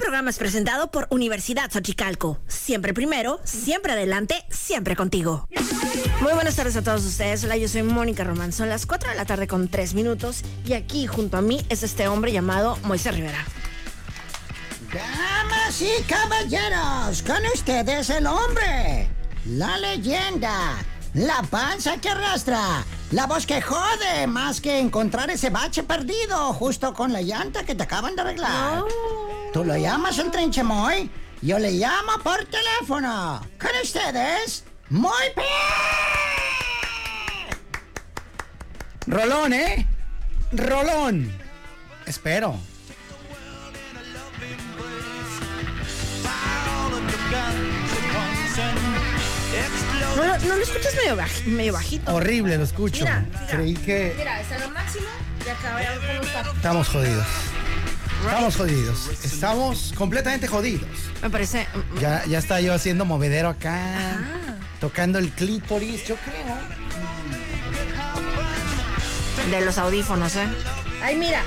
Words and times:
Este 0.00 0.06
programa 0.06 0.30
es 0.30 0.38
presentado 0.38 0.90
por 0.90 1.06
Universidad 1.10 1.70
Xochicalco. 1.70 2.40
Siempre 2.48 2.94
primero, 2.94 3.38
siempre 3.44 3.92
adelante, 3.92 4.46
siempre 4.48 4.96
contigo. 4.96 5.46
Muy 6.22 6.32
buenas 6.32 6.56
tardes 6.56 6.74
a 6.76 6.82
todos 6.82 7.04
ustedes. 7.04 7.44
Hola, 7.44 7.58
yo 7.58 7.68
soy 7.68 7.82
Mónica 7.82 8.24
Román. 8.24 8.50
Son 8.50 8.70
las 8.70 8.86
4 8.86 9.10
de 9.10 9.16
la 9.16 9.26
tarde 9.26 9.46
con 9.46 9.68
3 9.68 9.92
minutos 9.92 10.40
y 10.64 10.72
aquí 10.72 11.06
junto 11.06 11.36
a 11.36 11.42
mí 11.42 11.60
es 11.68 11.82
este 11.82 12.08
hombre 12.08 12.32
llamado 12.32 12.78
Moisés 12.84 13.14
Rivera. 13.14 13.44
Damas 14.90 15.82
y 15.82 16.02
caballeros, 16.04 17.22
con 17.22 17.44
ustedes 17.52 18.08
el 18.08 18.26
hombre, 18.26 19.06
la 19.44 19.76
leyenda, 19.76 20.78
la 21.14 21.42
panza 21.42 21.96
que 21.98 22.08
arrastra, 22.08 22.84
la 23.10 23.26
voz 23.26 23.46
que 23.46 23.60
jode 23.60 24.26
más 24.26 24.60
que 24.60 24.78
encontrar 24.78 25.30
ese 25.30 25.50
bache 25.50 25.82
perdido 25.82 26.52
justo 26.52 26.94
con 26.94 27.12
la 27.12 27.22
llanta 27.22 27.64
que 27.64 27.74
te 27.74 27.82
acaban 27.82 28.14
de 28.14 28.22
arreglar. 28.22 28.84
Tú 29.52 29.64
lo 29.64 29.76
llamas 29.76 30.18
el 30.18 30.30
trinchemoy, 30.30 31.10
yo 31.42 31.58
le 31.58 31.72
llamo 31.72 32.12
por 32.22 32.44
teléfono. 32.44 33.40
Con 33.58 33.70
ustedes, 33.82 34.64
muy 34.88 35.12
bien. 35.34 35.46
Rolón, 39.06 39.52
¿eh? 39.52 39.88
Rolón. 40.52 41.32
Espero. 42.06 42.69
¿No, 50.20 50.26
lo- 50.26 50.38
no 50.38 50.56
lo 50.56 50.62
escuchas 50.62 50.94
medio, 50.96 51.16
baj- 51.16 51.44
medio 51.46 51.72
bajito? 51.72 52.14
Horrible, 52.14 52.56
lo 52.58 52.64
escucho. 52.64 53.04
Mira, 53.04 53.24
mira. 53.30 53.46
Creí 53.48 53.74
que 53.74 54.14
Mira, 54.16 54.40
está 54.40 54.58
lo 54.58 54.70
máximo 54.70 55.06
y 55.40 55.44
vean 55.44 55.98
cómo 55.98 56.22
está. 56.28 56.50
estamos 56.56 56.88
jodidos. 56.88 57.26
Estamos 58.24 58.56
jodidos. 58.56 59.10
Estamos 59.24 59.92
completamente 59.96 60.46
jodidos. 60.46 60.88
Me 61.22 61.30
parece... 61.30 61.66
mm, 61.94 61.98
Ya, 62.00 62.24
ya 62.26 62.38
está 62.38 62.60
yo 62.60 62.74
haciendo 62.74 63.04
movedero 63.06 63.48
acá. 63.48 63.76
Ah. 63.76 64.54
Tocando 64.78 65.18
el 65.18 65.30
clítoris, 65.30 66.06
yo 66.06 66.16
creo. 66.16 66.56
De 69.50 69.64
los 69.64 69.78
audífonos, 69.78 70.36
¿eh? 70.36 70.46
Ay, 71.02 71.16
mira, 71.16 71.42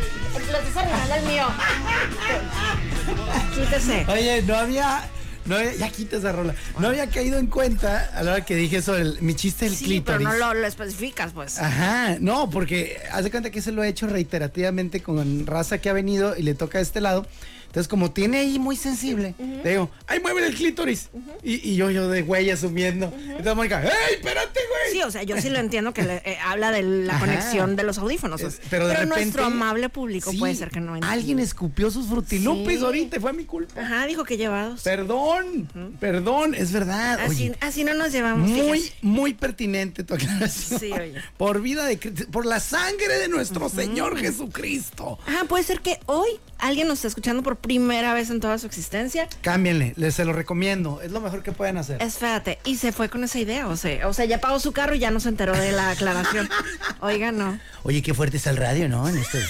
los 0.52 0.66
desarrollando 0.66 1.16
el 1.16 1.24
mío. 1.26 1.46
Quítese. 3.56 4.06
Oye, 4.08 4.42
no 4.42 4.56
había. 4.56 5.04
No 5.46 5.56
había- 5.56 5.74
ya 5.76 5.90
quita 5.90 6.18
esa 6.18 6.32
rola. 6.32 6.56
No 6.80 6.88
había 6.88 7.08
caído 7.10 7.38
en 7.38 7.48
cuenta 7.48 8.10
a 8.16 8.24
la 8.24 8.32
hora 8.34 8.46
que 8.46 8.56
dije 8.56 8.78
eso, 8.78 8.96
el- 8.96 9.22
mi 9.22 9.36
chiste 9.36 9.66
del 9.66 9.76
Sí, 9.76 9.86
clítoris. 9.86 10.26
pero 10.28 10.38
no 10.40 10.54
lo, 10.54 10.54
lo 10.60 10.68
especificas, 10.68 11.32
pues. 11.34 11.60
Ajá, 11.60 12.18
no, 12.20 12.50
porque 12.50 12.98
haz 13.12 13.24
de 13.26 13.32
cuenta 13.32 13.50
que 13.52 13.62
se 13.62 13.72
lo 13.72 13.84
he 13.84 13.88
hecho 13.90 14.08
reiterativamente 14.08 15.02
con 15.02 15.46
raza 15.46 15.78
que 15.80 15.90
ha 15.90 15.94
venido 15.94 16.36
y 16.38 16.44
le 16.44 16.54
toca 16.56 16.78
de 16.78 16.84
este 16.84 17.02
lado. 17.02 17.26
Entonces, 17.74 17.88
como 17.88 18.12
tiene 18.12 18.38
ahí 18.38 18.60
muy 18.60 18.76
sensible, 18.76 19.34
le 19.40 19.68
digo, 19.72 19.90
¡ay, 20.06 20.20
mueve 20.20 20.46
el 20.46 20.54
clítoris! 20.54 21.10
y, 21.44 21.72
y 21.72 21.76
yo, 21.76 21.90
yo 21.90 22.08
de 22.08 22.22
güey 22.22 22.52
asumiendo. 22.52 23.12
Entonces, 23.18 23.56
Mónica, 23.56 23.82
¡ey, 23.82 23.90
espérate, 24.16 24.60
güey! 24.70 24.92
Sí, 24.94 25.02
o 25.02 25.10
sea, 25.10 25.24
yo 25.24 25.42
sí 25.42 25.50
lo 25.50 25.58
entiendo 25.58 25.92
que 25.92 26.04
le- 26.04 26.18
eh, 26.24 26.38
habla 26.46 26.72
de 26.72 26.84
la 26.84 27.16
Ajá. 27.16 27.26
conexión 27.26 27.76
de 27.76 27.82
los 27.82 27.98
audífonos. 27.98 28.42
Es- 28.42 28.62
pero 28.70 28.88
de 28.88 28.94
repente. 28.94 29.16
nuestro 29.22 29.46
amable 29.46 29.90
público 29.90 30.30
Sí, 30.30 30.38
puede 30.38 30.54
ser 30.54 30.70
que 30.70 30.82
no 30.82 30.90
entienda. 30.96 31.12
Alguien 31.12 31.40
escupió 31.40 31.90
sus 31.90 32.06
frutilupis 32.08 32.78
Sí. 32.78 32.86
ahorita 32.86 33.20
fue 33.20 33.34
mi 33.34 33.46
culpa. 33.46 33.82
Ajá, 33.82 34.06
dijo 34.06 34.24
que 34.24 34.38
llevados. 34.38 34.84
Perdón, 34.84 35.68
perdón, 36.00 36.54
es 36.54 36.72
verdad. 36.72 37.20
Así, 37.22 37.48
Oye, 37.50 37.58
así 37.60 37.84
no 37.84 37.96
nos 37.96 38.12
llevamos. 38.12 38.48
muy, 38.48 38.92
muy 39.02 39.34
pertinente 39.34 40.04
tu 40.04 40.14
aclaración. 40.14 40.80
Sí, 40.80 40.92
oye. 40.92 41.16
Por 41.38 41.60
vida 41.62 41.86
de 41.86 41.98
por 42.32 42.46
la 42.46 42.60
sangre 42.60 43.18
de 43.18 43.30
nuestro 43.30 43.68
Señor 43.68 44.16
Jesucristo. 44.20 45.18
Ajá, 45.26 45.46
puede 45.46 45.64
ser 45.64 45.80
que 45.82 46.00
hoy 46.06 46.30
alguien 46.60 46.88
nos 46.88 47.00
está 47.00 47.08
escuchando 47.08 47.42
por 47.44 47.58
primera 47.64 48.14
vez 48.14 48.30
en 48.30 48.40
toda 48.42 48.58
su 48.60 48.68
existencia. 48.68 49.28
Cámbienle, 49.42 49.94
les 49.96 50.14
se 50.14 50.26
lo 50.26 50.34
recomiendo. 50.34 51.02
Es 51.02 51.12
lo 51.12 51.22
mejor 51.22 51.42
que 51.42 51.54
pueden 51.54 51.78
hacer. 51.78 52.00
Espérate, 52.04 52.60
y 52.66 52.76
se 52.76 52.92
fue 52.92 53.10
con 53.10 53.24
esa 53.24 53.40
idea, 53.40 53.68
o 53.70 53.78
sea, 53.78 54.08
o 54.08 54.14
sea, 54.14 54.26
ya 54.26 54.40
pagó 54.42 54.60
su 54.60 54.74
carro 54.74 54.94
y 54.96 55.00
ya 55.00 55.10
no 55.12 55.20
se 55.22 55.30
enteró 55.30 55.54
de 55.58 55.72
la 55.72 55.90
aclaración. 55.92 56.48
Oiga, 57.02 57.32
no. 57.32 57.58
Oye, 57.84 58.02
qué 58.02 58.14
fuerte 58.14 58.38
está 58.38 58.50
el 58.52 58.58
radio, 58.58 58.90
¿no? 58.90 59.08
En, 59.08 59.18
estos- 59.18 59.44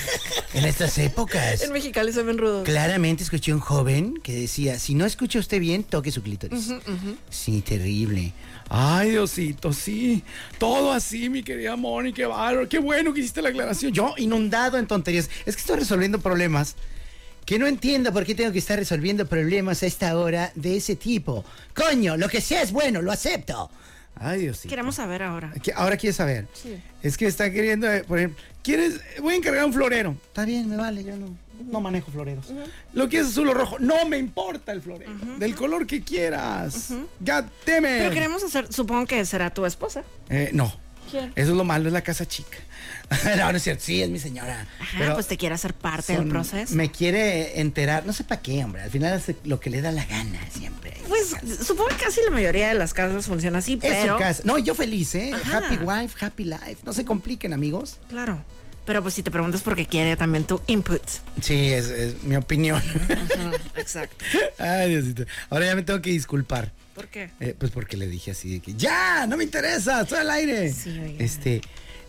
en 0.54 0.64
estas 0.66 0.98
épocas. 1.00 1.62
En 1.64 1.74
Mexicali 1.74 2.14
se 2.14 2.22
ven 2.22 2.38
rudos. 2.38 2.64
Claramente 2.64 3.24
escuché 3.24 3.52
un 3.54 3.60
joven 3.60 4.20
que 4.24 4.34
decía, 4.34 4.78
si 4.78 4.94
no 4.94 5.06
escucha 5.06 5.40
usted 5.40 5.60
bien, 5.60 5.84
toque 5.84 6.12
su 6.12 6.22
clítoris. 6.22 6.70
Sí, 7.32 7.62
terrible. 7.62 8.32
Ay, 8.70 9.10
Diosito, 9.12 9.74
sí. 9.74 10.24
Todo 10.60 10.94
así, 10.94 11.30
mi 11.30 11.44
querida 11.44 11.76
Moni, 11.76 12.14
qué 12.14 12.26
bárbaro. 12.28 12.70
Qué 12.70 12.78
bueno 12.80 13.12
que 13.14 13.20
hiciste 13.22 13.42
la 13.42 13.50
aclaración. 13.50 13.92
Yo, 13.92 14.14
inundado 14.18 14.78
en 14.78 14.86
tonterías. 14.88 15.30
Es 15.48 15.56
que 15.56 15.62
estoy 15.62 15.78
resolviendo 15.80 16.20
problemas 16.20 16.76
que 17.46 17.60
no 17.60 17.68
entiendo 17.68 18.12
por 18.14 18.26
qué 18.26 18.36
tengo 18.36 18.52
que 18.52 18.60
estar 18.60 18.78
resolviendo 18.78 19.26
problemas 19.28 19.84
a 19.84 19.86
esta 19.86 20.18
hora 20.18 20.52
de 20.56 20.78
ese 20.78 20.96
tipo. 20.96 21.44
Coño, 21.76 22.18
lo 22.18 22.30
que 22.30 22.42
sea 22.42 22.62
es 22.62 22.72
bueno, 22.72 23.02
lo 23.02 23.12
acepto. 23.12 23.70
Ay, 24.16 24.42
Diosito. 24.42 24.70
Queremos 24.70 24.96
saber 24.96 25.24
ahora. 25.24 25.52
¿Qué- 25.62 25.74
Ahora 25.76 25.98
quieres 25.98 26.16
saber. 26.16 26.48
Sí. 26.54 26.78
Es 27.02 27.18
que 27.18 27.26
está 27.26 27.52
queriendo, 27.52 27.92
eh, 27.92 28.04
por 28.08 28.20
ejemplo, 28.20 28.42
¿quieres? 28.62 29.02
Voy 29.20 29.34
a 29.34 29.38
encargar 29.38 29.66
un 29.66 29.74
florero. 29.74 30.16
Está 30.28 30.46
bien, 30.46 30.70
me 30.70 30.78
vale, 30.78 31.04
yo 31.04 31.18
no, 31.18 31.36
no 31.70 31.82
manejo 31.82 32.12
floreros. 32.12 32.46
Lo 32.94 33.10
quieres 33.10 33.30
azul 33.30 33.50
o 33.50 33.54
rojo. 33.56 33.78
No 33.80 34.06
me 34.06 34.20
importa 34.20 34.72
el 34.72 34.82
florero. 34.84 35.12
Del 35.40 35.56
color 35.56 35.88
que 35.88 36.04
quieras. 36.04 36.90
God 37.20 37.46
damn 37.66 37.86
it. 37.86 37.92
Pero 37.98 38.12
queremos 38.12 38.44
hacer, 38.44 38.72
supongo 38.72 39.08
que 39.08 39.26
será 39.26 39.52
tu 39.52 39.66
esposa. 39.66 40.04
Eh, 40.30 40.52
no. 40.54 40.72
¿Quién? 41.14 41.32
Eso 41.36 41.52
es 41.52 41.58
lo 41.58 41.64
malo, 41.64 41.88
es 41.88 41.94
la 41.94 42.02
casa 42.02 42.28
chica. 42.28 42.58
no, 43.38 43.52
no 43.52 43.58
es 43.58 43.64
cierto. 43.64 43.84
Sí, 43.86 44.02
es 44.02 44.10
mi 44.10 44.18
señora. 44.18 44.66
Ajá, 44.80 44.98
Pero 44.98 45.14
pues 45.14 45.28
te 45.28 45.38
quiere 45.38 45.54
hacer 45.54 45.76
parte 45.76 46.14
del 46.14 46.28
proceso. 46.28 46.74
Me 46.74 46.90
quiere 46.90 47.60
enterar, 47.62 48.04
no 48.08 48.14
sé 48.14 48.24
para 48.24 48.42
qué, 48.42 48.64
hombre. 48.64 48.82
Al 48.82 48.90
final 48.90 49.14
hace 49.14 49.36
lo 49.44 49.60
que 49.60 49.70
le 49.70 49.82
da 49.84 49.92
la 49.92 50.06
gana 50.06 50.40
siempre. 50.52 50.94
Pues 51.08 51.36
supongo 51.64 51.90
que 51.90 51.98
casi 51.98 52.22
la 52.26 52.32
mayoría 52.32 52.70
de 52.70 52.74
las 52.74 52.96
casas 52.96 53.28
funciona 53.28 53.60
así, 53.60 53.74
Es 53.74 53.80
pero. 53.82 54.14
su 54.14 54.20
casa. 54.20 54.42
No, 54.46 54.58
yo 54.58 54.74
feliz, 54.74 55.14
¿eh? 55.14 55.32
Ajá. 55.36 55.60
Happy 55.60 55.76
wife, 55.78 56.26
happy 56.26 56.46
life. 56.46 56.78
No 56.84 56.94
se 56.94 57.06
compliquen, 57.06 57.54
amigos. 57.54 57.98
Claro. 58.10 58.44
Pero 58.86 59.02
pues 59.02 59.14
si 59.14 59.22
te 59.24 59.30
preguntas 59.32 59.62
por 59.62 59.76
qué 59.76 59.86
quiere 59.86 60.18
también 60.18 60.46
tu 60.46 60.60
input. 60.68 61.02
Sí, 61.42 61.72
es, 61.72 61.88
es 61.90 62.24
mi 62.24 62.36
opinión. 62.36 62.82
Exacto. 63.78 64.26
Ay, 64.58 64.90
Diosito. 64.90 65.26
Ahora 65.50 65.68
ya 65.68 65.76
me 65.76 65.84
tengo 65.84 66.02
que 66.02 66.10
disculpar. 66.10 66.72
¿Por 66.94 67.08
qué? 67.08 67.30
Eh, 67.40 67.56
pues 67.58 67.72
porque 67.72 67.98
le 67.98 68.08
dije 68.08 68.32
así 68.32 68.54
de 68.54 68.60
que 68.60 68.74
ya, 68.76 69.26
no 69.28 69.38
me 69.38 69.44
interesa, 69.44 70.02
estoy 70.02 70.20
al 70.20 70.30
aire. 70.32 70.72
Sí, 70.72 70.90
oiga. 70.92 71.24
este, 71.24 71.62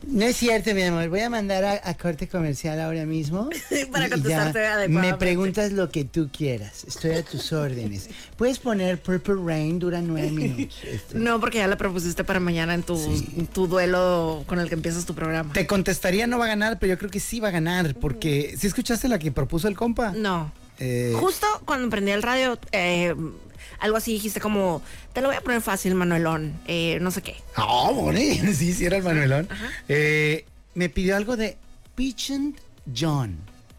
no 0.06 0.26
es 0.26 0.36
cierto, 0.36 0.74
mi 0.74 0.82
amor. 0.82 1.08
Voy 1.08 1.20
a 1.20 1.30
mandar 1.30 1.64
a, 1.64 1.80
a 1.82 1.94
corte 1.96 2.28
comercial 2.28 2.78
ahora 2.78 3.06
mismo. 3.06 3.48
Para 3.92 4.10
contestarte 4.10 4.58
Me 4.58 4.66
adecuadamente. 4.66 5.16
preguntas 5.18 5.72
lo 5.72 5.88
que 5.90 6.04
tú 6.04 6.28
quieras. 6.30 6.84
Estoy 6.84 7.12
a 7.12 7.22
tus 7.24 7.50
órdenes. 7.54 8.10
Puedes 8.36 8.58
poner 8.58 9.00
Purple 9.00 9.36
Rain, 9.42 9.78
dura 9.78 10.02
nueve 10.02 10.30
minutos. 10.32 10.76
Este, 10.84 11.18
No, 11.18 11.40
porque 11.40 11.58
ya 11.58 11.66
la 11.66 11.78
propusiste 11.78 12.22
para 12.22 12.38
mañana 12.40 12.74
en 12.74 12.82
tu, 12.82 13.66
duelo 13.66 14.44
con 14.46 14.58
el 14.60 14.68
que 14.68 14.74
empiezas 14.74 15.06
tu 15.06 15.14
programa. 15.14 15.54
Te 15.54 15.66
contestaría 15.66 16.26
no 16.26 16.38
va 16.38 16.44
a 16.44 16.48
ganar, 16.48 16.78
pero 16.78 16.92
yo 16.92 16.98
creo 16.98 17.10
que 17.10 17.20
sí 17.20 17.40
va 17.40 17.48
a 17.48 17.52
ganar. 17.52 17.94
Porque, 17.94 18.54
¿sí 18.58 18.66
escuchaste 18.66 19.08
la 19.08 19.18
que 19.18 19.32
propuso 19.32 19.66
el 19.68 19.76
compa? 19.76 20.12
No. 20.12 20.52
Eh, 20.78 21.12
Justo 21.16 21.46
cuando 21.64 21.88
prendí 21.90 22.10
el 22.12 22.22
radio, 22.22 22.58
eh, 22.72 23.14
algo 23.78 23.96
así 23.96 24.12
dijiste 24.12 24.40
como, 24.40 24.82
te 25.12 25.20
lo 25.20 25.28
voy 25.28 25.36
a 25.36 25.40
poner 25.40 25.60
fácil, 25.60 25.94
Manuelón, 25.94 26.54
eh, 26.66 26.98
no 27.00 27.10
sé 27.10 27.22
qué. 27.22 27.36
Ah, 27.56 27.90
bueno, 27.92 28.18
sí, 28.54 28.72
sí 28.72 28.84
era 28.86 28.96
el 28.96 29.02
Manuelón. 29.02 29.48
Eh, 29.88 30.46
me 30.74 30.88
pidió 30.88 31.16
algo 31.16 31.36
de 31.36 31.56
Pigeon 31.94 32.56
John. 32.96 33.36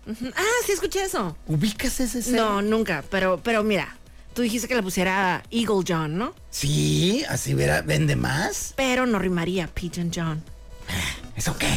Ah, 0.07 0.43
sí 0.65 0.71
escuché 0.73 1.03
eso. 1.03 1.35
¿Ubicas 1.47 1.99
ese 1.99 2.21
ser? 2.21 2.35
No, 2.35 2.61
nunca, 2.61 3.03
pero, 3.09 3.39
pero 3.43 3.63
mira, 3.63 3.97
tú 4.33 4.43
dijiste 4.43 4.67
que 4.67 4.75
le 4.75 4.83
pusiera 4.83 5.43
Eagle 5.49 5.83
John, 5.87 6.17
¿no? 6.17 6.33
Sí, 6.51 7.23
así 7.27 7.53
verá, 7.53 7.81
vende 7.81 8.15
más. 8.15 8.73
Pero 8.77 9.05
no 9.05 9.17
rimaría 9.19 9.67
Pigeon 9.67 10.11
John. 10.13 10.43
¿Eso 11.35 11.57
qué? 11.57 11.67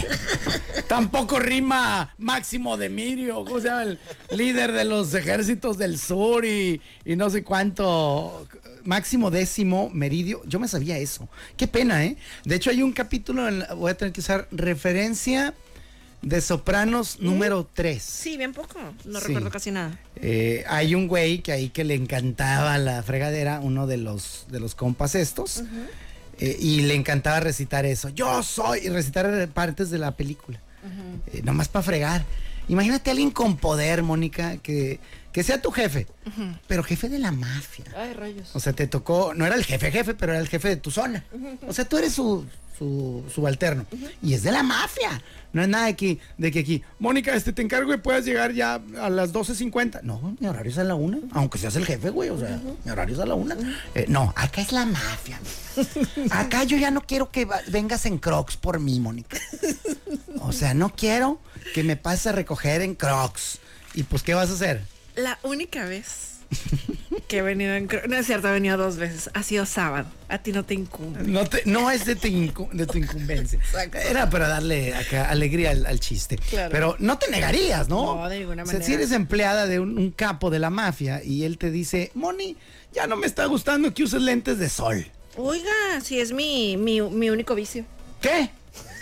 Tampoco 0.86 1.38
rima 1.40 2.14
Máximo 2.18 2.76
de 2.76 2.88
Mirio, 2.88 3.44
¿cómo 3.44 3.60
se 3.60 3.66
llama? 3.68 3.82
El 3.82 3.98
líder 4.32 4.72
de 4.72 4.84
los 4.84 5.12
ejércitos 5.14 5.78
del 5.78 5.98
sur 5.98 6.44
y, 6.44 6.80
y 7.04 7.16
no 7.16 7.28
sé 7.30 7.42
cuánto. 7.42 8.46
Máximo 8.84 9.30
décimo 9.30 9.90
meridio. 9.90 10.40
Yo 10.46 10.58
me 10.60 10.68
sabía 10.68 10.96
eso. 10.96 11.28
Qué 11.56 11.66
pena, 11.66 12.04
¿eh? 12.04 12.16
De 12.44 12.54
hecho, 12.54 12.70
hay 12.70 12.82
un 12.82 12.92
capítulo, 12.92 13.48
en 13.48 13.64
voy 13.76 13.90
a 13.90 13.96
tener 13.96 14.12
que 14.12 14.20
usar 14.20 14.46
referencia 14.50 15.52
de 16.22 16.40
Sopranos 16.40 17.20
número 17.20 17.68
3. 17.74 18.02
Sí, 18.02 18.36
bien 18.38 18.52
poco. 18.52 18.78
No 19.04 19.20
Sí. 19.20 19.26
recuerdo 19.26 19.50
casi 19.50 19.70
nada. 19.72 19.98
Eh, 20.16 20.64
hay 20.68 20.94
un 20.94 21.06
güey 21.06 21.40
que 21.42 21.52
ahí 21.52 21.68
que 21.68 21.84
le 21.84 21.94
encantaba 21.94 22.78
la 22.78 23.02
fregadera, 23.02 23.60
uno 23.60 23.86
de 23.86 23.98
los, 23.98 24.46
de 24.48 24.58
los 24.60 24.74
compas 24.74 25.14
estos. 25.16 25.62
Eh, 26.38 26.56
y 26.58 26.82
le 26.82 26.94
encantaba 26.94 27.40
recitar 27.40 27.84
eso. 27.84 28.08
Yo 28.10 28.42
soy. 28.42 28.80
Y 28.86 28.88
recitar 28.88 29.48
partes 29.48 29.90
de 29.90 29.98
la 29.98 30.12
película. 30.12 30.60
Eh, 31.32 31.42
nomás 31.42 31.68
para 31.68 31.82
fregar. 31.82 32.24
Imagínate 32.68 33.10
a 33.10 33.12
alguien 33.12 33.30
con 33.30 33.56
poder, 33.56 34.02
Mónica, 34.02 34.58
que, 34.58 35.00
que 35.32 35.42
sea 35.42 35.60
tu 35.60 35.70
jefe, 35.70 36.06
pero 36.66 36.82
jefe 36.82 37.08
de 37.08 37.18
la 37.18 37.32
mafia. 37.32 37.84
Ay, 37.96 38.12
rayos. 38.14 38.50
O 38.54 38.60
sea, 38.60 38.72
te 38.72 38.86
tocó, 38.86 39.34
no 39.34 39.46
era 39.46 39.54
el 39.54 39.64
jefe 39.64 39.90
jefe, 39.90 40.14
pero 40.14 40.32
era 40.32 40.40
el 40.40 40.48
jefe 40.48 40.68
de 40.68 40.76
tu 40.76 40.90
zona. 40.90 41.24
O 41.66 41.72
sea, 41.72 41.84
tú 41.84 41.98
eres 41.98 42.14
su, 42.14 42.44
su 42.78 43.24
subalterno. 43.34 43.86
Y 44.22 44.34
es 44.34 44.42
de 44.42 44.52
la 44.52 44.62
mafia. 44.62 45.22
No 45.52 45.62
es 45.62 45.68
nada 45.68 45.86
de 45.86 45.96
que, 45.96 46.18
de 46.36 46.50
que 46.52 46.60
aquí, 46.60 46.82
Mónica, 46.98 47.34
este 47.34 47.52
te 47.52 47.62
encargo 47.62 47.90
que 47.90 47.98
puedas 47.98 48.24
llegar 48.24 48.52
ya 48.52 48.80
a 49.00 49.08
las 49.08 49.32
12.50. 49.32 50.02
No, 50.02 50.36
mi 50.38 50.46
horario 50.46 50.70
es 50.70 50.78
a 50.78 50.84
la 50.84 50.94
una. 50.94 51.18
Aunque 51.32 51.58
seas 51.58 51.74
el 51.76 51.86
jefe, 51.86 52.10
güey. 52.10 52.28
O 52.28 52.38
sea, 52.38 52.60
mi 52.84 52.90
horario 52.90 53.14
es 53.14 53.20
a 53.20 53.26
la 53.26 53.34
una. 53.34 53.56
Eh, 53.94 54.04
no, 54.08 54.32
acá 54.36 54.60
es 54.60 54.72
la 54.72 54.84
mafia. 54.84 55.40
Acá 56.30 56.64
yo 56.64 56.76
ya 56.76 56.90
no 56.90 57.02
quiero 57.02 57.30
que 57.30 57.46
vengas 57.68 58.04
en 58.04 58.18
crocs 58.18 58.56
por 58.56 58.80
mí, 58.80 58.98
Mónica. 58.98 59.38
O 60.40 60.50
sea, 60.50 60.74
no 60.74 60.90
quiero 60.90 61.40
que 61.72 61.84
me 61.84 61.96
pases 61.96 62.26
a 62.26 62.32
recoger 62.32 62.82
en 62.82 62.96
crocs. 62.96 63.60
Y 63.94 64.02
pues, 64.02 64.22
¿qué 64.22 64.34
vas 64.34 64.50
a 64.50 64.54
hacer? 64.54 64.82
La 65.18 65.38
única 65.42 65.84
vez 65.84 66.36
que 67.26 67.38
he 67.38 67.42
venido 67.42 67.74
en... 67.74 67.88
No 68.08 68.16
es 68.16 68.26
cierto, 68.26 68.48
he 68.48 68.52
venido 68.52 68.76
dos 68.76 68.96
veces. 68.96 69.28
Ha 69.34 69.42
sido 69.42 69.66
sábado. 69.66 70.08
A 70.28 70.38
ti 70.38 70.52
no 70.52 70.64
te 70.64 70.74
incumbe. 70.74 71.20
No, 71.24 71.44
te- 71.44 71.62
no 71.66 71.90
es 71.90 72.04
de 72.06 72.16
incu- 72.16 72.70
de 72.70 72.86
tu 72.86 72.98
incumbencia. 72.98 73.58
Exacto. 73.58 73.98
Era 73.98 74.30
para 74.30 74.48
darle 74.48 74.94
acá 74.94 75.28
alegría 75.28 75.72
al, 75.72 75.84
al 75.86 76.00
chiste. 76.00 76.36
Claro. 76.36 76.70
Pero 76.72 76.96
no 77.00 77.18
te 77.18 77.30
negarías, 77.30 77.88
¿no? 77.88 78.16
No, 78.16 78.28
de 78.28 78.38
ninguna 78.40 78.62
O 78.62 78.66
sea, 78.66 78.76
si 78.76 78.92
manera. 78.92 79.00
eres 79.02 79.12
empleada 79.12 79.66
de 79.66 79.80
un, 79.80 79.98
un 79.98 80.10
capo 80.10 80.48
de 80.50 80.58
la 80.60 80.70
mafia 80.70 81.22
y 81.22 81.42
él 81.44 81.58
te 81.58 81.70
dice, 81.70 82.10
Moni, 82.14 82.56
ya 82.92 83.06
no 83.06 83.16
me 83.16 83.26
está 83.26 83.44
gustando 83.46 83.92
que 83.92 84.04
uses 84.04 84.22
lentes 84.22 84.58
de 84.58 84.68
sol. 84.68 85.04
Oiga, 85.36 86.00
sí 86.02 86.18
es 86.20 86.32
mi, 86.32 86.76
mi, 86.76 87.00
mi 87.02 87.28
único 87.30 87.54
vicio. 87.54 87.84
¿Qué? 88.22 88.50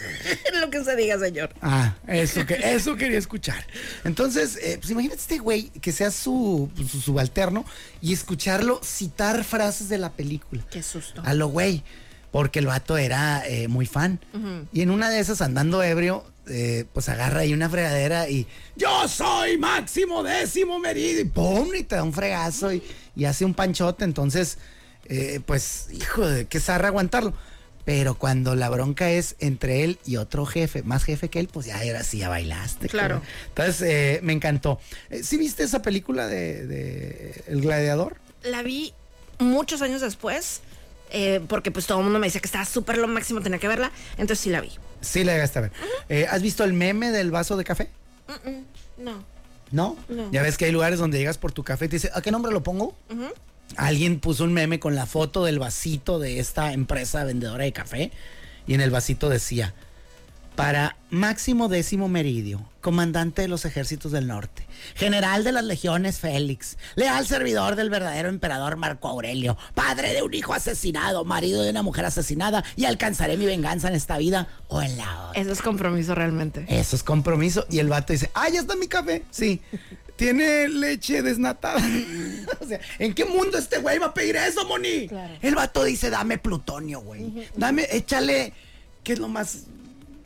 Lo 0.60 0.70
que 0.70 0.84
se 0.84 0.96
diga, 0.96 1.18
señor. 1.18 1.50
Ah, 1.60 1.94
eso, 2.06 2.44
que, 2.46 2.54
eso 2.54 2.96
quería 2.96 3.18
escuchar. 3.18 3.66
Entonces, 4.04 4.58
eh, 4.62 4.78
pues 4.78 4.90
imagínate 4.90 5.20
este 5.20 5.38
güey 5.38 5.70
que 5.80 5.92
sea 5.92 6.10
su, 6.10 6.70
su 6.90 7.00
subalterno 7.00 7.64
y 8.00 8.12
escucharlo 8.12 8.80
citar 8.82 9.44
frases 9.44 9.88
de 9.88 9.98
la 9.98 10.12
película. 10.12 10.64
Qué 10.70 10.82
susto. 10.82 11.22
A 11.24 11.34
lo 11.34 11.48
güey. 11.48 11.82
Porque 12.30 12.58
el 12.58 12.66
vato 12.66 12.98
era 12.98 13.46
eh, 13.46 13.66
muy 13.66 13.86
fan. 13.86 14.20
Y 14.70 14.82
en 14.82 14.90
una 14.90 15.08
de 15.08 15.20
esas, 15.20 15.40
andando 15.40 15.82
ebrio, 15.82 16.22
eh, 16.48 16.84
pues 16.92 17.08
agarra 17.08 17.40
ahí 17.40 17.54
una 17.54 17.70
fregadera 17.70 18.28
y 18.28 18.46
yo 18.76 19.08
soy 19.08 19.56
máximo 19.56 20.22
décimo 20.22 20.78
meridio. 20.78 21.22
Y 21.22 21.24
pum, 21.24 21.74
y 21.74 21.82
te 21.84 21.96
da 21.96 22.02
un 22.02 22.12
fregazo 22.12 22.74
y, 22.74 22.82
y 23.14 23.24
hace 23.24 23.46
un 23.46 23.54
panchote. 23.54 24.04
Entonces, 24.04 24.58
eh, 25.08 25.40
pues, 25.46 25.88
hijo 25.92 26.28
de 26.28 26.46
qué 26.46 26.60
zarra 26.60 26.88
aguantarlo. 26.88 27.32
Pero 27.86 28.16
cuando 28.18 28.54
la 28.56 28.68
bronca 28.68 29.10
es 29.10 29.36
entre 29.38 29.84
él 29.84 29.98
y 30.04 30.16
otro 30.16 30.44
jefe, 30.44 30.82
más 30.82 31.04
jefe 31.04 31.30
que 31.30 31.38
él, 31.40 31.48
pues 31.50 31.64
ya 31.66 31.82
era 31.82 32.00
así, 32.00 32.18
ya 32.18 32.28
bailaste. 32.28 32.88
Claro. 32.88 33.22
Entonces, 33.48 33.80
eh, 33.82 34.20
me 34.22 34.32
encantó. 34.34 34.78
Eh, 35.08 35.22
¿Sí 35.22 35.38
viste 35.38 35.62
esa 35.62 35.80
película 35.82 36.26
de, 36.26 36.66
de 36.66 37.44
El 37.46 37.62
Gladiador? 37.62 38.16
La 38.42 38.62
vi 38.62 38.92
muchos 39.38 39.80
años 39.82 40.00
después. 40.02 40.60
eh, 41.12 41.40
porque 41.48 41.70
pues 41.70 41.86
todo 41.86 41.98
el 41.98 42.04
mundo 42.04 42.18
me 42.18 42.26
decía 42.26 42.40
que 42.40 42.48
estaba 42.48 42.64
súper 42.64 42.98
lo 42.98 43.06
máximo, 43.08 43.40
tenía 43.40 43.58
que 43.60 43.68
verla. 43.68 43.92
Entonces 44.18 44.40
sí 44.40 44.50
la 44.50 44.60
vi. 44.60 44.72
Sí, 45.00 45.22
la 45.22 45.34
llegaste 45.34 45.60
a 45.60 45.62
ver. 45.62 45.72
Eh, 46.08 46.26
¿Has 46.28 46.42
visto 46.42 46.64
el 46.64 46.72
meme 46.72 47.12
del 47.12 47.30
vaso 47.30 47.56
de 47.56 47.62
café? 47.64 47.88
No. 48.98 49.24
¿No? 49.70 49.96
No. 50.08 50.30
Ya 50.32 50.42
ves 50.42 50.56
que 50.58 50.64
hay 50.64 50.72
lugares 50.72 50.98
donde 50.98 51.18
llegas 51.18 51.38
por 51.38 51.52
tu 51.52 51.62
café 51.62 51.84
y 51.84 51.88
te 51.88 51.96
dice, 51.96 52.10
¿a 52.14 52.20
qué 52.22 52.32
nombre 52.32 52.50
lo 52.52 52.64
pongo? 52.64 52.96
Alguien 53.76 54.20
puso 54.20 54.44
un 54.44 54.52
meme 54.52 54.78
con 54.78 54.94
la 54.94 55.06
foto 55.06 55.44
del 55.44 55.58
vasito 55.58 56.18
de 56.18 56.38
esta 56.38 56.72
empresa 56.72 57.24
vendedora 57.24 57.64
de 57.64 57.72
café 57.72 58.12
y 58.66 58.74
en 58.74 58.80
el 58.80 58.90
vasito 58.90 59.28
decía, 59.28 59.74
para 60.56 60.96
Máximo 61.10 61.68
Décimo 61.68 62.08
Meridio, 62.08 62.66
comandante 62.80 63.42
de 63.42 63.48
los 63.48 63.66
ejércitos 63.66 64.10
del 64.10 64.26
norte, 64.26 64.66
general 64.94 65.44
de 65.44 65.52
las 65.52 65.64
legiones 65.64 66.18
Félix, 66.18 66.78
leal 66.94 67.26
servidor 67.26 67.76
del 67.76 67.90
verdadero 67.90 68.30
emperador 68.30 68.76
Marco 68.76 69.08
Aurelio, 69.08 69.58
padre 69.74 70.14
de 70.14 70.22
un 70.22 70.32
hijo 70.32 70.54
asesinado, 70.54 71.24
marido 71.26 71.62
de 71.62 71.70
una 71.70 71.82
mujer 71.82 72.06
asesinada 72.06 72.64
y 72.74 72.86
alcanzaré 72.86 73.36
mi 73.36 73.44
venganza 73.44 73.88
en 73.88 73.94
esta 73.94 74.16
vida 74.16 74.48
o 74.68 74.80
en 74.80 74.96
la 74.96 75.28
otra. 75.28 75.40
Eso 75.40 75.52
es 75.52 75.60
compromiso 75.60 76.14
realmente. 76.14 76.64
Eso 76.68 76.96
es 76.96 77.02
compromiso. 77.02 77.66
Y 77.70 77.78
el 77.78 77.88
vato 77.88 78.14
dice, 78.14 78.30
ah, 78.32 78.48
ya 78.48 78.60
está 78.60 78.76
mi 78.76 78.88
café. 78.88 79.24
Sí. 79.30 79.60
Tiene 80.16 80.68
leche 80.68 81.20
desnatada. 81.20 81.82
o 82.60 82.66
sea, 82.66 82.80
¿en 82.98 83.12
qué 83.12 83.26
mundo 83.26 83.58
este 83.58 83.78
güey 83.78 83.98
va 83.98 84.06
a 84.06 84.14
pedir 84.14 84.36
eso, 84.36 84.66
Moni? 84.66 85.08
Claro. 85.08 85.34
El 85.42 85.54
vato 85.54 85.84
dice, 85.84 86.08
dame 86.08 86.38
plutonio, 86.38 87.00
güey. 87.00 87.46
Dame, 87.54 87.86
échale, 87.90 88.54
¿qué 89.04 89.12
es 89.12 89.18
lo 89.18 89.28
más 89.28 89.66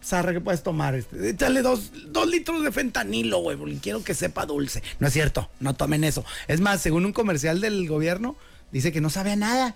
zarra 0.02 0.32
que 0.32 0.40
puedes 0.40 0.62
tomar? 0.62 0.94
Este? 0.94 1.30
Échale 1.30 1.62
dos, 1.62 1.90
dos 2.08 2.28
litros 2.28 2.62
de 2.62 2.72
fentanilo, 2.72 3.38
güey, 3.38 3.56
porque 3.56 3.78
quiero 3.78 4.02
que 4.02 4.14
sepa 4.14 4.46
dulce. 4.46 4.82
No 4.98 5.06
es 5.06 5.12
cierto, 5.12 5.48
no 5.60 5.74
tomen 5.74 6.04
eso. 6.04 6.24
Es 6.48 6.60
más, 6.60 6.80
según 6.80 7.04
un 7.04 7.12
comercial 7.12 7.60
del 7.60 7.88
gobierno, 7.88 8.36
dice 8.72 8.92
que 8.92 9.00
no 9.00 9.10
sabe 9.10 9.32
a 9.32 9.36
nada. 9.36 9.74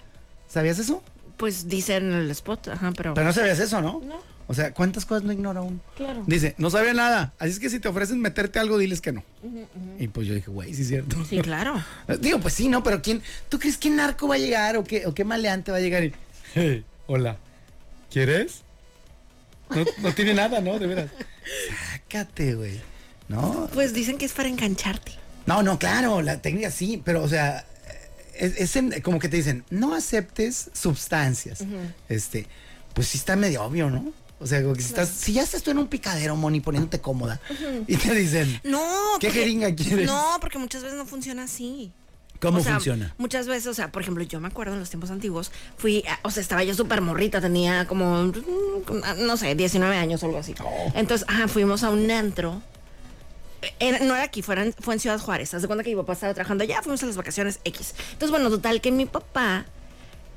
¿Sabías 0.49 0.79
eso? 0.79 1.03
Pues 1.37 1.69
dice 1.69 1.97
en 1.97 2.13
el 2.13 2.31
spot, 2.31 2.69
ajá, 2.69 2.93
pero. 2.97 3.15
Pero 3.15 3.27
no 3.27 3.33
sabías 3.33 3.59
eso, 3.59 3.81
¿no? 3.81 4.01
No. 4.05 4.35
O 4.47 4.53
sea, 4.53 4.75
¿cuántas 4.75 5.07
cosas 5.07 5.25
no 5.25 5.33
ignora 5.33 5.63
uno? 5.63 5.81
Claro. 5.97 6.23
Dice, 6.27 6.55
no 6.59 6.69
sabe 6.69 6.93
nada. 6.93 7.33
Así 7.39 7.53
es 7.53 7.59
que 7.59 7.71
si 7.71 7.81
te 7.81 7.89
ofrecen 7.89 8.21
meterte 8.21 8.59
algo, 8.59 8.77
diles 8.77 9.01
que 9.01 9.13
no. 9.13 9.25
Y 9.99 10.09
pues 10.09 10.27
yo 10.27 10.35
dije, 10.35 10.51
güey, 10.51 10.75
sí 10.75 10.83
es 10.83 10.89
cierto. 10.89 11.25
Sí, 11.25 11.41
claro. 11.41 11.83
Digo, 12.21 12.41
pues 12.41 12.53
sí, 12.53 12.69
¿no? 12.69 12.83
Pero 12.83 13.01
¿quién? 13.01 13.23
¿Tú 13.49 13.59
crees 13.59 13.79
que 13.79 13.89
narco 13.89 14.29
va 14.29 14.35
a 14.35 14.39
llegar 14.39 14.77
o 14.77 14.85
qué, 14.85 15.07
o 15.07 15.15
qué 15.15 15.25
maleante 15.25 15.71
va 15.71 15.79
a 15.79 15.81
llegar? 15.81 16.05
Y, 16.05 16.13
hey, 16.55 16.85
hola, 17.07 17.39
¿quieres? 18.11 18.63
No, 19.75 19.85
no 19.99 20.15
tiene 20.15 20.35
nada, 20.35 20.61
¿no? 20.61 20.79
De 20.79 20.87
veras. 20.87 21.11
Sácate, 21.93 22.55
güey. 22.55 22.81
No, 23.29 23.69
Pues 23.73 23.93
dicen 23.95 24.19
que 24.19 24.27
es 24.27 24.33
para 24.33 24.49
engancharte. 24.49 25.13
no, 25.47 25.63
no, 25.63 25.79
claro, 25.79 26.21
la 26.23 26.41
técnica 26.43 26.71
sí, 26.71 27.01
pero 27.05 27.23
o 27.23 27.29
sea, 27.29 27.65
es, 28.35 28.57
es 28.59 28.77
en- 28.77 29.01
como 29.03 29.19
que 29.19 29.29
te 29.29 29.37
dicen, 29.39 29.65
no 29.71 29.95
aceptes 29.95 30.71
sustancias. 30.75 31.65
Este, 32.09 32.47
pues 32.95 33.09
sí 33.09 33.19
está 33.19 33.35
medio 33.37 33.63
obvio, 33.65 33.91
¿no? 33.91 34.13
O 34.41 34.47
sea, 34.47 34.61
como 34.63 34.75
que 34.75 34.83
si, 34.83 34.89
estás, 34.89 35.09
si 35.09 35.33
ya 35.33 35.43
estás 35.43 35.63
tú 35.63 35.71
en 35.71 35.79
un 35.79 35.87
picadero, 35.87 36.37
Moni, 36.37 36.61
poniéndote 36.61 37.01
cómoda, 37.01 37.41
y 37.87 37.97
te 37.97 38.15
dicen, 38.15 38.61
No. 38.65 38.83
¿Qué 39.21 39.31
jeringa 39.31 39.75
quieres? 39.75 40.07
No, 40.07 40.37
porque 40.41 40.59
muchas 40.59 40.83
veces 40.83 40.99
no 40.99 41.07
funciona 41.07 41.45
así. 41.45 41.93
¿Cómo 42.45 42.61
O 42.61 42.63
sea, 42.63 42.75
funciona? 42.75 43.15
Muchas 43.19 43.47
veces, 43.47 43.67
o 43.67 43.75
sea, 43.75 43.91
por 43.93 44.03
ejemplo, 44.03 44.23
yo 44.25 44.41
me 44.41 44.49
acuerdo 44.49 44.75
en 44.75 44.81
los 44.81 44.91
tiempos 44.91 45.11
antiguos, 45.11 45.51
fui, 45.77 46.05
a- 46.09 46.19
o 46.23 46.31
sea, 46.31 46.41
estaba 46.43 46.63
yo 46.65 46.75
súper 46.75 47.01
morrita, 47.01 47.41
tenía 47.41 47.87
como, 47.87 48.25
mm, 48.25 48.33
no 49.27 49.37
sé, 49.37 49.55
19 49.55 49.97
años 49.97 50.23
o 50.23 50.27
algo 50.27 50.39
así. 50.39 50.55
Oh. 50.63 50.93
Entonces, 50.95 51.27
ajá, 51.29 51.49
fuimos 51.49 51.83
a 51.83 51.91
un 51.91 52.11
antro. 52.11 52.63
Era- 53.81 53.99
no 54.01 54.15
era 54.15 54.25
aquí, 54.25 54.43
fuera 54.43 54.63
en- 54.63 54.75
fue 54.75 54.95
en 54.95 55.01
Ciudad 55.01 55.19
Juárez. 55.19 55.55
Haz 55.55 55.63
de 55.63 55.69
cuenta 55.69 55.83
que 55.83 55.91
mi 55.91 55.97
papá 55.97 56.13
estaba 56.13 56.35
trabajando 56.35 56.65
allá, 56.65 56.83
fuimos 56.83 57.03
a 57.03 57.07
las 57.07 57.17
vacaciones 57.17 57.61
X. 57.65 57.95
Entonces, 58.13 58.31
bueno, 58.31 58.51
total 58.51 58.81
que 58.83 58.93
mi 58.93 59.07
papá, 59.07 59.65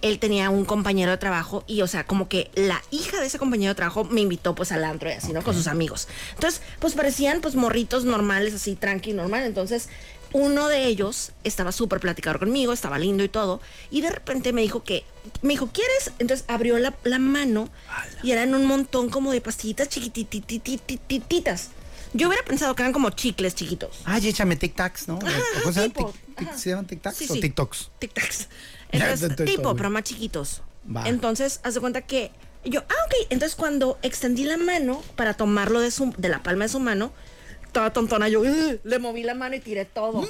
él 0.02 0.20
tenía 0.20 0.50
un 0.50 0.64
compañero 0.64 1.12
de 1.12 1.18
trabajo 1.18 1.64
y, 1.68 1.82
o 1.82 1.88
sea, 1.88 2.06
como 2.06 2.30
que 2.30 2.52
la 2.56 2.82
hija 2.92 3.20
de 3.20 3.26
ese 3.26 3.38
compañero 3.40 3.72
de 3.72 3.76
trabajo 3.76 4.04
me 4.06 4.22
invitó 4.22 4.54
pues 4.56 4.72
al 4.72 4.84
antro 4.86 5.10
y 5.10 5.14
así, 5.14 5.34
¿no? 5.34 5.42
Con 5.42 5.56
sus 5.56 5.68
amigos. 5.68 6.08
Entonces, 6.36 6.62
pues 6.80 6.94
parecían 6.94 7.42
pues 7.42 7.56
morritos 7.56 8.06
normales, 8.06 8.54
así, 8.54 8.76
tranqui, 8.76 9.12
normal. 9.14 9.44
Entonces, 9.44 9.90
uno 10.34 10.68
de 10.68 10.86
ellos 10.86 11.32
estaba 11.44 11.72
súper 11.72 12.00
platicador 12.00 12.40
conmigo, 12.40 12.74
estaba 12.74 13.00
lindo 13.00 13.24
y 13.24 13.30
todo. 13.30 13.62
Y 13.92 14.02
de 14.02 14.10
repente 14.12 14.54
me 14.54 14.62
dijo 14.62 14.84
que, 14.84 15.04
me 15.42 15.54
dijo, 15.54 15.68
¿quieres? 15.72 16.12
Entonces 16.20 16.46
abrió 16.48 16.78
la, 16.80 16.94
la 17.04 17.20
mano 17.20 17.70
y 18.24 18.32
eran 18.32 18.54
un 18.56 18.66
montón 18.66 19.10
como 19.10 19.32
de 19.32 19.42
pastillitas 19.42 19.90
chiquitititititas. 19.90 21.70
Yo 22.14 22.28
hubiera 22.28 22.44
pensado 22.44 22.76
que 22.76 22.84
eran 22.84 22.94
como 22.94 23.10
chicles 23.12 23.54
chiquitos. 23.54 24.00
Ay, 24.06 24.28
échame 24.28 24.56
¿no? 24.56 25.20
Tic- 25.20 26.14
tic- 26.38 26.48
ajá. 26.48 26.58
¿Se 26.58 26.70
llaman 26.70 26.88
tic-tacs 26.88 27.14
Sí, 27.14 27.28
o 27.30 27.34
sí. 27.34 27.42
TikToks? 27.42 27.90
Tic-tacs. 28.00 28.48
Ya, 28.90 29.00
Entonces, 29.00 29.30
entonces, 29.32 29.46
tipo, 29.58 29.62
todo 29.64 29.76
pero 29.76 29.90
más 29.90 30.04
chiquitos. 30.04 30.62
Va. 30.90 31.10
Entonces, 31.10 31.60
haz 31.64 31.74
de 31.74 31.82
cuenta 31.82 32.04
que 32.04 32.32
yo, 32.64 32.80
ah, 32.88 32.94
ok. 33.06 33.28
Entonces, 33.30 33.58
cuando 33.58 34.00
extendí 34.02 34.46
la 34.46 34.56
mano 34.56 35.04
para 35.18 35.34
tomarlo 35.34 35.82
de, 35.82 35.92
su, 35.92 36.14
de 36.18 36.30
la 36.30 36.42
palma 36.42 36.64
de 36.64 36.70
su 36.70 36.80
mano, 36.80 37.12
toda 37.78 37.94
tontona, 37.94 38.28
yo 38.28 38.42
le 38.84 39.00
moví 39.00 39.22
la 39.24 39.36
mano 39.36 39.56
y 39.56 39.60
tiré 39.60 39.86
todo. 39.86 40.22
¡No! 40.22 40.28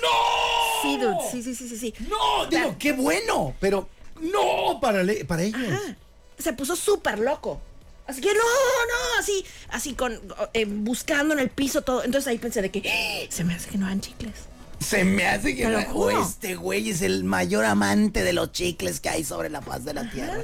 Sí, 0.81 0.97
dude. 0.97 1.15
Sí, 1.31 1.41
sí, 1.43 1.55
sí, 1.55 1.69
sí, 1.69 1.77
sí. 1.77 1.93
No, 2.09 2.45
digo, 2.47 2.75
qué 2.77 2.91
bueno, 2.91 3.55
pero 3.59 3.87
no 4.21 4.79
para, 4.81 5.01
le- 5.03 5.23
para 5.25 5.43
ellos. 5.43 5.61
Ajá. 5.61 5.95
Se 6.37 6.51
puso 6.53 6.75
súper 6.75 7.19
loco. 7.19 7.61
Así 8.05 8.21
que 8.21 8.27
no, 8.33 8.39
no, 8.41 9.19
así, 9.19 9.45
así 9.69 9.93
con, 9.93 10.19
eh, 10.53 10.65
buscando 10.65 11.33
en 11.33 11.39
el 11.39 11.49
piso 11.49 11.81
todo. 11.81 12.03
Entonces 12.03 12.27
ahí 12.27 12.37
pensé 12.37 12.61
de 12.61 12.69
que 12.69 12.83
"Ah, 12.89 13.25
se 13.29 13.43
me 13.43 13.53
hace 13.55 13.69
que 13.69 13.77
no 13.77 13.85
dan 13.87 14.01
chicles. 14.01 14.33
Se 14.79 15.03
me 15.03 15.25
hace 15.25 15.55
que 15.55 15.63
Te 15.63 15.69
lo 15.71 15.79
la- 15.79 15.85
juro. 15.85 16.19
o 16.19 16.23
este 16.23 16.55
güey 16.55 16.89
es 16.91 17.01
el 17.01 17.23
mayor 17.23 17.65
amante 17.65 18.23
de 18.23 18.31
los 18.33 18.51
chicles 18.51 18.99
que 18.99 19.09
hay 19.09 19.23
sobre 19.23 19.49
la 19.49 19.61
faz 19.61 19.83
de 19.85 19.93
la 19.95 20.09
tierra. 20.11 20.37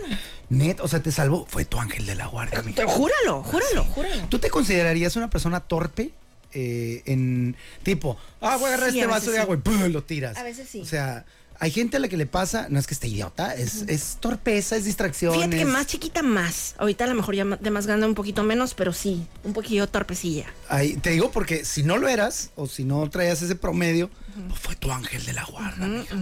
Net, 0.49 0.79
o 0.81 0.87
sea, 0.87 1.01
te 1.03 1.11
salvó. 1.11 1.45
Fue 1.47 1.65
tu 1.65 1.79
ángel 1.79 2.05
de 2.07 2.15
la 2.15 2.25
guardia. 2.27 2.63
Pero 2.75 2.87
júralo, 2.89 3.43
júralo, 3.43 3.83
júralo. 3.85 4.27
¿Tú 4.29 4.39
te 4.39 4.49
considerarías 4.49 5.15
una 5.15 5.29
persona 5.29 5.59
torpe? 5.59 6.11
Eh, 6.53 7.01
en 7.05 7.55
tipo, 7.83 8.17
ah, 8.41 8.57
voy 8.57 8.65
a 8.65 8.73
agarrar 8.75 8.91
Sí, 8.91 8.99
este 8.99 9.09
vaso 9.09 9.31
de 9.31 9.37
sí. 9.37 9.41
agua 9.41 9.55
y 9.55 9.59
¡pum! 9.59 9.83
lo 9.91 10.03
tiras. 10.03 10.37
A 10.37 10.43
veces 10.43 10.67
sí. 10.69 10.81
O 10.81 10.85
sea, 10.85 11.25
hay 11.59 11.71
gente 11.71 11.97
a 11.97 11.99
la 11.99 12.07
que 12.07 12.17
le 12.17 12.25
pasa, 12.25 12.67
no 12.69 12.79
es 12.79 12.87
que 12.87 12.93
esté 12.93 13.07
idiota, 13.07 13.53
es, 13.55 13.83
es 13.87 14.17
torpeza, 14.19 14.75
es 14.75 14.85
distracción. 14.85 15.33
Fíjate 15.35 15.55
que 15.57 15.61
es- 15.63 15.67
más 15.67 15.87
chiquita 15.87 16.21
más. 16.23 16.75
Ahorita 16.77 17.05
a 17.05 17.07
lo 17.07 17.15
mejor 17.15 17.35
ya 17.35 17.45
ma- 17.45 17.57
de 17.57 17.71
más 17.71 17.87
grande 17.87 18.05
un 18.05 18.15
poquito 18.15 18.43
menos, 18.43 18.73
pero 18.73 18.93
sí, 18.93 19.25
un 19.43 19.53
poquillo 19.53 19.87
torpecilla. 19.87 20.45
Ay, 20.69 20.95
te 20.95 21.11
digo 21.11 21.31
porque 21.31 21.65
si 21.65 21.83
no 21.83 21.97
lo 21.97 22.07
eras 22.07 22.51
o 22.55 22.67
si 22.67 22.83
no 22.83 23.09
traías 23.09 23.41
ese 23.41 23.55
promedio, 23.55 24.09
pues 24.49 24.59
fue 24.59 24.75
tu 24.75 24.91
ángel 24.91 25.23
de 25.25 25.33
la 25.33 25.43
guarda, 25.45 25.85
mija. 25.87 26.15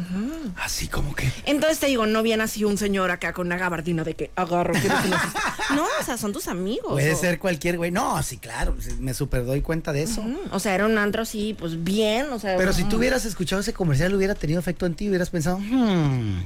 Así 0.57 0.87
como 0.87 1.15
que. 1.15 1.31
Entonces 1.45 1.79
te 1.79 1.87
digo, 1.87 2.05
no 2.05 2.23
viene 2.23 2.43
así 2.43 2.63
un 2.65 2.77
señor 2.77 3.09
acá 3.11 3.31
con 3.33 3.47
una 3.47 3.57
gabardina 3.57 4.03
de 4.03 4.15
que 4.15 4.31
agarro. 4.35 4.73
quiero 4.73 4.95
que 5.01 5.07
nos- 5.09 5.21
no, 5.75 5.85
o 5.99 6.03
sea, 6.03 6.17
son 6.17 6.33
tus 6.33 6.47
amigos. 6.47 6.91
Puede 6.91 7.13
o- 7.13 7.17
ser 7.17 7.39
cualquier 7.39 7.77
güey. 7.77 7.89
No, 7.91 8.21
sí, 8.23 8.37
claro, 8.37 8.75
sí, 8.79 8.91
me 8.99 9.13
super 9.13 9.45
doy 9.45 9.61
cuenta 9.61 9.93
de 9.93 10.03
eso. 10.03 10.23
O 10.51 10.59
sea, 10.59 10.75
era 10.75 10.85
un 10.85 10.97
antro 10.97 11.21
así, 11.21 11.55
pues 11.57 11.83
bien, 11.83 12.27
o 12.31 12.39
sea. 12.39 12.57
Pero 12.57 12.73
si 12.73 12.83
tú 12.83 12.97
hubieras 12.97 13.23
escuchado 13.25 13.61
ese 13.61 13.71
comercial, 13.73 14.13
hubiera 14.13 14.35
tenido 14.35 14.59
efecto 14.59 14.85
en 14.85 14.95
ti, 14.95 15.07
hubieras 15.21 15.29
pensado, 15.29 15.59
hmm, 15.59 16.45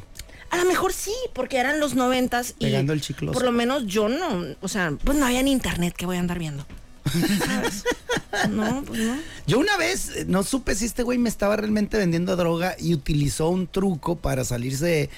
A 0.51 0.57
lo 0.57 0.65
mejor 0.65 0.93
sí, 0.93 1.13
porque 1.33 1.57
eran 1.57 1.79
los 1.79 1.95
noventas 1.95 2.55
y. 2.59 2.65
Pegando 2.65 2.93
el 2.93 3.01
chicloso. 3.01 3.33
Por 3.33 3.43
lo 3.43 3.51
menos 3.51 3.85
yo 3.85 4.09
no. 4.09 4.55
O 4.61 4.67
sea, 4.67 4.93
pues 5.03 5.17
no 5.17 5.25
había 5.25 5.41
ni 5.43 5.51
internet 5.51 5.93
que 5.95 6.05
voy 6.05 6.17
a 6.17 6.19
andar 6.19 6.39
viendo. 6.39 6.65
¿Sabes? 7.45 7.83
No, 8.49 8.83
pues 8.85 8.99
no. 8.99 9.15
Yo 9.47 9.59
una 9.59 9.77
vez 9.77 10.09
eh, 10.09 10.25
no 10.27 10.43
supe 10.43 10.75
si 10.75 10.83
este 10.83 11.03
güey 11.03 11.17
me 11.17 11.29
estaba 11.29 11.55
realmente 11.55 11.97
vendiendo 11.97 12.35
droga 12.35 12.75
y 12.77 12.93
utilizó 12.93 13.47
un 13.47 13.65
truco 13.65 14.17
para 14.17 14.43
salirse 14.43 15.09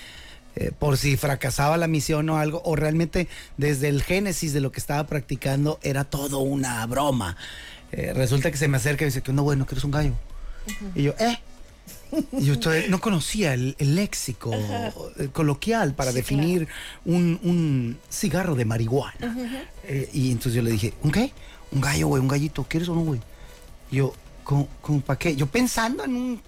eh, 0.56 0.72
por 0.78 0.98
si 0.98 1.18
fracasaba 1.18 1.78
la 1.78 1.88
misión 1.88 2.30
o 2.30 2.38
algo, 2.38 2.62
o 2.64 2.76
realmente 2.76 3.28
desde 3.58 3.90
el 3.90 4.04
génesis 4.04 4.54
de 4.54 4.62
lo 4.62 4.72
que 4.72 4.80
estaba 4.80 5.06
practicando 5.08 5.80
era 5.82 6.04
todo 6.04 6.40
una 6.40 6.86
broma. 6.86 7.38
Eh, 7.92 8.14
resulta 8.14 8.52
que 8.52 8.58
se 8.58 8.68
me 8.68 8.78
acerca 8.78 9.04
y 9.04 9.08
dice 9.08 9.22
que 9.22 9.34
no, 9.34 9.44
bueno, 9.44 9.66
que 9.66 9.74
eres 9.74 9.84
un 9.84 9.92
gallo. 9.92 10.14
Y 10.94 11.04
yo, 11.04 11.14
¿eh? 11.20 11.40
Y 12.32 12.46
yo 12.46 12.60
todavía 12.60 12.88
no 12.88 13.00
conocía 13.00 13.54
el, 13.54 13.76
el 13.80 13.96
léxico 13.96 14.52
eh, 14.54 15.30
coloquial 15.34 15.94
para 15.94 16.12
definir 16.12 16.68
un, 17.06 17.40
un 17.44 17.98
cigarro 18.10 18.56
de 18.56 18.66
marihuana. 18.66 19.38
Eh, 19.84 20.10
y 20.14 20.32
entonces 20.32 20.54
yo 20.54 20.62
le 20.62 20.72
dije, 20.72 20.94
¿un 21.04 21.12
qué? 21.12 21.34
Un 21.72 21.82
gallo, 21.82 22.08
güey, 22.08 22.22
un 22.22 22.28
gallito, 22.28 22.64
¿quieres 22.64 22.88
o 22.90 22.96
no, 22.96 23.02
güey? 23.02 23.20
Yo, 23.92 24.14
¿cómo, 24.44 24.68
cómo 24.82 25.02
para 25.02 25.20
qué? 25.20 25.36
Yo 25.36 25.48
pensando 25.48 26.06
en 26.06 26.16
un... 26.16 26.42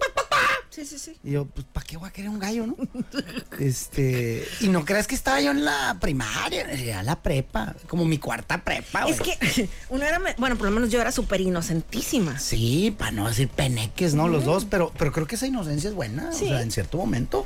Sí, 0.80 0.86
sí, 0.86 0.98
sí. 0.98 1.16
Y 1.22 1.32
yo, 1.32 1.44
pues, 1.44 1.66
¿para 1.72 1.84
qué 1.86 1.96
voy 1.98 2.08
a 2.08 2.12
querer 2.12 2.30
un 2.30 2.38
gallo, 2.38 2.66
no? 2.66 2.76
este, 3.58 4.46
y 4.60 4.68
no 4.68 4.84
creas 4.84 5.06
que 5.06 5.14
estaba 5.14 5.40
yo 5.40 5.50
en 5.50 5.64
la 5.64 5.98
primaria, 6.00 6.62
era 6.72 7.02
la 7.02 7.20
prepa, 7.20 7.74
como 7.88 8.04
mi 8.04 8.18
cuarta 8.18 8.64
prepa, 8.64 9.06
Es 9.08 9.18
güey. 9.18 9.38
que 9.38 9.68
uno 9.90 10.04
era, 10.04 10.18
bueno, 10.38 10.56
por 10.56 10.66
lo 10.66 10.72
menos 10.72 10.90
yo 10.90 11.00
era 11.00 11.12
súper 11.12 11.40
inocentísima. 11.42 12.38
Sí, 12.38 12.94
para 12.96 13.10
no 13.12 13.28
decir 13.28 13.48
peneques, 13.48 14.14
¿no? 14.14 14.28
Los 14.28 14.44
dos, 14.44 14.64
pero, 14.64 14.92
pero 14.98 15.12
creo 15.12 15.26
que 15.26 15.34
esa 15.34 15.46
inocencia 15.46 15.88
es 15.88 15.94
buena, 15.94 16.32
Sí. 16.32 16.46
o 16.46 16.48
sea, 16.48 16.62
en 16.62 16.70
cierto 16.70 16.96
momento. 16.98 17.44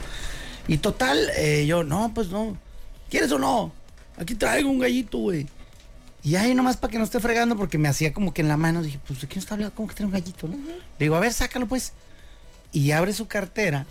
Y 0.68 0.78
total, 0.78 1.18
eh, 1.36 1.66
yo, 1.66 1.82
no, 1.84 2.12
pues 2.14 2.28
no. 2.28 2.56
¿Quieres 3.10 3.30
o 3.32 3.38
no? 3.38 3.72
Aquí 4.16 4.34
traigo 4.34 4.70
un 4.70 4.78
gallito, 4.78 5.18
güey. 5.18 5.46
Y 6.22 6.36
ahí 6.36 6.54
nomás 6.54 6.76
para 6.78 6.90
que 6.90 6.98
no 6.98 7.04
esté 7.04 7.20
fregando, 7.20 7.54
porque 7.56 7.76
me 7.76 7.88
hacía 7.88 8.12
como 8.14 8.32
que 8.32 8.40
en 8.40 8.48
la 8.48 8.56
mano, 8.56 8.82
dije, 8.82 8.98
pues 9.06 9.20
¿de 9.20 9.26
quién 9.28 9.40
está 9.40 9.54
hablando? 9.54 9.74
¿Cómo 9.74 9.88
que 9.88 9.94
tiene 9.94 10.06
un 10.06 10.12
gallito, 10.12 10.48
no? 10.48 10.56
Le 10.56 10.72
digo, 10.98 11.16
a 11.16 11.20
ver, 11.20 11.32
sácalo 11.32 11.66
pues. 11.66 11.92
Y 12.74 12.90
abre 12.90 13.14
su 13.14 13.26
cartera 13.26 13.86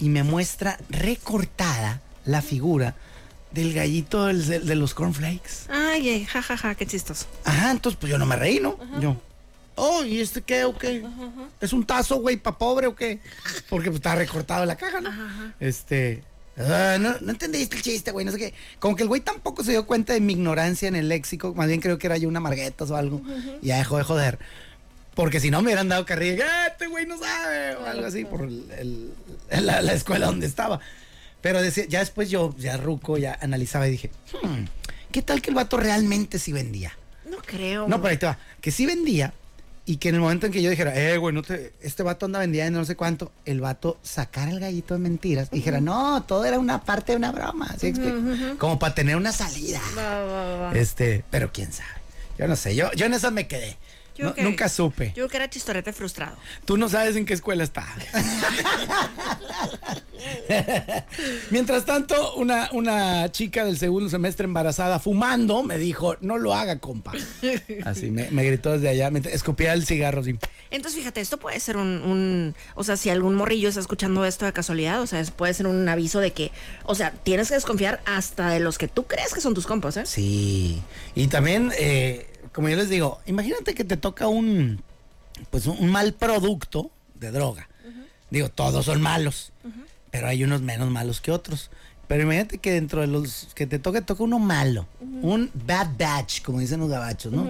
y 0.00 0.08
me 0.08 0.24
muestra 0.24 0.76
recortada 0.88 2.00
la 2.24 2.42
figura 2.42 2.94
del 3.52 3.74
gallito 3.74 4.26
del- 4.26 4.46
del- 4.46 4.66
de 4.66 4.74
los 4.74 4.94
cornflakes. 4.94 5.68
Ay, 5.68 6.24
jajaja, 6.24 6.74
qué 6.74 6.86
chistoso. 6.86 7.26
Ajá, 7.44 7.70
entonces 7.70 7.98
pues 8.00 8.10
yo 8.10 8.18
no 8.18 8.26
me 8.26 8.34
reí, 8.36 8.58
¿no? 8.58 8.76
Yo. 9.00 9.16
Oh, 9.74 10.04
¿y 10.04 10.20
este 10.20 10.42
qué 10.42 10.64
o 10.64 10.76
qué? 10.76 11.04
¿Es 11.60 11.72
un 11.72 11.84
tazo, 11.84 12.16
güey, 12.16 12.36
pa' 12.36 12.56
pobre 12.58 12.86
o 12.86 12.94
qué? 12.94 13.20
Porque 13.68 13.88
pues, 13.90 13.96
está 13.96 14.14
recortado 14.14 14.64
la 14.66 14.76
caja, 14.76 15.00
¿no? 15.00 15.10
Este. 15.60 16.22
ah, 16.58 16.96
no, 17.00 17.14
no 17.20 17.30
entendiste 17.32 17.76
el 17.76 17.82
chiste, 17.82 18.10
güey, 18.10 18.24
no 18.26 18.32
sé 18.32 18.38
qué. 18.38 18.54
Como 18.78 18.96
que 18.96 19.02
el 19.02 19.08
güey 19.08 19.20
tampoco 19.22 19.64
se 19.64 19.70
dio 19.72 19.86
cuenta 19.86 20.12
de 20.12 20.20
mi 20.20 20.32
ignorancia 20.34 20.88
en 20.88 20.96
el 20.96 21.08
léxico. 21.08 21.54
Más 21.54 21.68
bien 21.68 21.80
creo 21.80 21.98
que 21.98 22.06
era 22.06 22.16
yo 22.18 22.28
una 22.28 22.40
marguetas 22.40 22.90
o 22.90 22.96
algo. 22.96 23.22
Y 23.62 23.68
ya 23.68 23.76
dejó 23.78 23.96
de 23.98 24.04
joder. 24.04 24.38
Porque 25.14 25.40
si 25.40 25.50
no 25.50 25.60
me 25.60 25.66
hubieran 25.68 25.88
dado 25.88 26.06
carrilla, 26.06 26.44
"Ah, 26.48 26.66
este 26.68 26.86
güey 26.86 27.06
no 27.06 27.18
sabe, 27.18 27.76
o 27.76 27.86
algo 27.86 28.06
así, 28.06 28.24
por 28.24 28.42
el- 28.42 29.12
el- 29.50 29.66
la, 29.66 29.82
la 29.82 29.92
escuela 29.92 30.26
donde 30.26 30.46
estaba. 30.46 30.80
Pero 31.42 31.60
decía, 31.60 31.84
ya 31.88 31.98
después 31.98 32.30
yo, 32.30 32.54
ya 32.58 32.76
ruco, 32.76 33.18
ya 33.18 33.36
analizaba 33.40 33.86
y 33.88 33.90
dije, 33.90 34.10
"Hmm, 34.42 34.64
¿qué 35.10 35.20
tal 35.22 35.42
que 35.42 35.50
el 35.50 35.56
vato 35.56 35.76
realmente 35.76 36.38
sí 36.38 36.52
vendía? 36.52 36.96
No 37.28 37.38
creo. 37.38 37.86
No, 37.88 37.96
pero 38.00 38.10
ahí 38.12 38.16
te 38.16 38.26
va. 38.26 38.38
Que 38.60 38.70
sí 38.70 38.86
vendía 38.86 39.34
y 39.84 39.96
que 39.96 40.10
en 40.10 40.14
el 40.14 40.20
momento 40.20 40.46
en 40.46 40.52
que 40.52 40.62
yo 40.62 40.70
dijera, 40.70 40.94
eh, 40.94 41.16
güey, 41.18 41.34
no 41.34 41.42
te- 41.42 41.72
este 41.82 42.02
vato 42.02 42.26
anda 42.26 42.38
vendiendo 42.38 42.78
no 42.78 42.84
sé 42.84 42.94
cuánto, 42.94 43.32
el 43.44 43.60
vato 43.60 43.98
sacara 44.02 44.50
el 44.52 44.60
gallito 44.60 44.94
de 44.94 45.00
mentiras 45.00 45.48
y 45.50 45.56
dijera, 45.56 45.80
no, 45.80 46.22
todo 46.22 46.44
era 46.44 46.58
una 46.58 46.84
parte 46.84 47.12
de 47.12 47.16
una 47.16 47.32
broma. 47.32 47.74
¿sí 47.78 47.88
explico? 47.88 48.16
Como 48.58 48.78
para 48.78 48.94
tener 48.94 49.16
una 49.16 49.32
salida. 49.32 49.80
Va, 49.98 50.24
va, 50.24 50.56
va. 50.70 50.72
Este, 50.78 51.24
pero 51.30 51.52
quién 51.52 51.72
sabe. 51.72 51.90
Yo 52.38 52.46
no 52.48 52.54
sé, 52.56 52.74
yo, 52.76 52.90
yo 52.92 53.06
en 53.06 53.14
esa 53.14 53.30
me 53.30 53.46
quedé. 53.48 53.76
Yo 54.16 54.26
No- 54.26 54.34
que- 54.34 54.42
Nunca 54.42 54.68
supe. 54.68 55.08
Yo 55.08 55.14
creo 55.14 55.28
que 55.28 55.36
era 55.38 55.50
chistorete 55.50 55.92
frustrado. 55.92 56.36
Tú 56.64 56.76
no 56.76 56.88
sabes 56.88 57.16
en 57.16 57.24
qué 57.24 57.34
escuela 57.34 57.64
está. 57.64 57.86
Mientras 61.50 61.84
tanto, 61.84 62.34
una, 62.34 62.68
una 62.72 63.30
chica 63.32 63.64
del 63.64 63.78
segundo 63.78 64.08
semestre 64.08 64.44
embarazada 64.44 64.98
fumando 64.98 65.62
me 65.62 65.78
dijo, 65.78 66.16
no 66.20 66.38
lo 66.38 66.54
haga, 66.54 66.78
compa. 66.78 67.12
Así 67.84 68.10
me, 68.10 68.30
me 68.30 68.44
gritó 68.44 68.72
desde 68.72 68.88
allá, 68.88 69.10
me 69.10 69.20
escupía 69.20 69.72
el 69.72 69.84
cigarro 69.86 70.20
así. 70.20 70.36
Entonces, 70.70 70.98
fíjate, 71.00 71.20
esto 71.20 71.38
puede 71.38 71.60
ser 71.60 71.76
un, 71.76 72.02
un- 72.02 72.54
o 72.74 72.84
sea, 72.84 72.96
si 72.96 73.10
algún 73.10 73.34
morrillo 73.34 73.68
está 73.68 73.80
escuchando 73.80 74.24
esto 74.24 74.44
de 74.46 74.52
casualidad, 74.52 75.00
o 75.02 75.06
sea, 75.06 75.22
puede 75.36 75.52
ser 75.54 75.66
un 75.66 75.88
aviso 75.88 76.20
de 76.20 76.32
que, 76.32 76.50
o 76.84 76.94
sea, 76.94 77.10
tienes 77.12 77.48
que 77.48 77.54
desconfiar 77.54 78.00
hasta 78.06 78.48
de 78.50 78.60
los 78.60 78.78
que 78.78 78.88
tú 78.88 79.06
crees 79.06 79.34
que 79.34 79.40
son 79.40 79.54
tus 79.54 79.66
compas, 79.66 79.96
¿eh? 79.96 80.06
Sí. 80.06 80.80
Y 81.14 81.26
también, 81.26 81.72
eh, 81.78 82.26
como 82.52 82.68
yo 82.68 82.76
les 82.76 82.88
digo, 82.88 83.20
imagínate 83.26 83.74
que 83.74 83.84
te 83.84 83.96
toca 83.96 84.28
un, 84.28 84.82
pues 85.50 85.66
un, 85.66 85.90
mal 85.90 86.12
producto 86.14 86.90
de 87.14 87.30
droga. 87.30 87.68
Digo, 88.30 88.48
todos 88.48 88.86
son 88.86 89.02
malos, 89.02 89.52
pero 90.10 90.28
hay 90.28 90.42
unos 90.44 90.62
menos 90.62 90.90
malos 90.90 91.20
que 91.20 91.30
otros. 91.30 91.70
Pero 92.08 92.24
imagínate 92.24 92.58
que 92.58 92.72
dentro 92.72 93.00
de 93.00 93.06
los 93.06 93.48
que 93.54 93.66
te 93.66 93.78
toca, 93.78 94.02
toca 94.02 94.22
uno 94.22 94.38
malo. 94.38 94.86
Un 95.00 95.50
bad 95.54 95.88
batch, 95.98 96.42
como 96.42 96.58
dicen 96.58 96.80
los 96.80 96.88
gabachos, 96.88 97.32
¿no? 97.32 97.48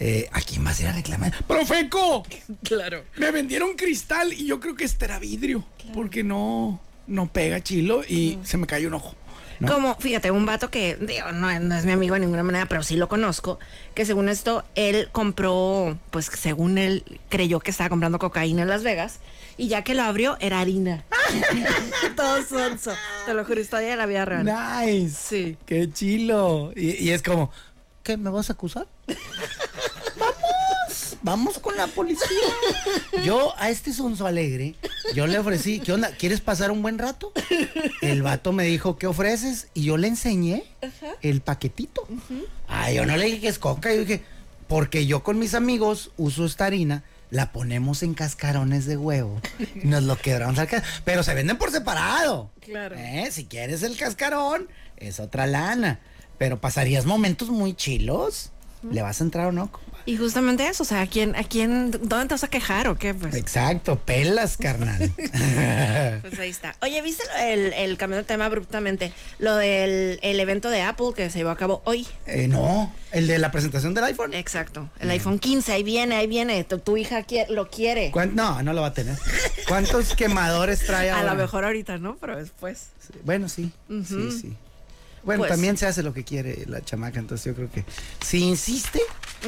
Eh, 0.00 0.28
¿A 0.32 0.40
quién 0.40 0.62
vas 0.62 0.78
a 0.78 0.82
ir 0.82 0.88
a 0.88 0.92
reclamar? 0.92 1.44
¡Profeco! 1.44 2.24
Claro. 2.62 3.04
Me 3.16 3.32
vendieron 3.32 3.74
cristal 3.74 4.32
y 4.32 4.46
yo 4.46 4.60
creo 4.60 4.76
que 4.76 4.84
este 4.84 5.06
era 5.06 5.18
vidrio. 5.18 5.64
Porque 5.94 6.22
no, 6.22 6.80
no 7.08 7.32
pega 7.32 7.60
chilo 7.62 8.04
y 8.04 8.38
se 8.44 8.56
me 8.56 8.66
cayó 8.66 8.88
un 8.88 8.94
ojo. 8.94 9.14
¿No? 9.60 9.72
Como, 9.72 9.94
fíjate, 9.96 10.30
un 10.30 10.46
vato 10.46 10.70
que, 10.70 10.96
digo, 10.96 11.32
no, 11.32 11.58
no 11.60 11.74
es 11.74 11.84
mi 11.84 11.92
amigo 11.92 12.14
de 12.14 12.20
ninguna 12.20 12.42
manera, 12.42 12.66
pero 12.66 12.82
sí 12.82 12.96
lo 12.96 13.08
conozco, 13.08 13.58
que 13.94 14.04
según 14.04 14.28
esto, 14.28 14.64
él 14.74 15.08
compró, 15.12 15.98
pues 16.10 16.26
según 16.26 16.78
él 16.78 17.04
creyó 17.28 17.60
que 17.60 17.70
estaba 17.70 17.90
comprando 17.90 18.18
cocaína 18.18 18.62
en 18.62 18.68
Las 18.68 18.82
Vegas, 18.82 19.20
y 19.56 19.68
ya 19.68 19.82
que 19.82 19.94
lo 19.94 20.02
abrió, 20.02 20.36
era 20.40 20.60
harina. 20.60 21.04
Todo 22.16 22.42
sonso. 22.44 22.92
Te 23.26 23.34
lo 23.34 23.44
juro, 23.44 23.60
historia 23.60 23.90
de 23.90 23.96
la 23.96 24.06
vida 24.06 24.24
real. 24.24 24.44
Nice. 24.44 25.16
Sí. 25.16 25.56
Qué 25.66 25.92
chilo. 25.92 26.72
Y, 26.76 26.92
y 26.92 27.10
es 27.10 27.22
como, 27.22 27.50
¿qué? 28.04 28.16
¿Me 28.16 28.30
vas 28.30 28.50
a 28.50 28.52
acusar? 28.52 28.86
vamos, 31.22 31.58
con 31.58 31.76
la 31.76 31.86
policía. 31.86 32.26
Yo 33.24 33.54
a 33.58 33.70
este 33.70 33.92
sonso 33.92 34.26
alegre, 34.26 34.74
yo 35.14 35.26
le 35.26 35.38
ofrecí, 35.38 35.80
¿qué 35.80 35.92
onda? 35.92 36.10
¿Quieres 36.12 36.40
pasar 36.40 36.70
un 36.70 36.82
buen 36.82 36.98
rato? 36.98 37.32
El 38.02 38.22
vato 38.22 38.52
me 38.52 38.64
dijo, 38.64 38.98
¿qué 38.98 39.06
ofreces? 39.06 39.68
Y 39.74 39.84
yo 39.84 39.96
le 39.96 40.08
enseñé 40.08 40.64
el 41.22 41.40
paquetito. 41.40 42.06
Ay, 42.66 42.96
yo 42.96 43.06
no 43.06 43.16
le 43.16 43.26
dije 43.26 43.40
que 43.40 43.48
es 43.48 43.58
coca, 43.58 43.92
yo 43.92 44.00
dije, 44.00 44.22
porque 44.68 45.06
yo 45.06 45.22
con 45.22 45.38
mis 45.38 45.54
amigos 45.54 46.10
uso 46.16 46.44
esta 46.44 46.66
harina. 46.66 47.02
La 47.30 47.52
ponemos 47.52 48.02
en 48.02 48.14
cascarones 48.14 48.86
de 48.86 48.96
huevo. 48.96 49.38
y 49.74 49.86
Nos 49.86 50.02
lo 50.04 50.16
quebramos 50.16 50.58
al 50.58 50.66
ca- 50.66 50.82
Pero 51.04 51.22
se 51.22 51.34
venden 51.34 51.58
por 51.58 51.70
separado. 51.70 52.50
Claro. 52.60 52.96
¿Eh? 52.98 53.28
Si 53.30 53.44
quieres 53.44 53.82
el 53.82 53.98
cascarón, 53.98 54.66
es 54.96 55.20
otra 55.20 55.46
lana. 55.46 56.00
Pero 56.38 56.58
pasarías 56.58 57.04
momentos 57.04 57.50
muy 57.50 57.74
chilos. 57.74 58.50
¿Le 58.90 59.02
vas 59.02 59.20
a 59.20 59.24
entrar 59.24 59.48
o 59.48 59.52
no? 59.52 59.70
Y 60.08 60.16
justamente 60.16 60.66
eso, 60.66 60.84
o 60.84 60.86
sea, 60.86 61.02
¿a 61.02 61.06
quién, 61.06 61.36
a 61.36 61.44
quién, 61.44 61.90
dónde 61.90 62.28
te 62.28 62.34
vas 62.34 62.42
a 62.44 62.48
quejar 62.48 62.88
o 62.88 62.96
qué? 62.96 63.12
Pues, 63.12 63.34
Exacto, 63.34 63.98
pelas, 63.98 64.56
carnal. 64.56 65.12
pues 66.22 66.38
ahí 66.38 66.48
está. 66.48 66.74
Oye, 66.80 67.02
¿viste 67.02 67.24
del- 67.38 67.74
el 67.74 67.98
cambio 67.98 68.16
de 68.16 68.24
tema 68.24 68.46
abruptamente? 68.46 69.12
Lo 69.38 69.54
del 69.56 70.18
el 70.22 70.40
evento 70.40 70.70
de 70.70 70.80
Apple 70.80 71.08
que 71.14 71.28
se 71.28 71.36
llevó 71.40 71.50
a 71.50 71.58
cabo 71.58 71.82
hoy. 71.84 72.06
Eh, 72.26 72.48
no, 72.48 72.90
el 73.12 73.26
de 73.26 73.38
la 73.38 73.50
presentación 73.50 73.92
del 73.92 74.04
iPhone. 74.04 74.32
Exacto. 74.32 74.88
El 74.98 75.10
iPhone 75.10 75.38
15, 75.38 75.72
ahí 75.72 75.82
viene, 75.82 76.16
ahí 76.16 76.26
viene. 76.26 76.64
Tu, 76.64 76.78
tu 76.78 76.96
hija 76.96 77.22
quiere- 77.24 77.52
lo 77.52 77.68
quiere. 77.68 78.10
¿Cuán- 78.10 78.34
No, 78.34 78.62
no 78.62 78.72
lo 78.72 78.80
va 78.80 78.86
a 78.86 78.94
tener. 78.94 79.18
¿Cuántos 79.68 80.14
quemadores 80.14 80.86
trae 80.86 81.10
A 81.10 81.18
ahora? 81.18 81.34
lo 81.34 81.38
mejor 81.42 81.66
ahorita, 81.66 81.98
¿no? 81.98 82.16
Pero 82.18 82.38
después. 82.38 82.86
Sí, 83.06 83.12
Bueno, 83.24 83.50
sí, 83.50 83.70
sí, 84.08 84.30
sí. 84.40 84.56
Bueno, 85.24 85.40
Pues- 85.40 85.50
también 85.50 85.76
se 85.76 85.86
hace 85.86 86.02
lo 86.02 86.12
que 86.14 86.24
quiere 86.24 86.64
la 86.66 86.82
chamaca, 86.84 87.18
entonces 87.18 87.44
yo 87.46 87.54
creo 87.54 87.70
que 87.70 87.84
si 88.24 88.38
insiste, 88.44 89.00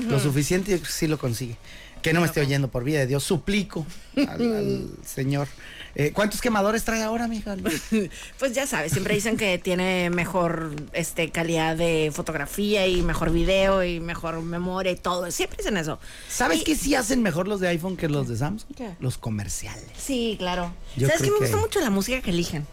Lo 0.09 0.21
suficiente 0.21 0.79
yo 0.79 0.85
sí 0.87 1.09
lo 1.09 1.19
consigue. 1.19 1.57
Que 2.01 2.13
no 2.15 2.21
me 2.21 2.27
esté 2.27 2.41
oyendo 2.41 2.69
por 2.69 2.83
vida 2.85 3.01
de 3.01 3.07
Dios. 3.09 3.25
Suplico 3.25 3.85
al, 4.17 4.29
al 4.29 4.87
Señor. 5.05 5.49
Eh, 5.97 6.13
¿Cuántos 6.15 6.41
quemadores 6.41 6.85
trae 6.85 7.03
ahora, 7.03 7.27
mija? 7.29 7.57
Pues 8.39 8.53
ya 8.55 8.67
sabes, 8.67 8.93
siempre 8.93 9.15
dicen 9.17 9.37
que 9.37 9.59
tiene 9.59 10.09
mejor 10.09 10.71
este 10.93 11.31
calidad 11.31 11.77
de 11.77 12.11
fotografía 12.15 12.87
y 12.87 13.03
mejor 13.03 13.33
video 13.33 13.83
y 13.85 13.99
mejor 14.01 14.41
memoria 14.43 14.93
y 14.93 14.97
todo. 14.97 15.29
Siempre 15.33 15.59
dicen 15.59 15.77
eso. 15.77 15.99
¿Sabes 16.31 16.63
qué 16.65 16.75
sí 16.77 16.95
hacen 16.95 17.21
mejor 17.23 17.49
los 17.49 17.59
de 17.61 17.69
iPhone 17.69 17.97
que 17.97 18.09
los 18.09 18.29
de 18.29 18.37
Samsung? 18.37 18.71
¿Qué? 18.77 18.91
Los 19.01 19.19
comerciales. 19.19 19.85
Sí, 19.99 20.37
claro. 20.39 20.73
Yo 20.97 21.09
¿Sabes 21.09 21.23
qué? 21.23 21.29
creo 21.29 21.41
Me 21.41 21.47
gusta 21.47 21.57
que- 21.57 21.63
mucho 21.63 21.81
la 21.81 21.91
música 21.91 22.23
que 22.23 22.31
eligen. 22.31 22.67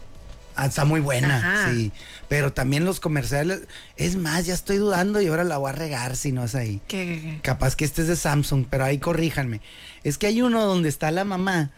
Ah, 0.60 0.66
está 0.66 0.84
muy 0.84 0.98
buena, 1.00 1.36
Ajá. 1.36 1.72
sí. 1.72 1.92
Pero 2.28 2.52
también 2.52 2.84
los 2.84 2.98
comerciales. 2.98 3.62
Es 3.96 4.16
más, 4.16 4.44
ya 4.44 4.54
estoy 4.54 4.78
dudando 4.78 5.20
y 5.20 5.28
ahora 5.28 5.44
la 5.44 5.56
voy 5.56 5.70
a 5.70 5.72
regar 5.72 6.16
si 6.16 6.32
no 6.32 6.44
es 6.44 6.54
ahí. 6.56 6.80
Capaz 7.42 7.76
que 7.76 7.84
este 7.84 8.02
es 8.02 8.08
de 8.08 8.16
Samsung, 8.16 8.66
pero 8.68 8.84
ahí 8.84 8.98
corríjanme. 8.98 9.60
Es 10.02 10.18
que 10.18 10.26
hay 10.26 10.42
uno 10.42 10.64
donde 10.66 10.88
está 10.88 11.12
la 11.12 11.24
mamá 11.24 11.70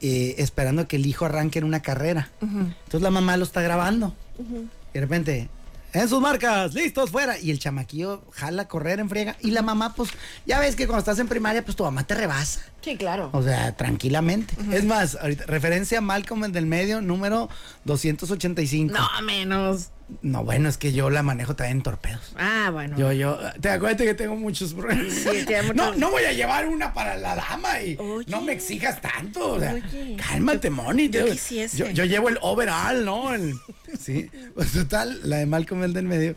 eh, 0.00 0.34
esperando 0.38 0.88
que 0.88 0.96
el 0.96 1.06
hijo 1.06 1.26
arranque 1.26 1.60
en 1.60 1.64
una 1.64 1.80
carrera. 1.80 2.30
Entonces 2.42 3.02
la 3.02 3.10
mamá 3.10 3.36
lo 3.36 3.44
está 3.44 3.62
grabando. 3.62 4.16
Y 4.38 4.94
de 4.94 5.00
repente, 5.00 5.48
en 5.92 6.08
sus 6.08 6.20
marcas, 6.20 6.74
listos, 6.74 7.10
fuera. 7.10 7.38
Y 7.38 7.50
el 7.50 7.58
chamaquillo 7.58 8.22
jala 8.32 8.62
a 8.62 8.68
correr 8.68 9.00
en 9.00 9.08
friega. 9.08 9.36
Y 9.40 9.50
la 9.50 9.62
mamá, 9.62 9.94
pues, 9.94 10.10
ya 10.46 10.60
ves 10.60 10.76
que 10.76 10.86
cuando 10.86 11.00
estás 11.00 11.18
en 11.18 11.28
primaria, 11.28 11.64
pues 11.64 11.76
tu 11.76 11.84
mamá 11.84 12.04
te 12.04 12.14
rebasa. 12.14 12.60
Sí, 12.82 12.96
claro. 12.96 13.30
O 13.32 13.42
sea, 13.42 13.76
tranquilamente. 13.76 14.54
Es 14.72 14.84
más, 14.84 15.16
ahorita, 15.20 15.46
referencia 15.46 15.98
a 15.98 16.00
Malcolm 16.00 16.44
en 16.44 16.52
del 16.52 16.66
medio, 16.66 17.00
número 17.00 17.48
285. 17.84 18.92
No, 18.92 19.22
menos. 19.22 19.88
No, 20.22 20.42
bueno, 20.42 20.68
es 20.70 20.78
que 20.78 20.92
yo 20.92 21.10
la 21.10 21.22
manejo 21.22 21.54
también 21.54 21.78
en 21.78 21.82
torpedos. 21.82 22.32
Ah, 22.36 22.70
bueno. 22.72 22.96
Yo, 22.96 23.12
yo, 23.12 23.38
te 23.60 23.68
acuerdas 23.68 24.00
que 24.00 24.14
tengo 24.14 24.36
muchos 24.36 24.72
problemas. 24.74 25.12
Sí, 25.12 25.44
No, 25.74 25.94
no 25.94 26.10
voy 26.10 26.24
a 26.24 26.32
llevar 26.32 26.66
una 26.66 26.94
para 26.94 27.16
la 27.16 27.36
dama 27.36 27.82
y 27.82 27.96
Oye. 27.98 28.24
no 28.30 28.40
me 28.40 28.52
exijas 28.52 29.00
tanto. 29.02 29.52
O 29.54 29.60
sea, 29.60 29.74
Oye. 29.74 30.16
cálmate, 30.16 30.70
Moni. 30.70 31.10
Yo 31.10 31.26
Yo, 31.26 31.34
yo, 31.74 31.90
yo 31.90 32.04
llevo 32.06 32.28
el 32.30 32.38
overall, 32.40 33.04
¿no? 33.04 33.34
El- 33.34 33.54
sí. 34.00 34.30
Pues 34.54 34.72
total, 34.72 35.20
la 35.24 35.36
de 35.36 35.46
Malcolm 35.46 35.82
el 35.84 35.92
del 35.92 36.06
medio. 36.06 36.36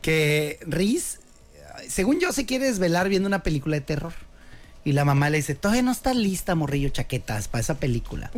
Que 0.00 0.60
Riz, 0.66 1.18
según 1.88 2.20
yo, 2.20 2.32
se 2.32 2.46
quiere 2.46 2.66
desvelar 2.66 3.08
viendo 3.08 3.26
una 3.26 3.42
película 3.42 3.74
de 3.76 3.80
terror. 3.80 4.12
Y 4.88 4.92
la 4.92 5.04
mamá 5.04 5.28
le 5.28 5.36
dice, 5.36 5.54
todavía 5.54 5.82
no 5.82 5.92
está 5.92 6.14
lista, 6.14 6.54
morrillo, 6.54 6.88
chaquetas, 6.88 7.46
para 7.46 7.60
esa 7.60 7.74
película. 7.74 8.30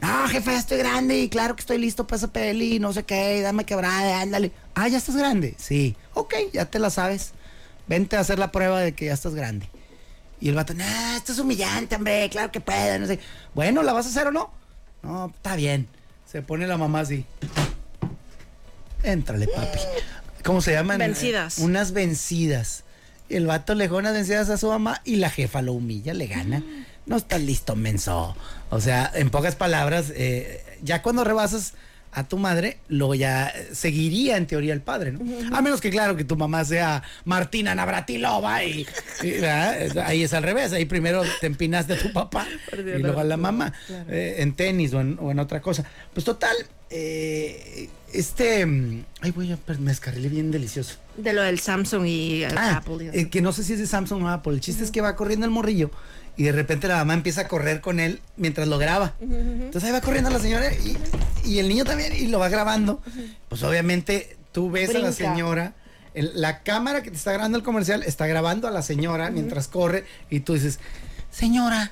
No, 0.00 0.28
jefe, 0.28 0.50
ya 0.50 0.58
estoy 0.58 0.76
grande 0.76 1.18
y 1.18 1.30
claro 1.30 1.56
que 1.56 1.60
estoy 1.60 1.78
listo 1.78 2.06
para 2.06 2.18
esa 2.18 2.28
peli, 2.28 2.78
no 2.78 2.92
sé 2.92 3.04
qué, 3.04 3.40
dame 3.40 3.64
quebrada, 3.64 4.20
ándale. 4.20 4.52
Ah, 4.74 4.86
¿ya 4.86 4.98
estás 4.98 5.16
grande? 5.16 5.54
Sí. 5.56 5.96
Ok, 6.12 6.34
ya 6.52 6.66
te 6.66 6.78
la 6.78 6.90
sabes. 6.90 7.32
Vente 7.86 8.18
a 8.18 8.20
hacer 8.20 8.38
la 8.38 8.52
prueba 8.52 8.80
de 8.80 8.92
que 8.92 9.06
ya 9.06 9.14
estás 9.14 9.34
grande. 9.34 9.66
Y 10.42 10.50
el 10.50 10.56
vato, 10.56 10.74
no, 10.74 10.84
esto 11.16 11.32
es 11.32 11.38
humillante, 11.38 11.96
hombre, 11.96 12.28
claro 12.28 12.52
que 12.52 12.60
puedo, 12.60 12.98
no 12.98 13.06
sé. 13.06 13.18
Bueno, 13.54 13.82
¿la 13.82 13.94
vas 13.94 14.04
a 14.04 14.10
hacer 14.10 14.26
o 14.26 14.30
no? 14.30 14.52
No, 15.02 15.32
está 15.34 15.56
bien. 15.56 15.88
Se 16.30 16.42
pone 16.42 16.66
la 16.66 16.76
mamá 16.76 17.00
así. 17.00 17.24
Éntrale, 19.02 19.48
papi. 19.48 19.78
¿Cómo 20.44 20.60
se 20.60 20.72
llaman? 20.72 20.98
Vencidas. 20.98 21.56
Unas 21.56 21.92
vencidas. 21.92 22.83
El 23.28 23.46
vato 23.46 23.74
le 23.74 23.88
juega 23.88 24.00
unas 24.00 24.14
vencidas 24.14 24.50
a 24.50 24.58
su 24.58 24.68
mamá 24.68 25.00
y 25.04 25.16
la 25.16 25.30
jefa 25.30 25.62
lo 25.62 25.72
humilla, 25.72 26.14
le 26.14 26.26
gana. 26.26 26.62
No 27.06 27.16
estás 27.16 27.40
listo, 27.40 27.76
menso. 27.76 28.36
O 28.70 28.80
sea, 28.80 29.10
en 29.14 29.30
pocas 29.30 29.56
palabras, 29.56 30.12
eh, 30.14 30.64
ya 30.82 31.02
cuando 31.02 31.24
rebasas 31.24 31.74
a 32.14 32.28
tu 32.28 32.38
madre, 32.38 32.78
luego 32.88 33.14
ya 33.16 33.52
seguiría 33.72 34.36
en 34.36 34.46
teoría 34.46 34.72
el 34.72 34.80
padre, 34.80 35.12
¿no? 35.12 35.20
A 35.54 35.60
menos 35.60 35.80
que, 35.80 35.90
claro, 35.90 36.16
que 36.16 36.24
tu 36.24 36.36
mamá 36.36 36.64
sea 36.64 37.02
Martina 37.24 37.74
Navratilova 37.74 38.62
y, 38.64 38.86
ahí 40.04 40.22
es 40.22 40.32
al 40.32 40.44
revés. 40.44 40.72
Ahí 40.72 40.84
primero 40.84 41.22
te 41.40 41.46
empinas 41.46 41.88
de 41.88 41.96
tu 41.96 42.12
papá 42.12 42.46
y 42.72 42.98
luego 43.00 43.20
a 43.20 43.24
la 43.24 43.36
mamá 43.36 43.72
eh, 44.08 44.36
en 44.38 44.54
tenis 44.54 44.94
o 44.94 45.00
en, 45.00 45.18
o 45.20 45.32
en 45.32 45.40
otra 45.40 45.60
cosa. 45.60 45.84
Pues 46.12 46.24
total, 46.24 46.54
eh, 46.90 47.88
este... 48.12 48.62
Ay, 49.20 49.30
voy 49.32 49.50
a... 49.50 49.58
Me 49.78 49.90
descarrilé 49.90 50.28
bien 50.28 50.52
delicioso. 50.52 50.98
De 51.16 51.32
lo 51.32 51.42
del 51.42 51.58
Samsung 51.58 52.06
y 52.06 52.44
el 52.44 52.56
Ah, 52.56 52.76
Apple. 52.76 53.10
y 53.12 53.18
eh, 53.18 53.28
que 53.28 53.40
no 53.40 53.52
sé 53.52 53.64
si 53.64 53.72
es 53.72 53.80
de 53.80 53.88
Samsung 53.88 54.22
o 54.22 54.28
Apple. 54.28 54.52
El 54.52 54.60
chiste 54.60 54.84
es 54.84 54.92
que 54.92 55.00
va 55.00 55.16
corriendo 55.16 55.46
el 55.46 55.50
morrillo 55.50 55.90
y 56.36 56.44
de 56.44 56.52
repente 56.52 56.88
la 56.88 56.96
mamá 56.96 57.14
empieza 57.14 57.42
a 57.42 57.48
correr 57.48 57.80
con 57.80 58.00
él 58.00 58.20
mientras 58.36 58.66
lo 58.68 58.78
graba. 58.78 59.14
Entonces 59.20 59.84
ahí 59.84 59.92
va 59.92 60.00
corriendo 60.00 60.30
la 60.30 60.38
señora 60.40 60.72
y, 60.72 60.96
y 61.44 61.58
el 61.58 61.68
niño 61.68 61.84
también 61.84 62.12
y 62.14 62.26
lo 62.26 62.38
va 62.38 62.48
grabando. 62.48 63.00
Pues 63.48 63.62
obviamente 63.62 64.36
tú 64.52 64.70
ves 64.70 64.90
a 64.90 64.94
la 64.94 65.10
Brinca. 65.10 65.12
señora. 65.32 65.74
el- 66.14 66.32
la 66.40 66.62
cámara 66.62 67.02
que 67.02 67.10
te 67.10 67.16
está 67.16 67.32
grabando 67.32 67.58
el 67.58 67.64
comercial 67.64 68.02
está 68.04 68.26
grabando 68.26 68.68
a 68.68 68.70
la 68.70 68.82
señora 68.82 69.30
mientras 69.30 69.66
corre 69.68 70.04
y 70.30 70.40
tú 70.40 70.54
dices, 70.54 70.78
señora, 71.30 71.90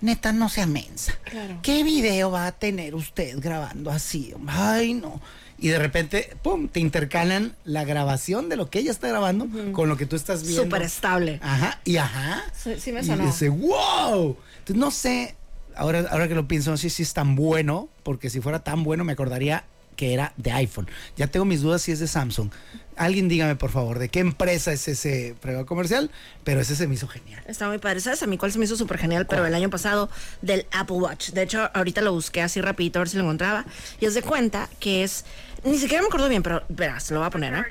neta, 0.00 0.32
no 0.32 0.48
sea 0.48 0.66
mensa. 0.66 1.14
Claro. 1.24 1.58
¿Qué 1.62 1.84
video 1.84 2.30
va 2.30 2.46
a 2.46 2.52
tener 2.52 2.94
usted 2.94 3.38
grabando 3.38 3.90
así? 3.90 4.34
Ay, 4.48 4.94
no. 4.94 5.20
Y 5.60 5.68
de 5.68 5.78
repente, 5.78 6.34
pum, 6.42 6.68
te 6.68 6.80
intercalan 6.80 7.54
la 7.64 7.84
grabación 7.84 8.48
de 8.48 8.56
lo 8.56 8.70
que 8.70 8.78
ella 8.78 8.90
está 8.90 9.08
grabando 9.08 9.46
con 9.72 9.88
lo 9.90 9.96
que 9.98 10.06
tú 10.06 10.16
estás 10.16 10.42
viendo. 10.42 10.62
Súper 10.64 10.82
estable. 10.82 11.38
Ajá, 11.42 11.80
y 11.84 11.98
ajá. 11.98 12.42
Sí, 12.56 12.80
sí 12.80 12.92
me 12.92 13.00
y 13.00 13.04
sonó. 13.04 13.26
dice, 13.26 13.50
wow. 13.50 14.36
Entonces, 14.60 14.76
no 14.76 14.90
sé, 14.90 15.36
ahora, 15.76 16.06
ahora 16.10 16.28
que 16.28 16.34
lo 16.34 16.48
pienso, 16.48 16.70
no 16.70 16.78
sé 16.78 16.88
si 16.88 17.02
es 17.02 17.12
tan 17.12 17.36
bueno, 17.36 17.88
porque 18.02 18.30
si 18.30 18.40
fuera 18.40 18.60
tan 18.64 18.84
bueno 18.84 19.04
me 19.04 19.12
acordaría 19.12 19.64
que 19.96 20.14
era 20.14 20.32
de 20.36 20.52
iPhone. 20.52 20.88
Ya 21.16 21.26
tengo 21.26 21.44
mis 21.44 21.62
dudas 21.62 21.82
si 21.82 21.92
es 21.92 21.98
de 21.98 22.06
Samsung. 22.06 22.50
Alguien 22.96 23.28
dígame, 23.28 23.56
por 23.56 23.70
favor, 23.70 23.98
de 23.98 24.08
qué 24.10 24.20
empresa 24.20 24.72
es 24.72 24.86
ese 24.86 25.34
prueba 25.40 25.64
comercial, 25.64 26.10
pero 26.44 26.60
ese 26.60 26.76
se 26.76 26.86
me 26.86 26.94
hizo 26.94 27.08
genial. 27.08 27.42
Está 27.46 27.66
muy 27.68 27.78
padre. 27.78 28.00
¿Sabes 28.00 28.22
a 28.22 28.26
mí 28.26 28.36
cuál 28.36 28.52
se 28.52 28.58
me 28.58 28.66
hizo 28.66 28.76
súper 28.76 28.98
genial? 28.98 29.26
Pero 29.26 29.46
el 29.46 29.54
año 29.54 29.70
pasado 29.70 30.10
del 30.42 30.66
Apple 30.72 30.96
Watch. 30.96 31.30
De 31.30 31.42
hecho, 31.42 31.70
ahorita 31.72 32.02
lo 32.02 32.12
busqué 32.12 32.42
así 32.42 32.60
rapidito 32.60 32.98
a 32.98 33.00
ver 33.00 33.08
si 33.08 33.16
lo 33.16 33.22
encontraba. 33.22 33.64
Y 34.00 34.06
os 34.06 34.14
de 34.14 34.22
cuenta 34.22 34.68
que 34.80 35.02
es... 35.02 35.24
Ni 35.64 35.78
siquiera 35.78 36.02
me 36.02 36.08
acuerdo 36.08 36.28
bien, 36.28 36.42
pero 36.42 36.62
verás, 36.70 37.10
lo 37.10 37.18
voy 37.18 37.26
a 37.26 37.30
poner, 37.30 37.54
¿eh? 37.54 37.64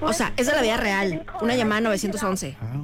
O 0.00 0.12
sea, 0.12 0.32
es 0.36 0.46
de 0.46 0.52
la 0.54 0.62
vida 0.62 0.78
real. 0.78 1.26
Una 1.42 1.54
llamada 1.54 1.82
911. 1.82 2.56
Wow. 2.60 2.83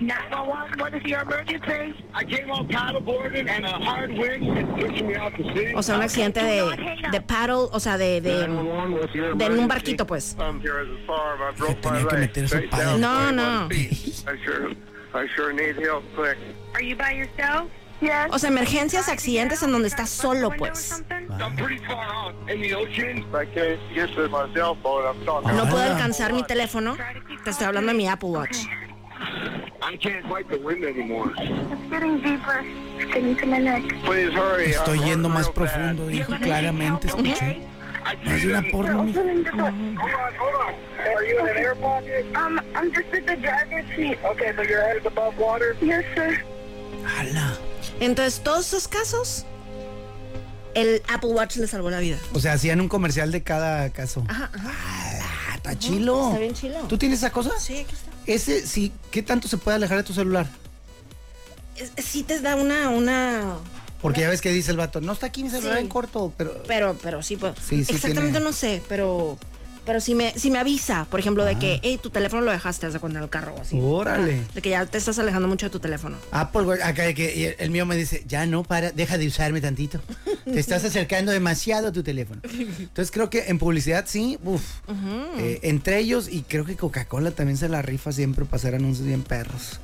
911, 0.00 0.78
what 0.80 0.92
is 0.94 1.02
your 1.04 1.20
emergency? 1.22 1.94
I 2.12 2.24
came 2.24 2.50
on 2.50 2.66
paddleboarding 2.66 3.48
and 3.48 3.64
a 3.64 3.70
hard 3.70 4.10
wind 4.10 4.58
is 4.58 4.66
pushing 4.76 5.06
me 5.06 5.14
out 5.16 5.32
to 5.36 5.44
sea. 5.54 5.72
O 5.76 5.82
sea, 5.82 5.94
un 5.96 6.02
accidente 6.02 6.42
de, 6.42 6.96
de 7.12 7.20
paddle, 7.20 7.68
o 7.70 7.78
sea, 7.78 7.96
de... 7.96 8.20
de 8.20 8.38
de 8.40 9.44
en 9.46 9.58
un 9.58 9.68
barquito, 9.68 10.04
pues. 10.06 10.36
Tenía 11.80 12.06
que 12.08 12.16
meter 12.16 12.48
su 12.48 12.68
paddle. 12.68 12.98
No, 12.98 13.18
21 13.26 13.32
no. 13.32 13.68
feet. 13.68 13.92
I 14.26 14.44
sure, 14.44 14.70
I 15.14 15.28
sure 15.36 15.52
need 15.52 15.76
help 15.76 16.02
quick. 16.16 16.38
Are 16.74 16.82
you 16.82 16.96
by 16.96 17.12
yourself? 17.12 17.70
Yes. 18.00 18.28
O 18.32 18.38
sea, 18.40 18.50
emergencias, 18.50 19.08
accidentes 19.08 19.62
en 19.62 19.70
donde 19.70 19.86
estás 19.86 20.10
solo, 20.10 20.50
pues. 20.58 21.04
I'm 21.38 21.54
pretty 21.56 21.78
far 21.86 22.04
out 22.12 22.34
in 22.50 22.60
the 22.60 22.74
ocean. 22.74 23.18
I 23.32 23.46
can't 23.46 23.78
get 23.94 24.12
to 24.16 24.28
my 24.28 24.52
cell 24.52 24.76
phone. 24.82 25.04
I'm 25.06 25.24
talking. 25.24 25.56
No 25.56 25.64
puedo 25.68 25.84
Ah. 25.84 25.92
alcanzar 25.94 26.32
mi 26.32 26.42
teléfono. 26.42 26.96
Te 27.44 27.50
estoy 27.50 27.66
hablando 27.68 27.92
de 27.92 27.96
mi 27.98 28.08
Apple 28.08 28.30
Watch. 28.30 28.58
Estoy 34.66 35.00
yendo 35.00 35.28
más 35.28 35.48
profundo, 35.50 36.06
dijo 36.06 36.32
claramente, 36.40 37.08
escuché. 37.08 37.60
Es 38.24 38.44
una 38.44 38.62
porno, 38.70 39.04
mijo. 39.04 39.20
Hold 39.20 39.30
on, 39.30 39.64
hold 40.38 40.54
on. 40.54 40.74
Are 41.16 41.26
you 41.26 41.38
in 41.38 41.48
an 41.48 41.56
air 41.56 41.74
pocket? 41.74 42.26
Um, 42.36 42.60
I'm 42.74 42.92
just 42.92 43.12
at 43.14 43.26
the 43.26 43.36
driver's 43.36 43.84
seat. 43.96 44.18
Okay, 44.24 44.52
so 44.54 44.62
your 44.62 44.82
head 44.82 44.98
is 44.98 45.06
above 45.06 45.38
water. 45.38 45.76
Yes, 45.80 46.04
sir. 46.14 46.44
Ala. 47.18 47.58
Entonces, 48.00 48.40
todos 48.42 48.66
esos 48.66 48.88
casos, 48.88 49.46
el 50.74 51.02
Apple 51.08 51.30
Watch 51.30 51.56
le 51.56 51.66
salvó 51.66 51.90
la 51.90 52.00
vida. 52.00 52.18
O 52.34 52.40
sea, 52.40 52.52
hacían 52.54 52.80
un 52.80 52.88
comercial 52.88 53.32
de 53.32 53.42
cada 53.42 53.90
caso. 53.90 54.24
Ajá, 54.28 54.50
ajá. 54.54 54.70
Ala, 55.10 55.56
está 55.56 55.78
chilo. 55.78 56.28
está 56.28 56.38
bien 56.38 56.54
chilo. 56.54 56.78
¿Tú 56.88 56.98
tienes 56.98 57.18
esa 57.18 57.30
cosa? 57.30 57.58
Sí, 57.58 57.78
aquí 57.78 57.94
está. 57.94 58.13
Ese, 58.26 58.66
sí, 58.66 58.92
¿qué 59.10 59.22
tanto 59.22 59.48
se 59.48 59.56
puede 59.58 59.76
alejar 59.76 59.98
de 59.98 60.02
tu 60.04 60.14
celular? 60.14 60.48
Sí 61.98 62.22
te 62.22 62.40
da 62.40 62.56
una, 62.56 62.88
una... 62.90 63.56
Porque 64.00 64.20
ya 64.20 64.28
ves 64.28 64.40
que 64.40 64.50
dice 64.50 64.70
el 64.70 64.76
vato, 64.76 65.00
no 65.00 65.12
está 65.12 65.26
aquí 65.26 65.42
mi 65.42 65.50
celular 65.50 65.76
Sí. 65.78 65.82
en 65.82 65.88
corto, 65.88 66.32
pero... 66.36 66.62
Pero, 66.66 66.96
pero 67.02 67.22
sí, 67.22 67.36
pues. 67.36 67.54
Sí, 67.58 67.84
sí 67.84 67.94
Exactamente 67.94 68.32
tiene- 68.32 68.40
no 68.44 68.52
sé, 68.52 68.82
pero... 68.88 69.38
Pero 69.86 70.00
si 70.00 70.14
me, 70.14 70.32
si 70.38 70.50
me 70.50 70.58
avisa, 70.58 71.06
por 71.10 71.20
ejemplo, 71.20 71.44
de 71.44 71.58
que, 71.58 71.78
hey, 71.82 71.98
tu 72.02 72.08
teléfono 72.10 72.40
lo 72.42 72.50
dejaste, 72.50 72.88
de 72.88 72.98
cuenta 72.98 73.18
en 73.18 73.24
el 73.24 73.30
carro 73.30 73.54
o 73.54 73.60
así. 73.60 73.78
Órale. 73.80 74.42
De 74.54 74.62
que 74.62 74.70
ya 74.70 74.86
te 74.86 74.96
estás 74.96 75.18
alejando 75.18 75.46
mucho 75.46 75.66
de 75.66 75.70
tu 75.70 75.78
teléfono. 75.80 76.16
Apple, 76.30 76.82
acá 76.82 77.02
de 77.02 77.14
que 77.14 77.34
y 77.36 77.44
el- 77.44 77.56
el 77.58 77.70
mío 77.70 77.84
me 77.84 77.94
dice, 77.96 78.24
ya 78.26 78.46
no, 78.46 78.62
para, 78.62 78.92
deja 78.92 79.18
de 79.18 79.26
usarme 79.26 79.60
tantito. 79.60 80.00
Te 80.44 80.58
estás 80.58 80.84
acercando 80.86 81.32
demasiado 81.32 81.88
a 81.88 81.92
tu 81.92 82.02
teléfono. 82.02 82.40
Entonces 82.44 83.10
creo 83.10 83.28
que 83.28 83.44
en 83.48 83.58
publicidad 83.58 84.04
sí, 84.08 84.38
uff. 84.42 84.62
Eh, 85.38 85.60
entre 85.64 85.98
ellos, 85.98 86.28
y 86.30 86.42
creo 86.42 86.64
que 86.64 86.76
Coca-Cola 86.76 87.30
también 87.32 87.58
se 87.58 87.68
la 87.68 87.82
rifa 87.82 88.10
siempre 88.12 88.44
para 88.46 88.56
hacer 88.56 88.74
anuncios 88.74 89.06
bien 89.06 89.22
perros. 89.22 89.80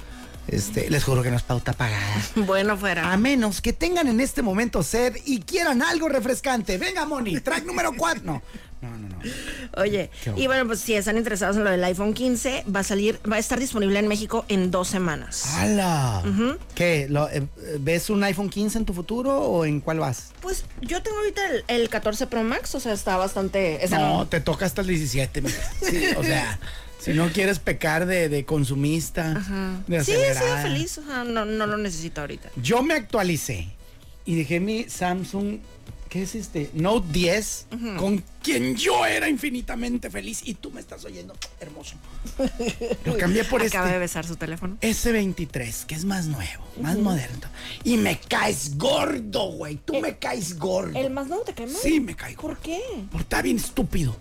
Este, 0.49 0.91
les 0.91 1.05
juro 1.05 1.23
que 1.23 1.31
no 1.31 1.37
es 1.37 1.43
pauta 1.43 1.73
pagada. 1.75 2.01
Bueno, 2.35 2.77
fuera. 2.77 3.13
A 3.13 3.17
menos 3.17 3.61
que 3.61 3.73
tengan 3.73 4.09
en 4.09 4.19
este 4.21 4.43
momento 4.43 4.83
sed 4.83 5.17
y 5.27 5.41
quieran 5.43 5.83
algo 5.83 6.09
refrescante. 6.09 6.79
Venga, 6.79 7.05
Moni, 7.05 7.39
track 7.41 7.65
número 7.67 7.93
4. 7.97 8.23
No, 8.25 8.43
No, 8.83 8.89
no, 8.97 9.09
no. 9.09 9.19
Oye, 9.83 10.09
y 10.37 10.47
bueno, 10.47 10.67
pues 10.67 10.81
si 10.81 10.95
están 10.95 11.19
interesados 11.19 11.57
en 11.59 11.65
lo 11.65 11.71
del 11.71 11.85
iPhone 11.85 12.15
15, 12.15 12.65
va 12.75 12.81
a 12.81 12.83
salir, 12.83 13.21
va 13.31 13.37
a 13.37 13.39
estar 13.39 13.61
disponible 13.61 13.99
en 13.99 14.09
México 14.09 14.47
en 14.49 14.71
dos 14.71 14.89
semanas. 14.89 15.45
¡Hala! 15.57 16.23
¿Qué? 16.75 17.07
Lo, 17.11 17.29
eh, 17.29 17.47
¿Ves 17.79 18.09
un 18.09 18.25
iPhone 18.25 18.49
15 18.49 18.79
en 18.79 18.85
tu 18.87 18.95
futuro 18.95 19.39
o 19.39 19.67
en 19.67 19.81
cuál 19.81 19.99
vas? 20.01 20.31
Pues 20.41 20.65
yo 20.81 21.03
tengo 21.03 21.19
ahorita 21.19 21.41
el, 21.51 21.65
el 21.83 21.89
14 21.91 22.27
Pro 22.27 22.43
Max, 22.43 22.75
o 22.75 22.81
sea, 22.81 22.95
está 22.95 23.19
bastante... 23.19 23.79
No, 23.91 24.27
te 24.27 24.41
toca 24.41 24.65
hasta 24.65 24.81
el 24.81 24.87
17. 24.87 25.43
mija. 25.43 25.73
Sí, 25.83 26.07
o 26.17 26.23
sea, 26.23 26.59
si 27.01 27.13
no 27.13 27.29
quieres 27.29 27.59
pecar 27.59 28.07
de, 28.07 28.31
de 28.31 28.47
consumista, 28.47 29.35
de 29.87 30.03
Sí, 30.03 30.13
sí, 30.13 30.19
acelerada. 30.23 30.63
feliz, 30.63 30.97
o 30.99 31.05
sea, 31.05 31.25
no, 31.25 31.45
no 31.45 31.67
lo 31.67 31.77
necesito 31.77 32.23
ahorita. 32.23 32.49
Yo 32.57 32.83
me 32.83 32.95
actualicé 32.95 33.69
y 34.25 34.37
dejé 34.37 34.59
mi 34.61 34.85
Samsung, 34.89 35.59
¿qué 36.11 36.23
es 36.23 36.35
este? 36.35 36.71
Note 36.75 37.07
10, 37.13 37.67
con 37.97 38.23
quien 38.43 38.75
yo 38.75 39.07
era 39.07 39.29
infinitamente 39.29 40.11
feliz 40.11 40.43
y 40.45 40.55
tú 40.55 40.71
me 40.73 40.81
estás 40.81 41.05
oyendo, 41.05 41.35
hermoso. 41.61 41.95
Lo 43.05 43.17
cambié 43.17 43.45
por 43.45 43.63
Acaba 43.63 43.87
de 43.87 43.93
este 43.93 44.01
besar 44.01 44.27
su 44.27 44.37
teléfono. 44.37 44.77
S23, 44.81 45.87
que 45.87 45.95
es 45.95 46.05
más 46.05 46.27
nuevo, 46.27 46.65
más 46.83 46.99
moderno. 46.99 47.47
Y 47.85 47.97
me 47.97 48.19
caes 48.19 48.77
gordo, 48.77 49.53
güey. 49.53 49.77
Tú 49.77 50.01
me 50.01 50.19
caes 50.19 50.59
gordo. 50.59 50.99
¿El 50.99 51.11
más 51.11 51.29
nuevo 51.29 51.45
te 51.45 51.55
cae 51.55 51.67
mal? 51.67 51.77
Sí, 51.81 52.01
me 52.01 52.17
cae 52.17 52.35
gordo. 52.35 52.49
¿Por 52.49 52.59
qué? 52.59 52.81
Porque 53.11 53.23
está 53.23 53.41
bien 53.41 53.57
estúpido 53.57 54.17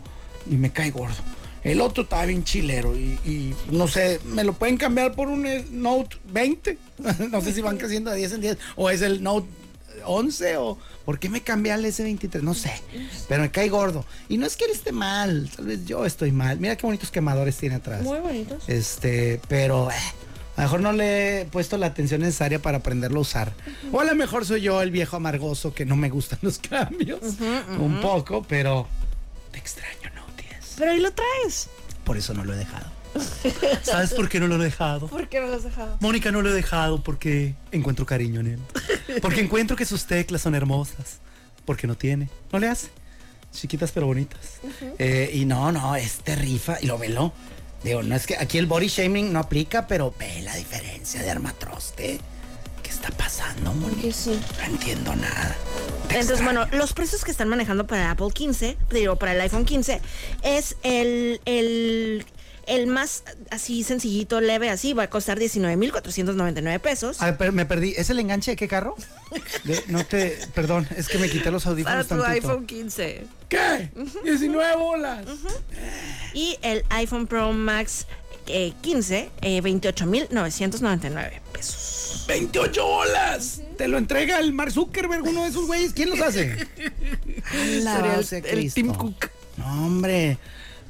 y 0.49 0.55
me 0.55 0.71
cae 0.71 0.91
gordo. 0.91 1.15
El 1.63 1.81
otro 1.81 2.03
estaba 2.03 2.25
bien 2.25 2.43
chilero 2.43 2.95
y, 2.95 3.19
y 3.25 3.55
no 3.71 3.87
sé, 3.87 4.21
¿me 4.25 4.43
lo 4.43 4.53
pueden 4.53 4.77
cambiar 4.77 5.13
por 5.13 5.27
un 5.27 5.45
eh, 5.45 5.65
Note 5.71 6.17
20? 6.31 6.77
no 7.31 7.41
sé 7.41 7.53
si 7.53 7.61
van 7.61 7.77
creciendo 7.77 8.11
de 8.11 8.17
10 8.17 8.33
en 8.33 8.41
10 8.41 8.57
o 8.75 8.89
es 8.89 9.01
el 9.01 9.23
Note 9.23 9.47
11 10.05 10.57
o 10.57 10.77
¿por 11.05 11.19
qué 11.19 11.29
me 11.29 11.41
cambié 11.41 11.71
al 11.71 11.83
S23? 11.85 12.41
No 12.41 12.53
sé, 12.53 12.71
pero 13.27 13.41
me 13.41 13.51
cae 13.51 13.69
gordo. 13.69 14.05
Y 14.27 14.37
no 14.37 14.45
es 14.45 14.55
que 14.55 14.65
él 14.65 14.71
esté 14.71 14.91
mal, 14.91 15.49
tal 15.55 15.65
vez 15.65 15.85
yo 15.85 16.05
estoy 16.05 16.31
mal. 16.31 16.59
Mira 16.59 16.75
qué 16.75 16.85
bonitos 16.85 17.11
quemadores 17.11 17.57
tiene 17.57 17.75
atrás. 17.75 18.01
Muy 18.01 18.19
bonitos. 18.19 18.67
Este, 18.67 19.39
pero 19.47 19.91
eh, 19.91 19.95
a 20.55 20.61
lo 20.61 20.63
mejor 20.63 20.81
no 20.81 20.91
le 20.91 21.41
he 21.41 21.45
puesto 21.45 21.77
la 21.77 21.87
atención 21.87 22.21
necesaria 22.21 22.59
para 22.61 22.79
aprenderlo 22.79 23.19
a 23.19 23.21
usar. 23.21 23.53
O 23.91 23.99
a 23.99 24.03
lo 24.03 24.13
mejor 24.15 24.45
soy 24.45 24.61
yo 24.61 24.81
el 24.81 24.91
viejo 24.91 25.15
amargoso 25.15 25.73
que 25.73 25.85
no 25.85 25.95
me 25.95 26.09
gustan 26.09 26.39
los 26.43 26.59
cambios. 26.59 27.21
Un 27.79 27.99
poco, 28.01 28.43
pero 28.47 28.87
te 29.51 29.59
extraño, 29.59 30.09
no, 30.15 30.23
tías. 30.35 30.75
Pero 30.77 30.91
ahí 30.91 30.99
lo 30.99 31.11
traes. 31.11 31.69
Por 32.03 32.17
eso 32.17 32.33
no 32.33 32.43
lo 32.43 32.53
he 32.53 32.57
dejado. 32.57 32.98
¿Sabes 33.83 34.13
por 34.13 34.29
qué 34.29 34.39
no 34.39 34.47
lo 34.47 34.55
he 34.55 34.63
dejado? 34.63 35.07
¿Por 35.07 35.27
qué 35.27 35.39
no 35.39 35.47
lo 35.47 35.55
has 35.55 35.63
dejado? 35.63 35.97
Mónica 35.99 36.31
no 36.31 36.41
lo 36.41 36.49
he 36.49 36.53
dejado 36.53 37.03
porque 37.03 37.55
encuentro 37.71 38.05
cariño 38.05 38.39
en 38.41 38.47
él. 38.47 38.59
Porque 39.21 39.41
encuentro 39.41 39.75
que 39.75 39.85
sus 39.85 40.05
teclas 40.05 40.41
son 40.41 40.53
hermosas. 40.55 41.19
Porque 41.65 41.87
no 41.87 41.95
tiene. 41.97 42.29
No 42.51 42.59
le 42.59 42.67
hace. 42.67 42.89
Chiquitas 43.51 43.91
pero 43.91 44.05
bonitas. 44.05 44.59
Eh, 44.99 45.31
y 45.33 45.45
no, 45.45 45.71
no, 45.71 45.95
este 45.95 46.35
rifa. 46.35 46.77
Y 46.81 46.85
lo 46.85 46.97
velo. 46.99 47.33
Digo, 47.83 48.03
no 48.03 48.15
es 48.15 48.27
que 48.27 48.37
aquí 48.37 48.57
el 48.57 48.65
body 48.67 48.87
shaming 48.87 49.33
no 49.33 49.39
aplica, 49.39 49.87
pero 49.87 50.13
ve 50.19 50.41
la 50.43 50.55
diferencia 50.55 51.21
de 51.21 51.29
armatroste. 51.31 52.19
¿Qué 52.83 52.89
está 52.89 53.09
pasando, 53.11 53.73
Mónica? 53.73 54.11
Sí. 54.13 54.39
No 54.59 54.65
entiendo 54.65 55.15
nada. 55.15 55.55
Te 56.07 56.15
Entonces, 56.19 56.39
extraño. 56.39 56.65
bueno, 56.65 56.77
los 56.77 56.93
precios 56.93 57.23
que 57.23 57.31
están 57.31 57.49
manejando 57.49 57.87
para 57.87 58.03
el 58.03 58.11
Apple 58.11 58.29
15, 58.33 58.77
digo, 58.91 59.15
para 59.15 59.33
el 59.33 59.41
iPhone 59.41 59.65
15, 59.65 60.01
es 60.43 60.75
el, 60.83 61.41
el, 61.45 62.25
el 62.69 62.87
más 62.87 63.23
así 63.51 63.83
sencillito, 63.83 64.39
leve, 64.41 64.69
así, 64.69 64.93
va 64.93 65.03
a 65.03 65.09
costar 65.09 65.39
19.499 65.39 66.79
pesos. 66.79 67.21
A 67.21 67.25
ver, 67.25 67.37
pero 67.37 67.51
me 67.51 67.65
perdí. 67.65 67.93
¿Es 67.97 68.09
el 68.09 68.19
enganche 68.19 68.51
de 68.51 68.57
qué 68.57 68.67
carro? 68.67 68.95
De- 69.63 69.83
no 69.87 70.05
te. 70.05 70.39
Perdón, 70.55 70.87
es 70.95 71.07
que 71.07 71.17
me 71.17 71.29
quité 71.29 71.51
los 71.51 71.63
Para 71.63 71.71
audífonos 71.73 72.07
tu 72.07 72.17
tantito. 72.17 72.49
iPhone 72.49 72.65
15. 72.65 73.25
¿Qué? 73.49 73.89
19 74.23 74.75
bolas. 74.77 75.25
Y 76.33 76.57
el 76.61 76.83
iPhone 76.89 77.27
Pro 77.27 77.51
Max 77.53 78.05
eh, 78.47 78.73
15, 78.81 79.29
eh, 79.41 79.61
28.999 79.61 81.41
pesos. 81.51 82.25
28 82.27 82.85
bolas. 82.85 83.61
Te 83.77 83.87
lo 83.87 83.97
entrega 83.97 84.39
el 84.39 84.53
Mark 84.53 84.71
Zuckerberg, 84.71 85.23
uno 85.23 85.43
de 85.43 85.49
esos 85.49 85.65
güeyes. 85.67 85.93
¿Quién 85.93 86.09
los 86.11 86.21
hace? 86.21 86.55
Sería 87.51 88.19
el-. 88.51 88.73
Tim 88.73 88.93
Cook. 88.93 89.29
No, 89.57 89.85
hombre. 89.87 90.37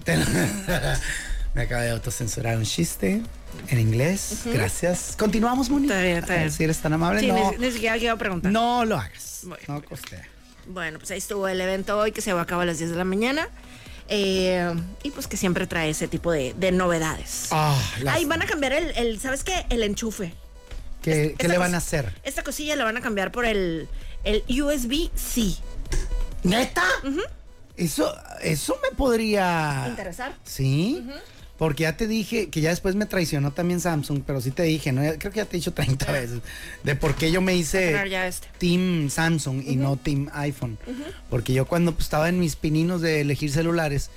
Te 0.04 0.18
lo- 0.18 0.26
Me 1.60 1.66
acaba 1.66 1.82
de 1.82 1.90
autocensurar 1.90 2.56
un 2.58 2.64
chiste 2.64 3.22
en 3.68 3.80
inglés. 3.82 4.44
Gracias. 4.46 5.16
Continuamos, 5.20 5.70
Moni. 5.70 5.88
Está 5.88 6.02
bien, 6.02 6.18
está 6.20 6.36
bien. 6.38 6.52
Si 6.54 6.64
eres 6.64 6.78
tan 6.78 6.94
amable, 6.94 7.20
Sí, 7.20 7.28
no. 7.28 7.52
ni, 7.52 7.58
ni 7.58 7.72
siquiera 7.74 7.98
quiero 7.98 8.18
preguntar. 8.18 8.50
No 8.50 8.86
lo 8.86 8.96
hagas. 8.98 9.42
Bueno. 9.44 9.62
No 9.68 9.84
costea. 9.84 10.26
Bueno, 10.68 11.00
pues 11.00 11.12
ahí 11.12 11.18
estuvo 11.18 11.50
el 11.50 11.60
evento 11.60 11.98
hoy 12.00 12.14
que 12.14 12.22
se 12.22 12.32
va 12.32 12.44
a 12.44 12.46
cabo 12.46 12.62
a 12.62 12.66
las 12.66 12.78
10 12.78 12.92
de 12.92 12.96
la 12.96 13.04
mañana. 13.04 13.50
Eh, 14.08 14.74
y 15.04 15.12
pues 15.12 15.28
que 15.28 15.36
siempre 15.36 15.68
trae 15.68 15.90
ese 15.90 16.08
tipo 16.08 16.32
de, 16.32 16.54
de 16.54 16.72
novedades. 16.72 17.50
Ah, 17.52 17.78
las- 18.04 18.16
Ahí 18.16 18.24
van 18.24 18.42
a 18.42 18.46
cambiar 18.46 18.72
el, 18.72 18.92
el, 18.96 19.20
¿sabes 19.20 19.44
qué? 19.44 19.66
El 19.70 19.84
enchufe. 19.84 20.34
¿Qué, 21.02 21.36
le 21.46 21.58
van 21.58 21.76
a 21.76 21.80
hacer? 21.80 22.16
Esta 22.24 22.42
cosilla 22.42 22.78
la 22.78 22.86
van 22.86 22.96
a 22.96 23.02
cambiar 23.02 23.34
por 23.34 23.44
el, 23.44 23.90
el 24.24 24.44
USB-C. 24.48 25.56
¿Neta? 26.44 26.86
Eso, 27.76 28.16
eso 28.42 28.78
me 28.82 28.96
podría. 28.96 29.88
¿Interesar? 29.90 30.34
Sí. 30.46 31.06
Porque 31.60 31.84
ya 31.84 31.96
te 31.98 32.08
dije 32.08 32.50
que 32.50 32.62
ya 32.62 32.70
después 32.70 32.96
me 32.96 33.06
traicionó 33.06 33.52
también 33.52 33.82
Samsung, 33.82 34.24
pero 34.26 34.40
sí 34.42 34.50
te 34.50 34.64
dije, 34.64 34.92
¿no? 34.94 35.02
Creo 35.20 35.32
que 35.32 35.38
ya 35.40 35.46
te 35.46 35.58
he 35.58 35.60
dicho 35.60 35.74
30 35.74 36.12
veces 36.12 36.40
de 36.84 36.96
por 36.96 37.14
qué 37.16 37.32
yo 37.32 37.42
me 37.42 37.54
hice 37.56 37.94
este. 38.28 38.48
Team 38.58 39.10
Samsung 39.10 39.62
y 39.68 39.76
no 39.76 39.98
Team 39.98 40.30
iPhone. 40.34 40.78
Porque 41.30 41.54
yo 41.54 41.66
cuando 41.68 41.92
pues, 41.92 42.06
estaba 42.06 42.30
en 42.30 42.40
mis 42.40 42.56
pininos 42.56 43.02
de 43.02 43.22
elegir 43.22 43.52
celulares, 43.52 44.10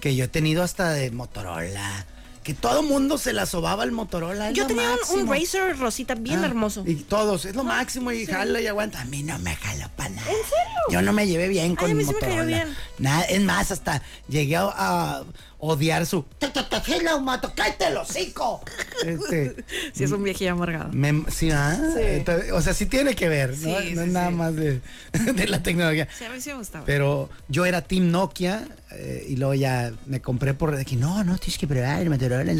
que 0.00 0.14
yo 0.16 0.24
he 0.24 0.28
tenido 0.28 0.62
hasta 0.64 0.90
de 0.92 1.10
Motorola, 1.12 2.04
que 2.42 2.54
todo 2.54 2.82
mundo 2.82 3.18
se 3.18 3.32
la 3.32 3.46
sobaba 3.46 3.82
al 3.82 3.92
Motorola. 3.92 4.50
Yo 4.52 4.66
tenía 4.66 4.96
un. 5.12 5.28
Razer 5.28 5.76
rosita 5.78 6.14
bien 6.14 6.42
Ah, 6.42 6.46
hermoso. 6.46 6.82
Y 6.86 6.94
todos, 6.96 7.44
es 7.44 7.54
lo 7.54 7.62
máximo 7.62 8.10
y 8.10 8.24
jala 8.26 8.60
y 8.60 8.66
aguanta. 8.66 9.02
A 9.02 9.04
mí 9.04 9.22
no 9.22 9.38
me 9.38 9.54
jaló 9.54 9.88
para 9.96 10.10
nada. 10.10 10.28
¿En 10.30 10.36
serio? 10.36 10.80
Yo 10.90 11.02
no 11.02 11.12
me 11.12 11.26
llevé 11.26 11.46
bien 11.48 11.76
con 11.76 11.90
a 11.90 11.94
mí 11.94 12.02
sí 12.04 12.08
me 12.08 12.14
Motorola. 12.14 12.36
cayó 12.36 12.46
bien. 12.46 12.76
Nada, 12.98 13.22
es 13.24 13.40
más, 13.42 13.70
hasta 13.70 14.02
llegué 14.28 14.56
a, 14.56 14.64
a 14.74 15.24
odiar 15.58 16.06
su. 16.06 16.22
"Te, 16.38 16.48
te, 16.48 16.62
te, 16.62 16.76
hello, 16.96 17.20
mato, 17.20 17.52
cállate 17.54 17.86
el 17.88 17.96
hocico. 17.96 18.60
Este, 19.04 19.56
Sí, 19.92 20.04
es 20.04 20.12
un 20.12 20.22
viejillo 20.22 20.52
amargado. 20.52 20.90
me- 20.92 21.24
sí, 21.30 21.50
¿ah? 21.50 21.78
Entonces, 21.98 22.52
o 22.52 22.60
sea, 22.62 22.74
sí 22.74 22.86
tiene 22.86 23.14
que 23.14 23.28
ver, 23.28 23.50
¿no? 23.50 23.56
Sí, 23.80 23.94
no 23.94 24.02
sí, 24.02 24.06
es 24.08 24.12
nada 24.12 24.28
sí. 24.30 24.34
más 24.34 24.54
de, 24.56 24.80
de 25.34 25.46
la 25.48 25.62
tecnología. 25.62 26.08
Sí, 26.16 26.24
a 26.24 26.30
mí 26.30 26.40
sí 26.40 26.50
me 26.50 26.56
gustaba. 26.56 26.84
Pero 26.84 27.28
yo 27.48 27.66
era 27.66 27.82
Team 27.82 28.10
Nokia 28.10 28.66
eh, 28.92 29.26
y 29.28 29.36
luego 29.36 29.54
ya 29.54 29.92
me 30.06 30.20
compré 30.20 30.54
por 30.54 30.76
de 30.76 30.84
que 30.84 30.96
no, 30.96 31.22
no, 31.24 31.36
tienes 31.38 31.58
que 31.58 31.66
probar 31.66 32.00
el 32.02 32.10
Motorola. 32.10 32.52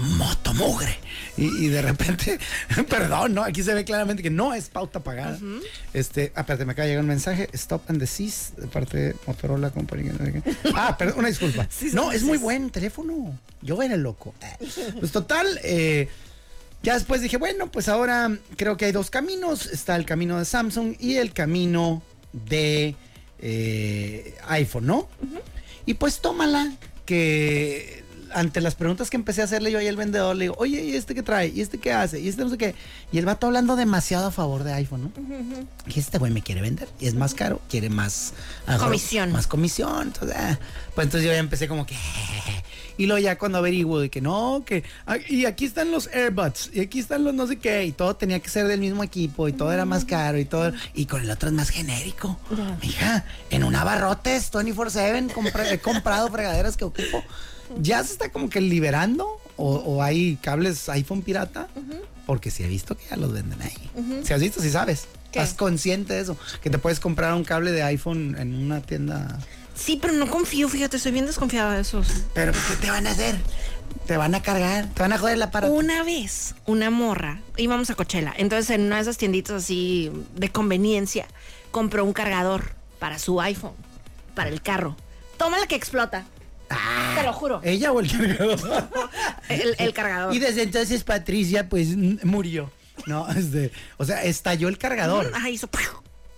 No 0.00 0.08
sé 0.08 0.12
qué. 0.12 0.16
Moto 0.16 0.54
mugre. 0.54 0.98
Y, 1.36 1.66
y 1.66 1.68
de 1.68 1.82
repente, 1.82 2.38
perdón, 2.88 3.34
¿no? 3.34 3.44
Aquí 3.44 3.62
se 3.62 3.74
ve 3.74 3.84
claramente 3.84 4.22
que 4.22 4.30
no 4.30 4.54
es 4.54 4.68
pauta 4.68 5.00
pagada. 5.00 5.38
Este, 5.94 6.32
ah, 6.34 6.40
espérate, 6.40 6.64
me 6.64 6.72
acaba 6.72 6.84
de 6.84 6.92
llegar 6.92 7.02
un 7.02 7.08
mensaje. 7.08 7.48
Stop 7.52 7.82
and 7.88 8.00
desist 8.00 8.58
de 8.58 8.66
parte 8.66 8.96
de 8.96 9.16
Motorola 9.26 9.70
Company. 9.70 10.10
Ah, 10.74 10.96
perdón, 10.96 11.20
una 11.20 11.28
disculpa. 11.28 11.66
Sí, 11.80 11.90
no, 11.92 12.12
es 12.12 12.22
muy 12.22 12.38
buen 12.38 12.70
teléfono. 12.70 13.38
Yo 13.62 13.80
era 13.82 13.96
loco. 13.96 14.34
Pues 14.98 15.12
total, 15.12 15.46
eh, 15.62 16.08
ya 16.82 16.94
después 16.94 17.20
dije, 17.20 17.36
bueno, 17.36 17.70
pues 17.70 17.88
ahora 17.88 18.36
creo 18.56 18.76
que 18.76 18.86
hay 18.86 18.92
dos 18.92 19.10
caminos. 19.10 19.66
Está 19.66 19.96
el 19.96 20.04
camino 20.04 20.38
de 20.38 20.44
Samsung 20.44 20.96
y 20.98 21.16
el 21.16 21.32
camino 21.32 22.02
de 22.32 22.96
eh, 23.38 24.36
iPhone, 24.48 24.86
¿no? 24.86 25.08
Y 25.86 25.94
pues 25.94 26.20
tómala, 26.20 26.72
que 27.06 27.99
ante 28.34 28.60
las 28.60 28.74
preguntas 28.74 29.10
que 29.10 29.16
empecé 29.16 29.40
a 29.40 29.44
hacerle 29.44 29.70
yo 29.72 29.78
ahí 29.78 29.88
al 29.88 29.96
vendedor, 29.96 30.36
le 30.36 30.44
digo, 30.44 30.54
oye, 30.58 30.82
¿y 30.84 30.94
este 30.94 31.14
qué 31.14 31.22
trae? 31.22 31.48
¿Y 31.48 31.60
este 31.60 31.78
qué 31.78 31.92
hace? 31.92 32.20
¿Y 32.20 32.28
este 32.28 32.42
no 32.44 32.50
sé 32.50 32.58
qué? 32.58 32.74
Y 33.12 33.18
el 33.18 33.24
vato 33.26 33.46
hablando 33.46 33.76
demasiado 33.76 34.26
a 34.26 34.30
favor 34.30 34.64
de 34.64 34.72
iPhone, 34.74 35.12
¿no? 35.14 35.22
Y 35.86 35.98
este 35.98 36.18
güey 36.18 36.32
me 36.32 36.42
quiere 36.42 36.60
vender. 36.60 36.88
Y 37.00 37.06
es 37.06 37.14
más 37.14 37.34
caro, 37.34 37.60
quiere 37.68 37.90
más... 37.90 38.32
Comisión. 38.78 39.32
Más 39.32 39.46
comisión. 39.46 40.08
Entonces, 40.08 40.36
ah, 40.38 40.58
pues 40.94 41.06
entonces 41.06 41.26
yo 41.26 41.32
ya 41.32 41.38
empecé 41.38 41.68
como 41.68 41.86
que... 41.86 41.96
Y 42.98 43.06
luego 43.06 43.18
ya 43.18 43.38
cuando 43.38 43.56
averiguo 43.56 43.98
de 43.98 44.10
que 44.10 44.20
no, 44.20 44.62
que... 44.66 44.84
ah, 45.06 45.16
Y 45.26 45.46
aquí 45.46 45.64
están 45.64 45.90
los 45.90 46.08
AirBuds, 46.08 46.70
y 46.74 46.80
aquí 46.80 46.98
están 46.98 47.24
los 47.24 47.32
no 47.32 47.46
sé 47.46 47.56
qué, 47.56 47.84
y 47.86 47.92
todo 47.92 48.14
tenía 48.14 48.40
que 48.40 48.50
ser 48.50 48.66
del 48.66 48.78
mismo 48.80 49.02
equipo, 49.02 49.48
y 49.48 49.54
todo 49.54 49.72
era 49.72 49.86
más 49.86 50.04
caro, 50.04 50.36
y 50.38 50.44
todo... 50.44 50.70
Y 50.92 51.06
con 51.06 51.22
el 51.22 51.30
otro 51.30 51.48
es 51.48 51.54
más 51.54 51.70
genérico. 51.70 52.38
Mija, 52.82 53.24
en 53.48 53.64
un 53.64 53.74
abarrotes 53.74 54.52
24-7 54.52 55.32
compra- 55.32 55.70
he 55.72 55.78
comprado 55.78 56.28
fregaderas 56.30 56.76
que 56.76 56.84
ocupo. 56.84 57.24
Ya 57.78 58.02
se 58.04 58.12
está 58.12 58.30
como 58.30 58.50
que 58.50 58.60
liberando, 58.60 59.40
o, 59.56 59.74
o 59.76 60.02
hay 60.02 60.36
cables 60.42 60.88
iPhone 60.88 61.22
pirata, 61.22 61.68
porque 62.26 62.50
sí 62.50 62.62
he 62.62 62.68
visto 62.68 62.96
que 62.96 63.04
ya 63.08 63.16
los 63.16 63.32
venden 63.32 63.60
ahí. 63.62 64.22
Si 64.24 64.32
has 64.32 64.40
visto, 64.40 64.60
si 64.60 64.70
sabes. 64.70 65.06
¿Qué? 65.32 65.38
Estás 65.38 65.56
consciente 65.56 66.14
de 66.14 66.20
eso, 66.20 66.36
que 66.60 66.70
te 66.70 66.78
puedes 66.78 66.98
comprar 66.98 67.34
un 67.34 67.44
cable 67.44 67.70
de 67.70 67.84
iPhone 67.84 68.36
en 68.36 68.54
una 68.54 68.80
tienda. 68.80 69.38
Sí, 69.76 69.98
pero 70.00 70.12
no 70.12 70.28
confío, 70.28 70.68
fíjate, 70.68 70.98
soy 70.98 71.12
bien 71.12 71.26
desconfiada 71.26 71.74
de 71.74 71.82
esos. 71.82 72.08
Pero 72.34 72.52
¿qué 72.52 72.76
te 72.80 72.90
van 72.90 73.06
a 73.06 73.12
hacer? 73.12 73.36
Te 74.06 74.16
van 74.16 74.34
a 74.34 74.42
cargar, 74.42 74.88
te 74.92 75.02
van 75.02 75.12
a 75.12 75.18
joder 75.18 75.38
la 75.38 75.46
aparato. 75.46 75.72
Una 75.72 76.02
vez, 76.02 76.56
una 76.66 76.90
morra, 76.90 77.40
íbamos 77.56 77.90
a 77.90 77.94
Coachella, 77.94 78.34
entonces 78.36 78.70
en 78.70 78.82
una 78.82 78.96
de 78.96 79.02
esas 79.02 79.18
tienditas 79.18 79.62
así 79.62 80.10
de 80.34 80.50
conveniencia, 80.50 81.28
compró 81.70 82.04
un 82.04 82.12
cargador 82.12 82.72
para 82.98 83.18
su 83.20 83.40
iPhone, 83.40 83.74
para 84.34 84.50
el 84.50 84.62
carro. 84.62 84.96
Toma 85.38 85.58
la 85.58 85.66
que 85.66 85.76
explota. 85.76 86.26
Te 87.16 87.22
lo 87.22 87.32
juro. 87.32 87.60
¿Ella 87.64 87.92
o 87.92 88.00
el 88.00 88.10
cargador? 88.10 88.88
El, 89.48 89.74
el 89.78 89.92
cargador. 89.92 90.34
y 90.34 90.38
desde 90.38 90.62
entonces 90.62 91.02
Patricia, 91.04 91.68
pues, 91.68 91.96
murió. 92.24 92.70
No, 93.06 93.28
este, 93.32 93.72
o 93.96 94.04
sea, 94.04 94.22
estalló 94.24 94.68
el 94.68 94.78
cargador. 94.78 95.30
Ajá, 95.34 95.48
hizo. 95.50 95.68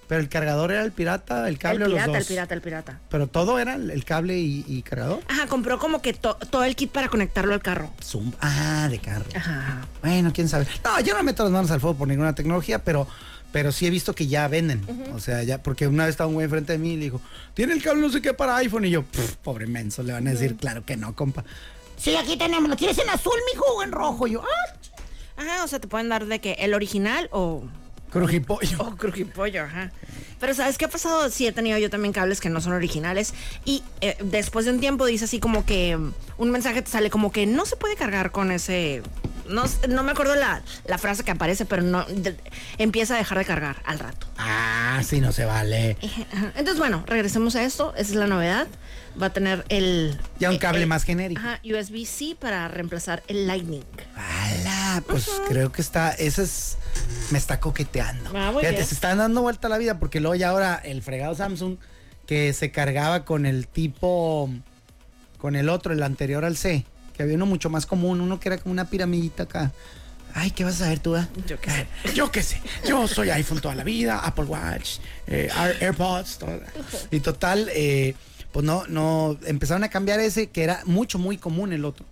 Pero 0.08 0.20
el 0.20 0.28
cargador 0.28 0.72
era 0.72 0.82
el 0.82 0.92
pirata, 0.92 1.42
el 1.48 1.54
El 1.54 1.58
cable 1.58 1.84
o 1.84 1.88
los 1.88 1.94
pirata, 1.94 2.12
dos. 2.12 2.18
el 2.20 2.26
pirata, 2.26 2.54
el 2.54 2.60
pirata. 2.60 3.00
Pero 3.08 3.26
todo 3.28 3.58
era 3.58 3.74
el, 3.76 3.90
el 3.90 4.04
cable 4.04 4.38
y, 4.38 4.64
y 4.68 4.82
cargador. 4.82 5.20
Ajá, 5.28 5.46
compró 5.46 5.78
como 5.78 6.02
que 6.02 6.12
to- 6.12 6.36
todo 6.50 6.64
el 6.64 6.76
kit 6.76 6.90
para 6.90 7.08
conectarlo 7.08 7.54
al 7.54 7.62
carro. 7.62 7.90
Zoom. 8.02 8.32
Ah, 8.40 8.88
de 8.90 8.98
carro. 8.98 9.24
Ajá. 9.34 9.86
Bueno, 10.02 10.30
quién 10.34 10.48
sabe. 10.48 10.66
No, 10.84 11.00
yo 11.00 11.16
no 11.16 11.22
meto 11.22 11.42
las 11.44 11.52
manos 11.52 11.70
al 11.70 11.80
fuego 11.80 11.96
por 11.96 12.08
ninguna 12.08 12.34
tecnología, 12.34 12.82
pero, 12.84 13.08
pero 13.52 13.70
sí 13.72 13.86
he 13.86 13.90
visto 13.90 14.14
que 14.14 14.26
ya 14.26 14.48
venden. 14.48 14.80
O 15.14 15.20
sea, 15.20 15.42
ya, 15.42 15.62
porque 15.62 15.86
una 15.86 16.04
vez 16.06 16.12
estaba 16.12 16.28
un 16.28 16.34
güey 16.34 16.44
enfrente 16.44 16.72
de 16.72 16.78
mí 16.78 16.92
y 16.94 16.96
le 16.96 17.04
dijo, 17.04 17.20
¿tiene 17.54 17.72
el 17.74 17.82
cable 17.82 18.00
no 18.02 18.10
sé 18.10 18.20
qué 18.22 18.32
para 18.34 18.56
iPhone? 18.56 18.84
Y 18.86 18.90
yo, 18.90 19.02
"Pff, 19.02 19.36
pobre 19.36 19.66
menso, 19.66 20.02
le 20.02 20.12
van 20.12 20.26
a 20.26 20.30
decir, 20.32 20.56
claro 20.56 20.84
que 20.84 20.96
no, 20.96 21.14
compa. 21.14 21.44
Sí, 21.96 22.16
aquí 22.16 22.36
tenemos, 22.36 22.68
¿lo 22.68 22.76
quieres 22.76 22.98
en 22.98 23.08
azul, 23.10 23.38
mijo, 23.52 23.64
o 23.64 23.82
en 23.82 23.92
rojo? 23.92 24.26
Y 24.26 24.32
yo, 24.32 24.42
ah, 24.42 24.72
Ajá, 25.36 25.64
o 25.64 25.68
sea, 25.68 25.80
te 25.80 25.88
pueden 25.88 26.08
dar 26.08 26.26
de 26.26 26.40
que 26.40 26.52
el 26.52 26.74
original 26.74 27.28
o. 27.32 27.64
crujipollo. 28.10 28.78
O 28.80 28.96
crujipollo, 28.96 29.64
ajá. 29.64 29.90
Pero 30.38 30.54
¿sabes 30.54 30.76
qué 30.76 30.84
ha 30.84 30.88
pasado? 30.88 31.30
Sí, 31.30 31.46
he 31.46 31.52
tenido 31.52 31.78
yo 31.78 31.88
también 31.88 32.12
cables 32.12 32.40
que 32.40 32.50
no 32.50 32.60
son 32.60 32.72
originales. 32.72 33.32
Y 33.64 33.82
eh, 34.00 34.16
después 34.22 34.64
de 34.66 34.72
un 34.72 34.80
tiempo 34.80 35.06
dice 35.06 35.24
así 35.24 35.38
como 35.40 35.64
que 35.64 35.96
un 36.36 36.50
mensaje 36.50 36.82
te 36.82 36.90
sale 36.90 37.10
como 37.10 37.32
que 37.32 37.46
no 37.46 37.64
se 37.64 37.76
puede 37.76 37.96
cargar 37.96 38.30
con 38.32 38.50
ese. 38.50 39.02
No, 39.52 39.64
no 39.88 40.02
me 40.02 40.12
acuerdo 40.12 40.34
la, 40.34 40.62
la 40.86 40.98
frase 40.98 41.22
que 41.24 41.30
aparece, 41.30 41.64
pero 41.66 41.82
no 41.82 42.04
de- 42.06 42.36
empieza 42.78 43.14
a 43.14 43.18
dejar 43.18 43.38
de 43.38 43.44
cargar 43.44 43.76
al 43.84 43.98
rato. 43.98 44.26
Ah, 44.38 45.00
sí, 45.06 45.20
no 45.20 45.32
se 45.32 45.44
vale. 45.44 45.96
Entonces, 46.56 46.78
bueno, 46.78 47.04
regresemos 47.06 47.54
a 47.56 47.62
esto. 47.64 47.92
Esa 47.96 48.10
es 48.10 48.14
la 48.16 48.26
novedad. 48.26 48.66
Va 49.20 49.26
a 49.26 49.30
tener 49.32 49.64
el. 49.68 50.18
Ya 50.38 50.48
un 50.48 50.56
eh, 50.56 50.58
cable 50.58 50.82
el- 50.82 50.88
más 50.88 51.04
genérico. 51.04 51.40
Ajá, 51.40 51.60
USB-C 51.64 52.36
para 52.40 52.66
reemplazar 52.68 53.22
el 53.28 53.46
Lightning. 53.46 53.84
¡Hala! 54.16 55.02
Pues 55.06 55.28
creo 55.48 55.70
que 55.70 55.82
está, 55.82 56.12
ese 56.12 56.42
es, 56.44 56.78
me 57.30 57.38
está 57.38 57.60
coqueteando. 57.60 58.30
Ah, 58.34 58.50
muy 58.52 58.60
Fíjate, 58.60 58.76
bien. 58.78 58.86
se 58.88 58.94
están 58.94 59.18
dando 59.18 59.42
vuelta 59.42 59.68
la 59.68 59.78
vida 59.78 59.98
porque 59.98 60.20
luego 60.20 60.34
ya 60.34 60.48
ahora 60.48 60.80
el 60.82 61.02
fregado 61.02 61.34
Samsung 61.34 61.76
que 62.26 62.52
se 62.54 62.70
cargaba 62.70 63.24
con 63.24 63.44
el 63.46 63.66
tipo, 63.68 64.48
con 65.38 65.56
el 65.56 65.68
otro, 65.68 65.92
el 65.92 66.02
anterior 66.02 66.44
al 66.44 66.56
C, 66.56 66.86
que 67.12 67.22
había 67.22 67.36
uno 67.36 67.46
mucho 67.46 67.70
más 67.70 67.86
común, 67.86 68.20
uno 68.20 68.38
que 68.40 68.48
era 68.48 68.58
como 68.58 68.72
una 68.72 68.88
piramidita 68.88 69.44
acá. 69.44 69.72
Ay, 70.34 70.50
¿qué 70.50 70.64
vas 70.64 70.76
a 70.76 70.84
saber 70.84 70.98
tú? 70.98 71.14
ah? 71.14 71.28
Yo 71.46 71.60
qué 71.60 71.70
sé. 71.70 71.86
Yo 72.14 72.32
qué 72.32 72.42
sé. 72.42 72.60
Yo 72.88 73.06
soy 73.06 73.28
iPhone 73.30 73.60
toda 73.60 73.74
la 73.74 73.84
vida, 73.84 74.18
Apple 74.18 74.44
Watch, 74.46 74.96
eh, 75.26 75.50
Air- 75.54 75.76
AirPods, 75.82 76.38
todo. 76.38 76.58
Y 77.10 77.20
total, 77.20 77.68
eh, 77.74 78.14
pues 78.52 78.66
no, 78.66 78.84
no, 78.86 79.38
empezaron 79.46 79.82
a 79.82 79.88
cambiar 79.88 80.20
ese 80.20 80.48
que 80.48 80.62
era 80.62 80.82
mucho, 80.84 81.18
muy 81.18 81.38
común 81.38 81.72
el 81.72 81.84
otro. 81.84 82.04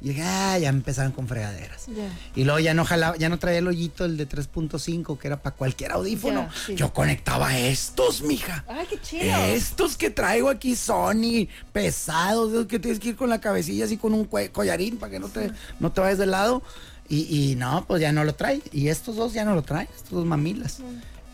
Y 0.00 0.08
dije, 0.08 0.22
ah, 0.22 0.56
ya 0.58 0.68
empezaron 0.68 1.12
con 1.12 1.26
fregaderas. 1.26 1.86
Y 2.34 2.44
luego 2.44 2.60
ya 2.60 2.74
no 2.74 2.84
jalaba, 2.84 3.16
ya 3.16 3.28
no 3.28 3.38
traía 3.38 3.58
el 3.58 3.66
hoyito, 3.66 4.04
el 4.04 4.16
de 4.16 4.28
3.5, 4.28 5.18
que 5.18 5.26
era 5.26 5.42
para 5.42 5.56
cualquier 5.56 5.92
audífono. 5.92 6.48
Sí. 6.66 6.76
Yo 6.76 6.92
conectaba 6.92 7.58
estos, 7.58 8.22
mija. 8.22 8.64
Ay, 8.68 8.86
qué 8.88 9.00
chido. 9.00 9.36
Estos 9.36 9.96
que 9.96 10.10
traigo 10.10 10.48
aquí 10.48 10.76
Sony, 10.76 11.48
pesados, 11.72 12.52
esos 12.52 12.66
que 12.66 12.78
tienes 12.78 13.00
que 13.00 13.10
ir 13.10 13.16
con 13.16 13.28
la 13.28 13.40
cabecilla 13.40 13.84
así 13.84 13.96
con 13.96 14.14
un 14.14 14.24
collarín 14.24 14.96
para 14.96 15.10
que 15.10 15.18
no 15.18 15.28
te, 15.28 15.50
no 15.80 15.90
te 15.92 16.00
vayas 16.00 16.18
de 16.18 16.26
lado. 16.26 16.62
Y, 17.08 17.50
y 17.50 17.56
no, 17.56 17.84
pues 17.88 18.00
ya 18.00 18.12
no 18.12 18.22
lo 18.22 18.34
trae. 18.34 18.62
Y 18.72 18.88
estos 18.88 19.16
dos 19.16 19.32
ya 19.32 19.44
no 19.44 19.56
lo 19.56 19.62
traen, 19.62 19.88
estos 19.94 20.12
dos 20.12 20.24
mamilas. 20.24 20.80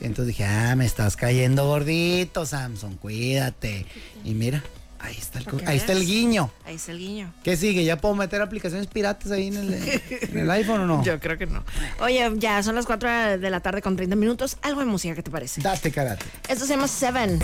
Entonces 0.01 0.29
dije, 0.29 0.45
ah, 0.45 0.77
me 0.77 0.85
estás 0.85 1.17
cayendo 1.17 1.67
gordito, 1.67 2.45
Samsung, 2.45 2.97
cuídate. 2.97 3.87
Y 4.25 4.35
mira, 4.35 4.63
ahí 4.99 5.17
está 5.17 5.39
el, 5.39 5.47
ahí 5.67 5.77
está 5.79 5.93
el 5.93 6.05
guiño. 6.05 6.51
Ahí 6.65 6.75
está 6.77 6.93
el 6.93 6.99
guiño. 6.99 7.33
¿Qué 7.43 7.57
sigue? 7.57 7.85
¿Ya 7.85 7.97
puedo 7.97 8.15
meter 8.15 8.43
aplicaciones 8.43 8.87
piratas 8.87 9.31
ahí 9.33 9.49
en 9.49 9.57
el, 9.57 9.75
en 10.11 10.39
el 10.39 10.51
iPhone 10.51 10.83
o 10.83 10.87
no? 10.87 11.03
Yo 11.03 11.19
creo 11.19 11.39
que 11.39 11.47
no. 11.47 11.65
Oye, 12.01 12.31
ya 12.37 12.63
son 12.63 12.75
las 12.75 12.87
4 12.87 13.39
de 13.39 13.51
la 13.51 13.61
tarde 13.61 13.83
con 13.83 13.97
30 13.97 14.17
minutos. 14.17 14.59
Algo 14.63 14.81
de 14.81 14.87
música, 14.87 15.15
¿qué 15.15 15.23
te 15.23 15.31
parece? 15.31 15.61
Date 15.63 15.91
karate. 15.91 16.25
Esto 16.49 16.67
se 16.67 16.75
llama 16.75 16.89
Seven. 16.89 17.39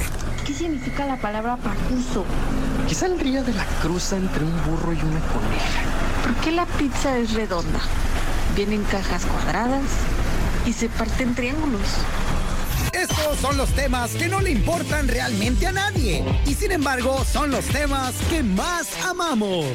¿Qué 0.46 0.52
significa 0.54 1.06
la 1.06 1.20
palabra 1.20 1.56
pacuso? 1.56 2.24
¿Qué 2.88 2.94
saldría 2.94 3.42
de 3.42 3.54
la 3.54 3.64
cruza 3.80 4.16
entre 4.16 4.44
un 4.44 4.64
burro 4.64 4.92
y 4.92 4.96
una 4.96 5.20
coneja? 5.20 5.82
¿Por 6.22 6.34
qué 6.44 6.52
la 6.52 6.66
pizza 6.66 7.16
es 7.18 7.32
redonda? 7.32 7.80
Viene 8.54 8.74
en 8.74 8.84
cajas 8.84 9.24
cuadradas 9.24 9.84
y 10.66 10.72
se 10.72 10.88
parte 10.88 11.22
en 11.22 11.34
triángulos. 11.34 11.80
Estos 12.92 13.38
son 13.40 13.56
los 13.56 13.70
temas 13.70 14.12
que 14.12 14.28
no 14.28 14.40
le 14.40 14.50
importan 14.50 15.08
realmente 15.08 15.66
a 15.66 15.72
nadie. 15.72 16.24
Y 16.46 16.54
sin 16.54 16.72
embargo, 16.72 17.24
son 17.24 17.50
los 17.50 17.64
temas 17.66 18.14
que 18.30 18.42
más 18.42 18.88
amamos. 19.04 19.66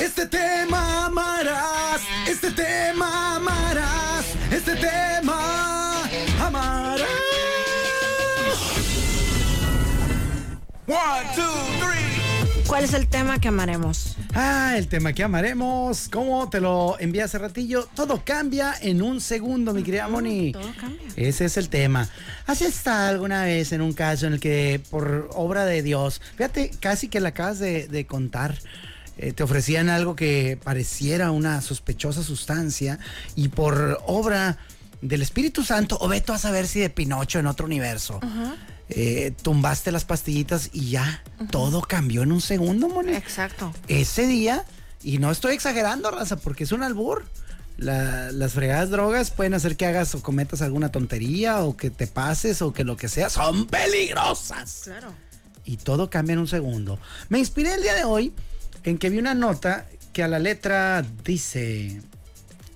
Este 0.00 0.26
tema 0.26 1.06
amarás. 1.06 2.00
Este 2.28 2.50
tema 2.50 3.36
amarás. 3.36 4.24
Este 4.50 4.76
tema 4.76 6.08
amarás. 6.40 7.08
¿Cuál 12.70 12.84
es 12.84 12.94
el 12.94 13.08
tema 13.08 13.40
que 13.40 13.48
amaremos? 13.48 14.16
Ah, 14.32 14.74
el 14.76 14.86
tema 14.86 15.12
que 15.12 15.24
amaremos. 15.24 16.08
¿Cómo 16.08 16.48
te 16.48 16.60
lo 16.60 16.96
envié 17.00 17.22
hace 17.22 17.36
ratillo? 17.36 17.88
Todo 17.96 18.22
cambia 18.24 18.74
en 18.80 19.02
un 19.02 19.20
segundo, 19.20 19.74
mi 19.74 19.82
querida 19.82 20.06
Moni. 20.06 20.52
todo 20.52 20.72
cambia. 20.80 21.08
Ese 21.16 21.46
es 21.46 21.56
el 21.56 21.68
tema. 21.68 22.08
¿Has 22.46 22.62
estado 22.62 23.10
alguna 23.10 23.42
vez 23.42 23.72
en 23.72 23.80
un 23.80 23.92
caso 23.92 24.28
en 24.28 24.34
el 24.34 24.40
que 24.40 24.80
por 24.88 25.28
obra 25.34 25.64
de 25.64 25.82
Dios, 25.82 26.22
fíjate, 26.36 26.70
casi 26.78 27.08
que 27.08 27.18
la 27.18 27.30
acabas 27.30 27.58
de, 27.58 27.88
de 27.88 28.06
contar, 28.06 28.56
eh, 29.18 29.32
te 29.32 29.42
ofrecían 29.42 29.88
algo 29.88 30.14
que 30.14 30.56
pareciera 30.62 31.32
una 31.32 31.62
sospechosa 31.62 32.22
sustancia 32.22 33.00
y 33.34 33.48
por 33.48 33.98
obra 34.06 34.58
del 35.02 35.22
Espíritu 35.22 35.64
Santo, 35.64 35.98
o 36.00 36.06
veto 36.06 36.32
a 36.32 36.38
saber 36.38 36.68
si 36.68 36.78
de 36.78 36.90
Pinocho 36.90 37.40
en 37.40 37.46
otro 37.46 37.66
universo, 37.66 38.20
eh, 38.90 39.32
tumbaste 39.42 39.92
las 39.92 40.04
pastillitas 40.04 40.70
y 40.72 40.90
ya, 40.90 41.22
todo 41.50 41.80
cambió 41.82 42.22
en 42.22 42.32
un 42.32 42.40
segundo, 42.40 42.88
Moni? 42.88 43.14
Exacto. 43.14 43.72
ese 43.88 44.26
día, 44.26 44.64
y 45.02 45.18
no 45.18 45.30
estoy 45.30 45.54
exagerando, 45.54 46.10
raza, 46.10 46.36
porque 46.36 46.64
es 46.64 46.72
un 46.72 46.82
albur. 46.82 47.24
la- 47.76 48.30
las 48.32 48.52
fregadas 48.52 48.90
drogas 48.90 49.30
pueden 49.30 49.54
hacer 49.54 49.74
que 49.78 49.86
hagas 49.86 50.14
o 50.14 50.22
cometas 50.22 50.60
alguna 50.60 50.92
tontería 50.92 51.60
o 51.62 51.78
que 51.78 51.88
te 51.88 52.06
pases 52.06 52.60
o 52.60 52.74
que 52.74 52.84
lo 52.84 52.98
que 52.98 53.08
sea. 53.08 53.30
Son 53.30 53.66
peligrosas. 53.68 54.82
Claro. 54.84 55.14
Y 55.64 55.78
todo 55.78 56.10
cambia 56.10 56.34
en 56.34 56.40
un 56.40 56.48
segundo. 56.48 56.98
Me 57.30 57.38
inspiré 57.38 57.72
el 57.74 57.80
día 57.82 57.94
de 57.94 58.04
hoy 58.04 58.34
en 58.84 58.98
que 58.98 59.08
vi 59.08 59.16
una 59.18 59.32
nota 59.34 59.86
que 60.12 60.22
a 60.22 60.28
la 60.28 60.38
letra 60.38 61.02
dice... 61.24 62.02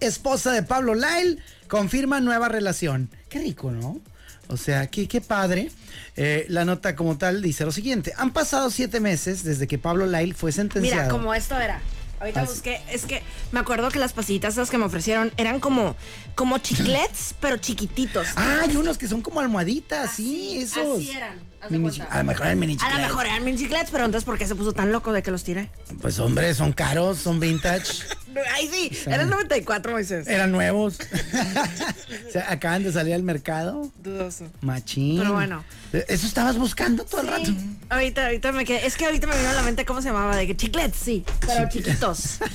Esposa 0.00 0.52
de 0.52 0.62
Pablo 0.62 0.94
Lyle 0.94 1.38
confirma 1.68 2.20
nueva 2.20 2.48
relación. 2.48 3.10
Qué 3.28 3.38
rico, 3.40 3.70
¿no? 3.70 4.00
O 4.48 4.56
sea, 4.56 4.86
qué, 4.88 5.08
qué 5.08 5.20
padre. 5.20 5.70
Eh, 6.16 6.46
la 6.48 6.64
nota 6.64 6.94
como 6.96 7.18
tal 7.18 7.42
dice 7.42 7.64
lo 7.64 7.72
siguiente. 7.72 8.12
Han 8.16 8.32
pasado 8.32 8.70
siete 8.70 9.00
meses 9.00 9.42
desde 9.44 9.66
que 9.66 9.78
Pablo 9.78 10.06
Lyle 10.06 10.34
fue 10.34 10.52
sentenciado. 10.52 11.02
Mira, 11.02 11.08
como 11.08 11.34
esto 11.34 11.58
era. 11.58 11.80
Ahorita 12.20 12.42
Así. 12.42 12.52
busqué, 12.52 12.80
es 12.90 13.04
que 13.04 13.22
me 13.52 13.58
acuerdo 13.60 13.90
que 13.90 13.98
las 13.98 14.12
pastillitas 14.12 14.54
esas 14.54 14.70
que 14.70 14.78
me 14.78 14.84
ofrecieron 14.84 15.32
eran 15.36 15.58
como, 15.60 15.96
como 16.36 16.58
chiclets, 16.58 17.34
pero 17.40 17.56
chiquititos. 17.56 18.28
Ah, 18.36 18.60
hay 18.62 18.76
unos 18.76 18.96
que 18.98 19.08
son 19.08 19.20
como 19.20 19.40
almohaditas, 19.40 20.12
sí, 20.12 20.58
esos. 20.62 20.98
Así 20.98 21.10
eran. 21.10 21.38
Mini 21.70 21.90
a 22.10 22.18
lo 22.18 22.24
mejor 22.24 22.46
eran 22.46 22.58
mini 22.58 22.74
A 22.74 22.76
lo 22.76 22.80
chiclets. 22.90 23.08
mejor 23.08 23.26
eran 23.26 23.44
mini 23.44 23.58
chiclets, 23.58 23.90
pero 23.90 24.04
entonces 24.04 24.24
¿por 24.24 24.38
qué 24.38 24.46
se 24.46 24.54
puso 24.54 24.72
tan 24.72 24.92
loco 24.92 25.12
de 25.12 25.22
que 25.22 25.30
los 25.30 25.44
tiré? 25.44 25.70
Pues 26.00 26.18
hombre, 26.18 26.54
son 26.54 26.72
caros, 26.72 27.18
son 27.18 27.40
vintage, 27.40 28.04
Ay, 28.54 28.68
sí, 28.72 28.90
era 29.06 29.22
el 29.22 29.30
94, 29.30 29.92
Moisés. 29.92 30.26
eran 30.26 30.50
nuevos. 30.52 30.98
o 32.28 32.32
sea, 32.32 32.50
acaban 32.50 32.82
de 32.82 32.92
salir 32.92 33.14
al 33.14 33.22
mercado. 33.22 33.90
Dudoso. 34.02 34.46
Machín. 34.60 35.18
Pero 35.18 35.32
bueno. 35.32 35.64
Eso 36.08 36.26
estabas 36.26 36.58
buscando 36.58 37.04
todo 37.04 37.20
el 37.20 37.26
rato. 37.28 37.50
Ahorita, 37.88 38.24
ahorita 38.26 38.52
me 38.52 38.64
quedé. 38.64 38.84
Es 38.86 38.96
que 38.96 39.04
ahorita 39.06 39.26
me 39.28 39.36
vino 39.36 39.48
a 39.48 39.52
la 39.52 39.62
mente 39.62 39.84
cómo 39.84 40.02
se 40.02 40.08
llamaba, 40.08 40.34
de 40.36 40.46
que 40.48 40.56
chiclets, 40.56 40.96
sí, 40.98 41.24
pero 41.46 41.68
chiquitos. 41.68 42.38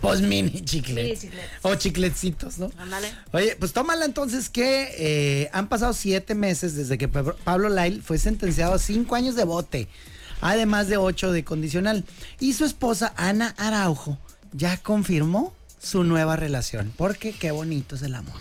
Pues 0.00 0.20
mini 0.22 0.62
chiclets. 0.64 1.20
Sí, 1.20 1.26
chiclets. 1.28 1.48
O 1.62 1.74
chiclecitos, 1.76 2.58
¿no? 2.58 2.70
Ándale. 2.78 3.08
Oye, 3.32 3.54
pues 3.58 3.72
tómala 3.72 4.04
entonces 4.04 4.48
que 4.48 4.88
eh, 4.98 5.50
han 5.52 5.68
pasado 5.68 5.92
siete 5.92 6.34
meses 6.34 6.74
desde 6.74 6.98
que 6.98 7.06
Pablo- 7.06 7.36
Pablo 7.44 7.68
Lyle 7.68 8.00
fue 8.02 8.18
sentenciado 8.18 8.74
a 8.74 8.78
cinco 8.78 9.14
años 9.14 9.36
de 9.36 9.44
bote, 9.44 9.88
además 10.40 10.88
de 10.88 10.96
ocho 10.96 11.32
de 11.32 11.44
condicional. 11.44 12.04
Y 12.40 12.54
su 12.54 12.64
esposa, 12.64 13.12
Ana 13.16 13.54
Araujo, 13.56 14.18
ya 14.54 14.78
confirmó 14.78 15.52
su 15.82 16.04
nueva 16.04 16.36
relación. 16.36 16.92
Porque 16.96 17.32
qué 17.32 17.50
bonito 17.50 17.96
es 17.96 18.02
el 18.02 18.14
amor. 18.14 18.36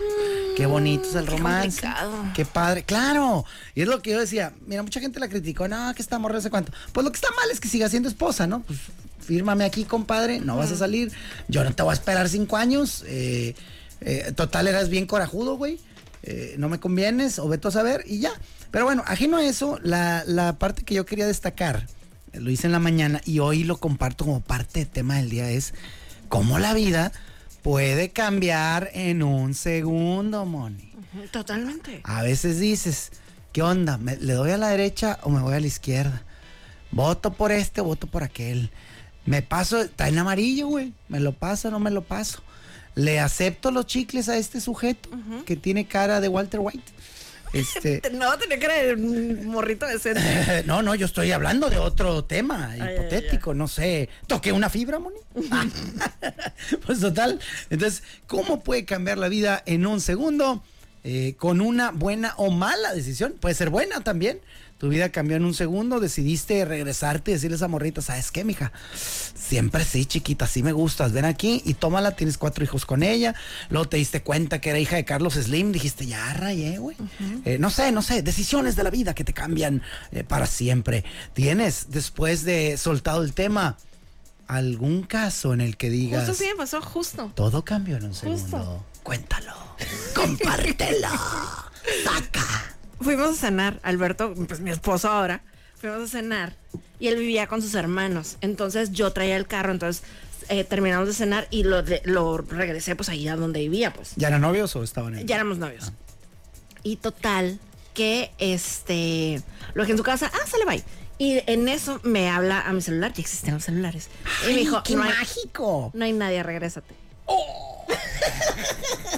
Qué 0.55 0.65
bonito 0.67 1.09
es 1.09 1.15
el 1.15 1.27
romance. 1.27 1.81
complicado. 1.81 2.13
Qué 2.35 2.45
padre. 2.45 2.83
Claro. 2.83 3.43
Y 3.75 3.81
es 3.81 3.87
lo 3.87 4.01
que 4.01 4.11
yo 4.11 4.19
decía. 4.19 4.53
Mira, 4.67 4.83
mucha 4.83 4.99
gente 4.99 5.19
la 5.19 5.27
criticó. 5.27 5.67
No, 5.67 5.93
que 5.93 6.01
está 6.01 6.19
morra, 6.19 6.39
sé 6.39 6.49
cuánto. 6.49 6.71
Pues 6.93 7.03
lo 7.03 7.11
que 7.11 7.17
está 7.17 7.29
mal 7.31 7.49
es 7.51 7.59
que 7.59 7.67
siga 7.67 7.89
siendo 7.89 8.07
esposa, 8.07 8.47
¿no? 8.47 8.61
Pues 8.61 8.79
fírmame 9.19 9.65
aquí, 9.65 9.83
compadre. 9.83 10.39
No 10.39 10.55
vas 10.55 10.71
a 10.71 10.77
salir. 10.77 11.11
Yo 11.47 11.63
no 11.63 11.73
te 11.73 11.83
voy 11.83 11.91
a 11.91 11.93
esperar 11.93 12.29
cinco 12.29 12.55
años. 12.55 13.03
Eh, 13.07 13.55
eh, 14.01 14.31
total, 14.35 14.67
eras 14.67 14.89
bien 14.89 15.07
corajudo, 15.07 15.57
güey. 15.57 15.79
Eh, 16.21 16.55
no 16.57 16.69
me 16.69 16.79
convienes, 16.79 17.39
o 17.39 17.49
veto 17.49 17.67
a 17.67 17.71
saber, 17.71 18.03
y 18.07 18.19
ya. 18.19 18.31
Pero 18.71 18.85
bueno, 18.85 19.03
ajeno 19.05 19.37
a 19.37 19.45
eso, 19.45 19.79
la, 19.83 20.23
la 20.25 20.57
parte 20.57 20.83
que 20.83 20.93
yo 20.93 21.05
quería 21.05 21.27
destacar 21.27 21.85
lo 22.33 22.49
hice 22.49 22.67
en 22.67 22.71
la 22.71 22.79
mañana 22.79 23.21
y 23.25 23.39
hoy 23.39 23.63
lo 23.63 23.77
comparto 23.77 24.25
como 24.25 24.41
parte 24.41 24.79
del 24.79 24.87
tema 24.87 25.17
del 25.17 25.29
día, 25.29 25.49
es 25.49 25.73
cómo 26.33 26.57
la 26.57 26.73
vida 26.73 27.11
puede 27.61 28.09
cambiar 28.09 28.89
en 28.93 29.21
un 29.21 29.53
segundo, 29.53 30.45
Moni. 30.45 30.91
Totalmente. 31.31 32.01
A 32.03 32.23
veces 32.23 32.59
dices, 32.59 33.11
¿qué 33.51 33.61
onda? 33.61 33.99
¿Me- 33.99 34.17
¿Le 34.17 34.33
doy 34.33 34.49
a 34.49 34.57
la 34.57 34.69
derecha 34.69 35.19
o 35.21 35.29
me 35.29 35.41
voy 35.41 35.53
a 35.53 35.59
la 35.59 35.67
izquierda? 35.67 36.23
Voto 36.91 37.33
por 37.33 37.51
este, 37.51 37.81
voto 37.81 38.07
por 38.07 38.23
aquel. 38.23 38.71
Me 39.25 39.43
paso, 39.43 39.81
está 39.81 40.07
en 40.07 40.17
amarillo, 40.17 40.67
güey. 40.69 40.93
¿Me 41.07 41.19
lo 41.19 41.33
paso 41.33 41.67
o 41.67 41.71
no 41.71 41.79
me 41.79 41.91
lo 41.91 42.03
paso? 42.03 42.39
¿Le 42.95 43.19
acepto 43.19 43.69
los 43.69 43.85
chicles 43.85 44.27
a 44.27 44.35
este 44.37 44.59
sujeto 44.59 45.09
que 45.45 45.55
tiene 45.55 45.85
cara 45.85 46.19
de 46.19 46.29
Walter 46.29 46.59
White? 46.61 46.91
Este, 47.53 48.01
No, 48.11 48.37
tenía 48.37 48.59
que 48.59 48.65
era 48.65 48.95
un 48.95 49.45
morrito 49.45 49.85
decente. 49.85 50.63
no, 50.65 50.81
no, 50.81 50.95
yo 50.95 51.05
estoy 51.05 51.31
hablando 51.31 51.69
de 51.69 51.77
otro 51.77 52.25
tema 52.25 52.71
ay, 52.71 52.81
hipotético, 52.81 53.53
no 53.53 53.67
sé. 53.67 54.09
¿Toqué 54.27 54.51
una 54.51 54.69
fibra, 54.69 54.99
Moni? 54.99 55.17
pues 56.85 56.99
total. 56.99 57.39
Entonces, 57.69 58.03
¿cómo 58.27 58.63
puede 58.63 58.85
cambiar 58.85 59.19
la 59.19 59.29
vida 59.29 59.61
en 59.65 59.85
un 59.85 60.01
segundo? 60.01 60.63
Eh, 61.05 61.35
con 61.37 61.59
una 61.59 61.91
buena 61.91 62.33
o 62.37 62.49
mala 62.49 62.93
decisión. 62.93 63.33
Puede 63.39 63.55
ser 63.55 63.69
buena 63.69 64.01
también. 64.01 64.39
Tu 64.83 64.89
vida 64.89 65.13
cambió 65.13 65.37
en 65.37 65.45
un 65.45 65.53
segundo, 65.53 66.01
decidiste 66.01 66.65
regresarte 66.65 67.31
y 67.31 67.35
decirle 67.35 67.55
a 67.55 67.55
esa 67.55 67.69
morrita, 67.69 68.01
¿sabes 68.01 68.31
qué, 68.31 68.43
mija? 68.43 68.73
Siempre 68.93 69.85
sí, 69.85 70.05
chiquita, 70.05 70.45
sí 70.45 70.61
me 70.61 70.73
gustas. 70.73 71.13
Ven 71.13 71.23
aquí 71.23 71.61
y 71.63 71.75
tómala, 71.75 72.17
tienes 72.17 72.37
cuatro 72.37 72.65
hijos 72.65 72.85
con 72.85 73.01
ella. 73.01 73.33
Luego 73.69 73.87
te 73.87 73.95
diste 73.95 74.23
cuenta 74.23 74.59
que 74.59 74.71
era 74.71 74.79
hija 74.79 74.97
de 74.97 75.05
Carlos 75.05 75.35
Slim, 75.35 75.71
dijiste, 75.71 76.05
ya 76.05 76.33
rayé, 76.33 76.79
güey. 76.79 76.97
Eh, 77.45 77.59
no 77.59 77.69
sé, 77.69 77.93
no 77.93 78.01
sé, 78.01 78.23
decisiones 78.23 78.75
de 78.75 78.83
la 78.83 78.89
vida 78.89 79.15
que 79.15 79.23
te 79.23 79.31
cambian 79.31 79.81
eh, 80.11 80.25
para 80.25 80.47
siempre. 80.47 81.05
¿Tienes, 81.31 81.85
después 81.87 82.43
de 82.43 82.75
soltado 82.75 83.23
el 83.23 83.31
tema, 83.31 83.77
algún 84.47 85.03
caso 85.03 85.53
en 85.53 85.61
el 85.61 85.77
que 85.77 85.89
digas, 85.89 86.27
Justo 86.27 86.43
sí 86.43 86.49
me 86.49 86.57
pasó, 86.57 86.81
justo. 86.81 87.31
todo 87.35 87.63
cambió 87.63 87.95
en 87.95 88.03
un 88.03 88.13
segundo? 88.13 88.83
Cuéntalo, 89.01 89.53
compártelo, 90.13 91.07
saca. 92.03 92.73
Fuimos 93.01 93.29
a 93.31 93.33
cenar, 93.33 93.79
Alberto, 93.83 94.33
pues 94.47 94.59
mi 94.59 94.71
esposo 94.71 95.09
ahora, 95.09 95.41
fuimos 95.79 96.01
a 96.03 96.07
cenar 96.07 96.55
y 96.99 97.07
él 97.07 97.17
vivía 97.17 97.47
con 97.47 97.61
sus 97.61 97.75
hermanos. 97.75 98.37
Entonces 98.41 98.91
yo 98.91 99.11
traía 99.11 99.35
el 99.35 99.45
carro, 99.47 99.71
entonces 99.71 100.03
eh, 100.49 100.63
terminamos 100.63 101.07
de 101.07 101.13
cenar 101.13 101.47
y 101.51 101.63
lo, 101.63 101.83
de- 101.83 102.01
lo 102.05 102.37
regresé 102.37 102.95
pues 102.95 103.09
ahí 103.09 103.27
a 103.27 103.35
donde 103.35 103.59
vivía, 103.61 103.91
pues. 103.93 104.11
¿Ya 104.15 104.29
eran 104.29 104.41
novios 104.41 104.75
o 104.75 104.83
estaban 104.83 105.17
en 105.17 105.27
Ya 105.27 105.35
éramos 105.35 105.57
novios. 105.57 105.91
Y 106.83 106.95
total, 106.97 107.59
que 107.93 108.31
este, 108.39 109.41
lo 109.73 109.83
dejé 109.83 109.91
en 109.93 109.97
su 109.97 110.03
casa, 110.03 110.31
ah, 110.33 110.47
sale 110.47 110.65
bye. 110.65 110.83
Y 111.17 111.41
en 111.45 111.67
eso 111.69 111.99
me 112.03 112.29
habla 112.29 112.61
a 112.61 112.73
mi 112.73 112.81
celular, 112.81 113.13
ya 113.13 113.21
existen 113.21 113.53
los 113.53 113.63
celulares. 113.63 114.09
y 114.45 114.47
me 114.53 114.55
dijo, 114.59 114.81
qué 114.83 114.95
no 114.95 115.03
hay, 115.03 115.09
mágico! 115.09 115.91
no 115.93 116.03
hay 116.05 116.11
nadie, 116.13 116.41
regrésate. 116.43 116.93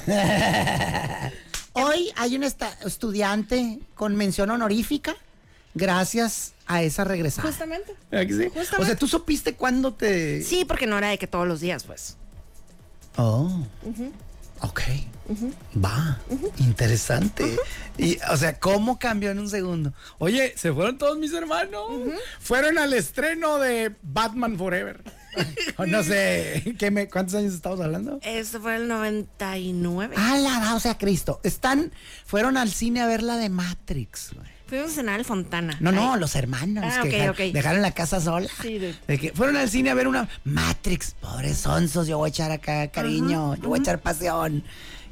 Hoy 1.77 2.11
hay 2.15 2.35
un 2.37 2.43
estudiante 2.43 3.79
con 3.95 4.15
mención 4.15 4.49
honorífica 4.49 5.15
gracias 5.73 6.53
a 6.67 6.81
esa 6.81 7.03
regresada. 7.03 7.47
Justamente. 7.47 7.93
¿Verdad 8.09 8.27
que 8.27 8.33
sí? 8.33 8.43
Justamente. 8.45 8.77
O 8.77 8.85
sea, 8.85 8.95
¿tú 8.95 9.07
supiste 9.07 9.55
cuándo 9.55 9.93
te...? 9.93 10.41
Sí, 10.41 10.63
porque 10.63 10.87
no 10.87 10.97
era 10.97 11.09
de 11.09 11.17
que 11.17 11.27
todos 11.27 11.45
los 11.45 11.59
días, 11.59 11.83
pues. 11.83 12.15
Oh. 13.17 13.65
Ok. 14.61 14.81
Va. 15.83 16.17
Interesante. 16.59 17.57
Y, 17.97 18.19
o 18.31 18.37
sea, 18.37 18.57
¿cómo 18.57 18.97
cambió 18.97 19.31
en 19.31 19.39
un 19.39 19.49
segundo? 19.49 19.93
Oye, 20.17 20.53
se 20.55 20.71
fueron 20.71 20.97
todos 20.97 21.17
mis 21.17 21.33
hermanos. 21.33 21.83
Fueron 22.39 22.77
al 22.77 22.93
estreno 22.93 23.59
de 23.59 23.93
Batman 24.01 24.57
Forever. 24.57 25.03
No 25.87 26.03
sé, 26.03 26.75
¿qué 26.79 26.91
me, 26.91 27.07
¿cuántos 27.09 27.35
años 27.35 27.53
estamos 27.53 27.79
hablando? 27.79 28.19
Esto 28.23 28.59
fue 28.61 28.75
el 28.77 28.87
99. 28.87 30.15
Ah, 30.17 30.37
la 30.37 30.75
o 30.75 30.79
sea, 30.79 30.97
Cristo. 30.97 31.39
Están, 31.43 31.91
fueron 32.25 32.57
al 32.57 32.69
cine 32.71 33.01
a 33.01 33.07
ver 33.07 33.23
la 33.23 33.37
de 33.37 33.49
Matrix. 33.49 34.33
güey. 34.33 34.47
Fuimos 34.67 34.91
a 34.91 34.95
cenar 34.95 35.19
al 35.19 35.25
Fontana. 35.25 35.77
No, 35.79 35.91
no, 35.91 36.13
Ay, 36.13 36.19
los 36.19 36.35
hermanos 36.35 36.83
Ah, 36.87 37.01
que 37.03 37.07
ok, 37.09 37.13
dejaron, 37.13 37.35
ok. 37.35 37.53
dejaron 37.53 37.81
la 37.83 37.91
casa 37.91 38.19
sola. 38.19 38.49
Sí, 38.61 38.79
de- 38.79 38.95
De 39.07 39.19
que 39.19 39.31
fueron 39.31 39.57
al 39.57 39.69
cine 39.69 39.91
a 39.91 39.93
ver 39.93 40.07
una 40.07 40.27
Matrix. 40.43 41.15
Pobres 41.21 41.57
sonsos, 41.59 42.07
yo 42.07 42.17
voy 42.17 42.27
a 42.27 42.29
echar 42.29 42.51
acá 42.51 42.87
cariño, 42.87 43.55
yo 43.57 43.69
voy 43.69 43.79
a 43.79 43.81
echar 43.81 44.01
pasión. 44.01 44.63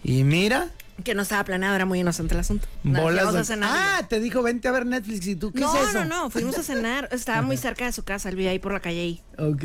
Y 0.03 0.23
mira, 0.23 0.69
Que 1.03 1.15
no 1.15 1.23
estaba 1.23 1.43
planeado, 1.43 1.75
era 1.75 1.85
muy 1.85 1.99
inocente 1.99 2.33
el 2.35 2.39
asunto. 2.41 2.67
Bolas. 2.83 3.33
de- 3.33 3.39
a 3.39 3.43
cenar. 3.43 3.69
Ah, 3.73 4.07
te 4.07 4.19
dijo, 4.19 4.43
vente 4.43 4.67
a 4.67 4.71
ver 4.71 4.85
Netflix. 4.85 5.25
¿Y 5.27 5.35
tú 5.35 5.51
qué 5.51 5.59
no, 5.59 5.75
es 5.75 5.89
eso? 5.89 6.05
no, 6.05 6.23
no, 6.23 6.29
fuimos 6.29 6.57
a 6.57 6.63
cenar. 6.63 7.09
Estaba 7.11 7.41
muy 7.41 7.57
cerca 7.57 7.85
de 7.85 7.91
su 7.91 8.03
casa, 8.03 8.29
él 8.29 8.35
vivía 8.35 8.51
ahí 8.51 8.59
por 8.59 8.73
la 8.73 8.79
calle 8.79 9.01
ahí. 9.01 9.21
Ok. 9.39 9.63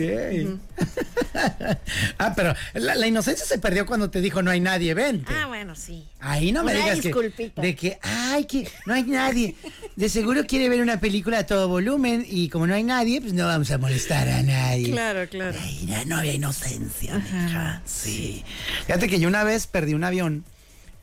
ah, 2.18 2.32
pero 2.34 2.54
la, 2.74 2.94
la 2.94 3.06
inocencia 3.06 3.44
se 3.44 3.58
perdió 3.58 3.86
cuando 3.86 4.10
te 4.10 4.20
dijo 4.20 4.42
no 4.42 4.50
hay 4.50 4.60
nadie, 4.60 4.94
vente. 4.94 5.32
Ah, 5.34 5.46
bueno, 5.46 5.74
sí. 5.76 6.08
Ahí 6.20 6.50
no 6.50 6.64
me 6.64 6.72
Una 6.72 6.80
digas 6.94 7.00
que, 7.00 7.52
de 7.60 7.76
que, 7.76 7.98
ay, 8.02 8.44
que 8.46 8.68
no 8.86 8.94
hay 8.94 9.04
nadie. 9.04 9.54
De 9.96 10.08
seguro 10.08 10.44
quiere 10.46 10.68
ver 10.68 10.80
una 10.80 10.98
película 10.98 11.38
a 11.40 11.46
todo 11.46 11.68
volumen 11.68 12.24
y 12.28 12.48
como 12.48 12.66
no 12.66 12.74
hay 12.74 12.84
nadie, 12.84 13.20
pues 13.20 13.32
no 13.34 13.46
vamos 13.46 13.70
a 13.70 13.78
molestar 13.78 14.28
a 14.28 14.42
nadie. 14.42 14.90
Claro, 14.90 15.28
claro. 15.28 15.56
Ay, 15.60 15.86
no, 15.86 16.04
no 16.06 16.16
había 16.16 16.32
inocencia, 16.32 17.18
mija. 17.18 17.82
Sí. 17.84 18.44
Fíjate 18.86 19.08
que 19.08 19.20
yo 19.20 19.28
una 19.28 19.44
vez 19.44 19.66
perdí 19.66 19.94
un 19.94 20.04
avión 20.04 20.44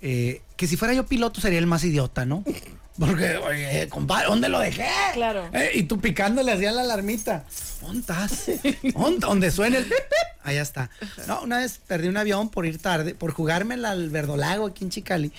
eh, 0.08 0.42
que 0.56 0.68
si 0.68 0.78
fuera 0.78 0.94
yo 0.94 1.06
piloto 1.06 1.42
sería 1.42 1.58
el 1.60 1.66
más 1.68 1.84
idiota, 1.84 2.26
¿no? 2.26 2.44
Porque, 3.00 3.36
oye, 3.38 3.90
compadre, 3.90 4.28
¿dónde 4.28 4.48
lo 4.48 4.60
dejé? 4.60 4.86
Claro. 5.14 5.50
Eh, 5.52 5.72
y 5.74 5.84
tú 5.84 6.00
picándole 6.00 6.52
hacía 6.54 6.72
la 6.72 6.82
alarmita. 6.82 7.44
¿Dónde 7.82 8.00
estás? 8.00 8.46
¿Dónde- 8.94 9.20
Donde 9.20 9.52
suene 9.52 9.80
el. 9.80 9.94
Allá 10.44 10.62
está. 10.62 10.90
No, 11.28 11.42
una 11.42 11.58
vez 11.58 11.82
perdí 11.86 12.08
un 12.08 12.16
avión 12.18 12.50
por 12.50 12.66
ir 12.66 12.78
tarde, 12.82 13.14
por 13.16 13.32
jugármela 13.34 13.92
al 13.92 14.10
verdolago 14.12 14.68
aquí 14.68 14.84
en 14.86 14.92
Chicali. 14.92 15.32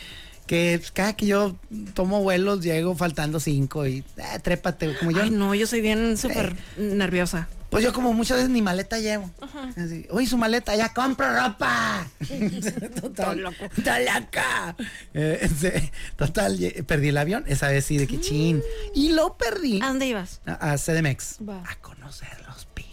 Que 0.47 0.81
cada 0.93 1.15
que 1.17 1.27
yo 1.27 1.57
tomo 1.95 2.23
vuelos 2.23 2.61
llego 2.63 2.95
faltando 2.97 3.41
cinco 3.41 3.87
y 3.87 4.05
eh, 4.17 4.39
trépate. 4.43 4.97
Como 4.99 5.11
yo 5.11 5.23
Ay, 5.23 5.31
no, 5.31 5.55
yo 5.55 5.67
soy 5.67 5.81
bien 5.81 6.17
súper 6.17 6.55
nerviosa. 6.77 7.49
pues 7.69 7.83
yo 7.83 7.93
como 7.93 8.13
muchas 8.13 8.37
veces 8.37 8.51
ni 8.51 8.63
maleta 8.63 8.99
llevo. 9.01 9.29
Así, 9.77 10.07
Uy, 10.11 10.27
su 10.27 10.37
maleta, 10.39 10.77
ya 10.77 10.95
compro 10.95 11.27
ropa. 11.37 12.07
total, 13.01 13.39
loco. 13.41 13.65
Está 13.77 13.99
loca. 14.01 14.77
Eh, 15.15 15.91
total, 16.17 16.59
ye- 16.59 16.83
perdí 16.85 17.09
el 17.09 17.19
avión. 17.19 17.45
Esa 17.49 17.69
vez 17.69 17.85
sí, 17.85 17.99
de 17.99 18.07
que 18.07 18.21
chin. 18.21 18.63
Y 18.95 19.09
lo 19.11 19.37
perdí 19.37 19.81
¿A 19.83 19.89
dónde 19.89 20.07
ibas? 20.07 20.41
a, 20.47 20.73
a 20.73 20.79
CDMX. 20.79 21.39
Va. 21.49 21.63
A 21.69 21.75
conocer 21.81 22.29
los 22.47 22.67
pinos. 22.67 22.93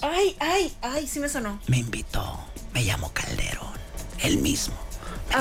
Ay, 0.00 0.34
ay, 0.40 0.72
ay, 0.80 1.06
sí 1.06 1.20
me 1.20 1.28
sonó. 1.28 1.60
Me 1.66 1.76
invitó. 1.78 2.40
Me 2.72 2.84
llamó 2.84 3.12
Calderón. 3.12 3.76
Él 4.22 4.38
mismo. 4.38 4.74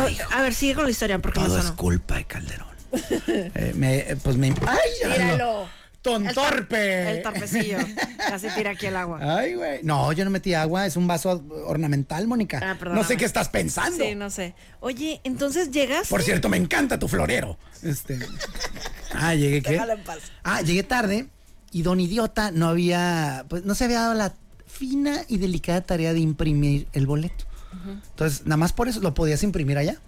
Me 0.01 0.17
A, 0.36 0.41
ver, 0.41 0.53
sigue 0.53 0.75
con 0.75 0.84
la 0.86 0.91
historia 0.91 1.19
porque 1.19 1.39
me 1.39 1.45
todo 1.47 1.58
es 1.58 1.63
sonó. 1.65 1.75
culpa 1.77 2.15
de 2.15 2.25
Calderón. 2.25 2.67
Eh, 3.27 3.73
me, 3.75 3.97
eh, 3.99 4.17
pues 4.23 4.38
me... 4.38 4.47
¡Ay, 4.65 4.77
ya 5.01 5.08
lo- 5.10 5.15
Tíralo. 5.15 5.69
¡Tontorpe! 6.01 7.12
El 7.17 7.21
torpecillo. 7.23 7.79
Casi 8.17 8.47
tira 8.49 8.71
aquí 8.71 8.86
el 8.86 8.95
agua. 8.95 9.19
Ay, 9.39 9.55
güey. 9.55 9.79
No, 9.84 10.12
yo 10.13 10.23
no 10.23 10.29
metí 10.29 10.53
agua, 10.53 10.86
es 10.86 10.95
un 10.97 11.08
vaso 11.08 11.43
ornamental, 11.65 12.27
Mónica. 12.27 12.60
Ah, 12.62 12.77
no 12.91 13.03
sé 13.03 13.17
qué 13.17 13.25
estás 13.25 13.49
pensando. 13.49 14.03
Sí, 14.05 14.13
no 14.13 14.29
sé. 14.29 14.53
Oye, 14.81 15.19
entonces 15.23 15.71
llegas. 15.71 16.08
Por 16.10 16.21
cierto, 16.21 16.47
me 16.47 16.58
encanta 16.58 16.99
tu 16.99 17.08
florero. 17.08 17.58
Este. 17.81 18.19
Ah, 19.17 19.34
llegué 19.34 19.62
qué? 19.62 19.71
Déjalo 19.71 19.93
en 19.93 20.03
paz. 20.03 20.17
Ah, 20.43 20.62
llegué 20.62 20.84
tarde 20.84 21.27
y 21.71 21.84
don 21.84 22.01
idiota 22.01 22.51
no 22.51 22.67
había, 22.67 23.45
pues 23.47 23.63
no 23.63 23.73
se 23.73 23.86
había 23.86 24.01
dado 24.01 24.13
la 24.13 24.34
fina 24.67 25.21
y 25.29 25.38
delicada 25.38 25.79
tarea 25.81 26.12
de 26.12 26.19
imprimir 26.19 26.88
el 26.91 27.08
boleto. 27.08 27.45
Entonces, 28.09 28.45
nada 28.45 28.57
más 28.57 28.73
por 28.73 28.88
eso 28.88 28.99
lo 29.01 29.13
podías 29.13 29.43
imprimir 29.43 29.77
allá. 29.77 29.99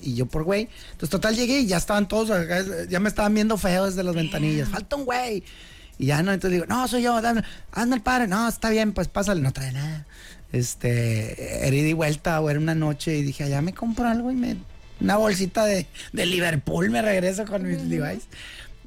Y 0.00 0.14
yo 0.14 0.26
por 0.26 0.44
güey. 0.44 0.68
Entonces, 0.92 1.10
total, 1.10 1.36
llegué 1.36 1.60
y 1.60 1.66
ya 1.66 1.76
estaban 1.76 2.08
todos, 2.08 2.30
acá, 2.30 2.62
ya 2.88 3.00
me 3.00 3.08
estaban 3.08 3.34
viendo 3.34 3.56
feo 3.56 3.86
desde 3.86 4.02
las 4.02 4.14
ventanillas. 4.14 4.68
Falta 4.68 4.96
un 4.96 5.04
güey. 5.04 5.42
Y 5.98 6.06
ya 6.06 6.22
no, 6.22 6.32
entonces 6.32 6.54
digo, 6.54 6.66
no, 6.66 6.88
soy 6.88 7.02
yo, 7.02 7.20
dame, 7.20 7.42
hazme 7.72 7.96
el 7.96 8.02
padre. 8.02 8.26
No, 8.26 8.48
está 8.48 8.70
bien, 8.70 8.92
pues 8.92 9.08
pásale, 9.08 9.42
no 9.42 9.52
trae 9.52 9.72
nada. 9.72 10.06
Este, 10.52 11.66
era 11.66 11.76
y 11.76 11.92
vuelta 11.92 12.40
o 12.40 12.50
era 12.50 12.58
una 12.58 12.74
noche 12.74 13.16
y 13.16 13.22
dije, 13.22 13.44
allá 13.44 13.60
me 13.62 13.74
compro 13.74 14.08
algo 14.08 14.30
y 14.30 14.34
me. 14.34 14.56
Una 15.00 15.16
bolsita 15.16 15.64
de, 15.64 15.86
de 16.12 16.26
Liverpool 16.26 16.90
me 16.90 17.02
regreso 17.02 17.44
con 17.44 17.66
mis 17.66 17.82
Levi's. 17.82 18.24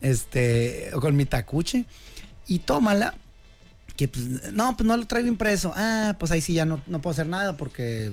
Este, 0.02 0.90
o 0.94 1.00
con 1.00 1.16
mi 1.16 1.26
tacuche. 1.26 1.86
Y 2.48 2.60
tómala 2.60 3.16
que 3.96 4.08
pues, 4.08 4.52
no, 4.54 4.76
pues 4.76 4.88
no 4.88 4.98
lo 4.98 5.06
traigo 5.08 5.28
impreso. 5.28 5.74
Ah, 5.76 6.16
pues 6.20 6.32
ahí 6.32 6.42
sí 6.42 6.54
ya 6.54 6.66
no, 6.66 6.82
no 6.88 7.02
puedo 7.02 7.14
hacer 7.14 7.28
nada 7.28 7.56
porque 7.58 8.12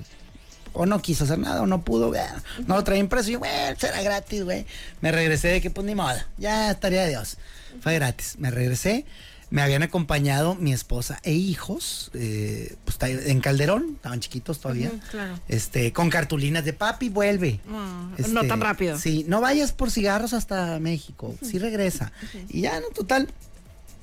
o 0.73 0.85
no 0.85 1.01
quiso 1.01 1.25
hacer 1.25 1.37
nada 1.39 1.61
o 1.61 1.65
no 1.67 1.83
pudo, 1.83 2.07
güey, 2.09 2.21
no 2.65 2.75
lo 2.75 2.83
traía 2.83 3.01
impreso. 3.01 3.31
Y 3.31 3.35
güey, 3.35 3.51
será 3.77 4.01
gratis, 4.01 4.43
güey. 4.43 4.65
Me 5.01 5.11
regresé 5.11 5.49
de 5.49 5.61
que 5.61 5.69
pues 5.69 5.85
ni 5.85 5.95
modo, 5.95 6.17
ya 6.37 6.71
estaría 6.71 7.03
de 7.03 7.09
Dios. 7.09 7.37
Fue 7.81 7.95
gratis. 7.95 8.35
Me 8.37 8.51
regresé. 8.51 9.05
Me 9.49 9.61
habían 9.61 9.83
acompañado 9.83 10.55
mi 10.55 10.71
esposa 10.71 11.19
e 11.23 11.33
hijos, 11.33 12.09
eh, 12.13 12.77
pues 12.85 12.93
está 12.95 13.09
en 13.09 13.41
Calderón, 13.41 13.95
estaban 13.95 14.21
chiquitos 14.21 14.61
todavía. 14.61 14.91
Claro. 15.09 15.37
Este, 15.49 15.91
con 15.91 16.09
cartulinas 16.09 16.63
de 16.63 16.71
papi, 16.71 17.09
vuelve. 17.09 17.59
No, 17.67 18.13
Este, 18.17 18.31
no 18.31 18.45
tan 18.45 18.61
rápido. 18.61 18.97
Sí, 18.97 19.25
no 19.27 19.41
vayas 19.41 19.73
por 19.73 19.91
cigarros 19.91 20.31
hasta 20.31 20.79
México, 20.79 21.35
sí 21.41 21.59
regresa. 21.59 22.13
Y 22.47 22.61
ya, 22.61 22.79
no, 22.79 22.87
total. 22.95 23.27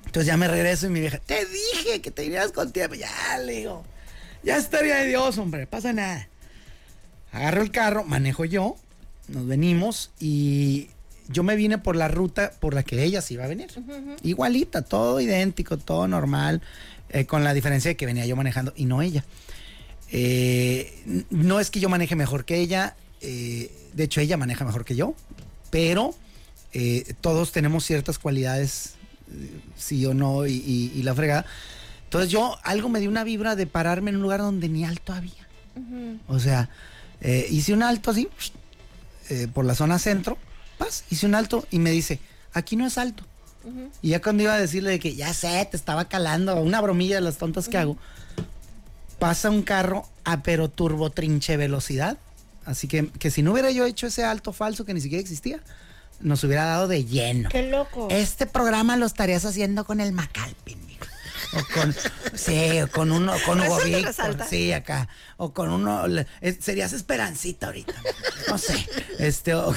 Entonces 0.09 0.27
ya 0.27 0.39
me 0.39 0.49
regreso 0.49 0.87
y 0.87 0.89
mi 0.89 1.01
vieja, 1.01 1.19
te 1.19 1.45
dije 1.45 2.01
que 2.01 2.11
te 2.11 2.25
irías 2.25 2.51
con 2.53 2.73
tiempo. 2.73 2.95
Ya, 2.95 3.39
le 3.45 3.57
digo, 3.59 3.85
ya 4.43 4.57
estaría 4.57 4.97
de 4.97 5.07
Dios, 5.07 5.37
hombre, 5.37 5.67
pasa 5.67 5.93
nada. 5.93 6.31
Agarro 7.31 7.61
el 7.61 7.71
carro, 7.71 8.05
manejo 8.05 8.47
yo, 8.47 8.77
nos 9.29 9.47
venimos 9.47 10.11
y 10.19 10.89
yo 11.29 11.43
me 11.43 11.57
vine 11.57 11.77
por 11.77 11.95
la 11.95 12.09
ruta 12.09 12.53
por 12.59 12.73
la 12.73 12.85
que 12.85 13.05
ella 13.05 13.21
se 13.21 13.35
iba 13.35 13.45
a 13.45 13.49
venir. 13.49 13.69
Igualita, 14.23 14.81
todo 14.81 15.21
idéntico, 15.21 15.77
todo 15.77 16.09
normal, 16.09 16.63
eh, 17.11 17.27
con 17.27 17.45
la 17.45 17.53
diferencia 17.53 17.91
de 17.91 17.99
que 17.99 18.07
venía 18.07 18.25
yo 18.25 18.35
manejando 18.35 18.73
y 18.77 18.87
no 18.87 19.03
ella. 19.03 19.27
Eh, 20.11 21.27
no 21.29 21.61
es 21.61 21.71
que 21.71 21.81
yo 21.81 21.91
maneje 21.91 22.17
mejor 22.17 22.47
que 22.47 22.57
ella, 22.57 22.97
eh, 23.21 23.71
de 23.93 24.05
hecho 24.05 24.23
ella 24.23 24.39
maneja 24.39 24.65
mejor 24.65 24.87
que 24.87 24.97
yo, 24.97 25.15
pero 25.69 26.15
todos 27.21 27.53
tenemos 27.53 27.85
ciertas 27.85 28.19
cualidades, 28.19 28.98
sí 29.77 30.05
o 30.07 30.15
no, 30.15 30.47
y, 30.47 30.53
y- 30.55 30.93
y 30.95 31.03
la 31.03 31.15
fregada. 31.15 31.45
Entonces 32.05 32.31
yo, 32.31 32.57
algo 32.63 32.89
me 32.89 33.01
dio 33.01 33.11
una 33.11 33.25
vibra 33.25 33.55
de 33.57 33.67
pararme 33.67 34.11
en 34.11 34.17
un 34.17 34.23
lugar 34.23 34.41
donde 34.41 34.69
ni 34.69 34.85
alto 34.85 35.13
había. 35.13 35.47
O 36.27 36.39
sea, 36.39 36.69
eh, 37.21 37.47
hice 37.51 37.73
un 37.75 37.83
alto 37.83 38.11
así, 38.11 38.29
eh, 39.29 39.47
por 39.53 39.65
la 39.65 39.75
zona 39.75 39.99
centro, 39.99 40.39
paz, 40.79 41.05
hice 41.11 41.27
un 41.27 41.35
alto 41.35 41.67
y 41.71 41.79
me 41.79 41.91
dice, 41.91 42.19
aquí 42.53 42.77
no 42.77 42.87
es 42.87 42.97
alto. 42.99 43.25
Y 44.01 44.09
ya 44.11 44.23
cuando 44.23 44.43
iba 44.45 44.55
a 44.55 44.59
decirle 44.59 44.91
de 44.91 44.99
que 44.99 45.15
ya 45.15 45.35
sé, 45.35 45.69
te 45.71 45.77
estaba 45.77 46.07
calando, 46.07 46.57
una 46.63 46.81
bromilla 46.81 47.17
de 47.17 47.21
las 47.21 47.37
tontas 47.37 47.69
que 47.69 47.77
hago, 47.77 47.99
pasa 49.19 49.51
un 49.51 49.63
carro 49.63 50.09
a 50.25 50.43
pero 50.43 50.69
turbo 50.71 51.11
trinche 51.11 51.57
velocidad. 51.57 52.17
Así 52.65 52.87
que, 52.89 53.09
que 53.09 53.31
si 53.31 53.43
no 53.43 53.53
hubiera 53.53 53.71
yo 53.71 53.85
hecho 53.85 54.07
ese 54.07 54.25
alto 54.25 54.53
falso 54.53 54.85
que 54.85 54.95
ni 54.95 55.01
siquiera 55.01 55.21
existía, 55.21 55.61
nos 56.21 56.43
hubiera 56.45 56.65
dado 56.65 56.89
de 56.89 57.05
lleno. 57.05 57.49
Qué 57.49 57.63
loco. 57.71 58.09
Este 58.11 58.47
programa 58.47 58.97
lo 58.97 59.07
estarías 59.07 59.45
haciendo 59.45 59.85
con 59.85 60.01
el 60.01 60.13
Macalpin. 60.13 60.79
O 61.55 61.73
con, 61.73 61.97
sí, 62.35 62.79
o 62.83 62.91
con 62.91 63.11
uno, 63.11 63.33
con 63.47 63.59
Hugo 63.59 63.79
Víctor, 63.83 64.37
sí, 64.51 64.71
acá. 64.73 65.09
O 65.39 65.55
con 65.55 65.71
uno, 65.71 66.05
eh, 66.43 66.59
serías 66.61 66.93
Esperancita 66.93 67.69
ahorita. 67.69 67.95
No 68.49 68.59
sé. 68.59 68.87
Este, 69.19 69.55
o- 69.55 69.75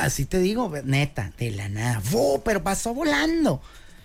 así 0.00 0.24
te 0.24 0.38
digo, 0.38 0.72
neta, 0.84 1.30
de 1.36 1.50
la 1.50 1.68
nada. 1.68 2.00
¡Fu! 2.00 2.40
Pero 2.42 2.62
pasó 2.62 2.94
volando. 2.94 3.60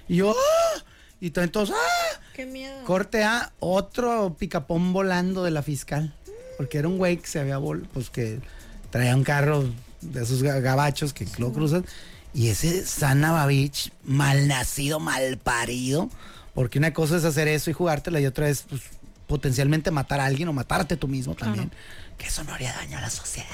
Y 0.09 0.17
yo, 0.17 0.31
¡ah! 0.37 0.83
Y 1.21 1.29
to- 1.29 1.41
entonces, 1.41 1.73
¡ah! 1.77 2.19
Qué 2.33 2.45
miedo. 2.45 2.83
Corte 2.83 3.23
a 3.23 3.53
otro 3.61 4.35
picapón 4.37 4.91
volando 4.91 5.45
de 5.45 5.51
la 5.51 5.61
fiscal. 5.63 6.13
Porque 6.57 6.79
era 6.79 6.89
un 6.89 6.97
güey 6.97 7.15
que 7.15 7.27
se 7.27 7.39
había 7.39 7.57
vol 7.59 7.87
pues 7.93 8.09
que 8.09 8.41
traía 8.91 9.15
un 9.15 9.23
carro 9.23 9.65
de 10.01 10.23
esos 10.23 10.43
ga- 10.43 10.61
gabachos 10.61 11.13
que 11.13 11.27
lo 11.37 11.51
cruzan. 11.53 11.85
Y 12.33 12.49
ese 12.49 12.85
Sana 12.85 13.31
Babich, 13.31 13.91
mal 14.03 14.47
nacido, 14.47 14.99
mal 14.99 15.37
parido. 15.37 16.09
Porque 16.53 16.77
una 16.79 16.93
cosa 16.93 17.17
es 17.17 17.23
hacer 17.25 17.47
eso 17.47 17.69
y 17.69 17.73
jugártela 17.73 18.19
y 18.19 18.25
otra 18.25 18.49
es 18.49 18.63
pues, 18.69 18.81
potencialmente 19.27 19.91
matar 19.91 20.19
a 20.19 20.25
alguien 20.25 20.47
o 20.49 20.53
matarte 20.53 20.97
tú 20.97 21.07
mismo 21.07 21.35
también. 21.35 21.71
Que 22.17 22.27
eso 22.27 22.43
no 22.43 22.53
haría 22.53 22.73
daño 22.73 22.97
a 22.97 23.01
la 23.01 23.09
sociedad. 23.09 23.47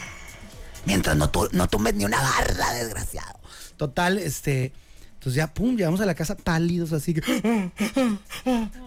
Mientras 0.86 1.16
no, 1.18 1.30
tu- 1.30 1.50
no 1.52 1.68
tumbes 1.68 1.94
ni 1.96 2.06
una 2.06 2.22
barda, 2.22 2.74
desgraciado. 2.74 3.40
Total, 3.78 4.18
este. 4.18 4.72
Entonces 5.26 5.38
ya, 5.38 5.52
pum, 5.52 5.76
llegamos 5.76 6.00
a 6.02 6.06
la 6.06 6.14
casa 6.14 6.38
pálidos, 6.38 6.94
así 6.94 7.16
que. 7.16 7.72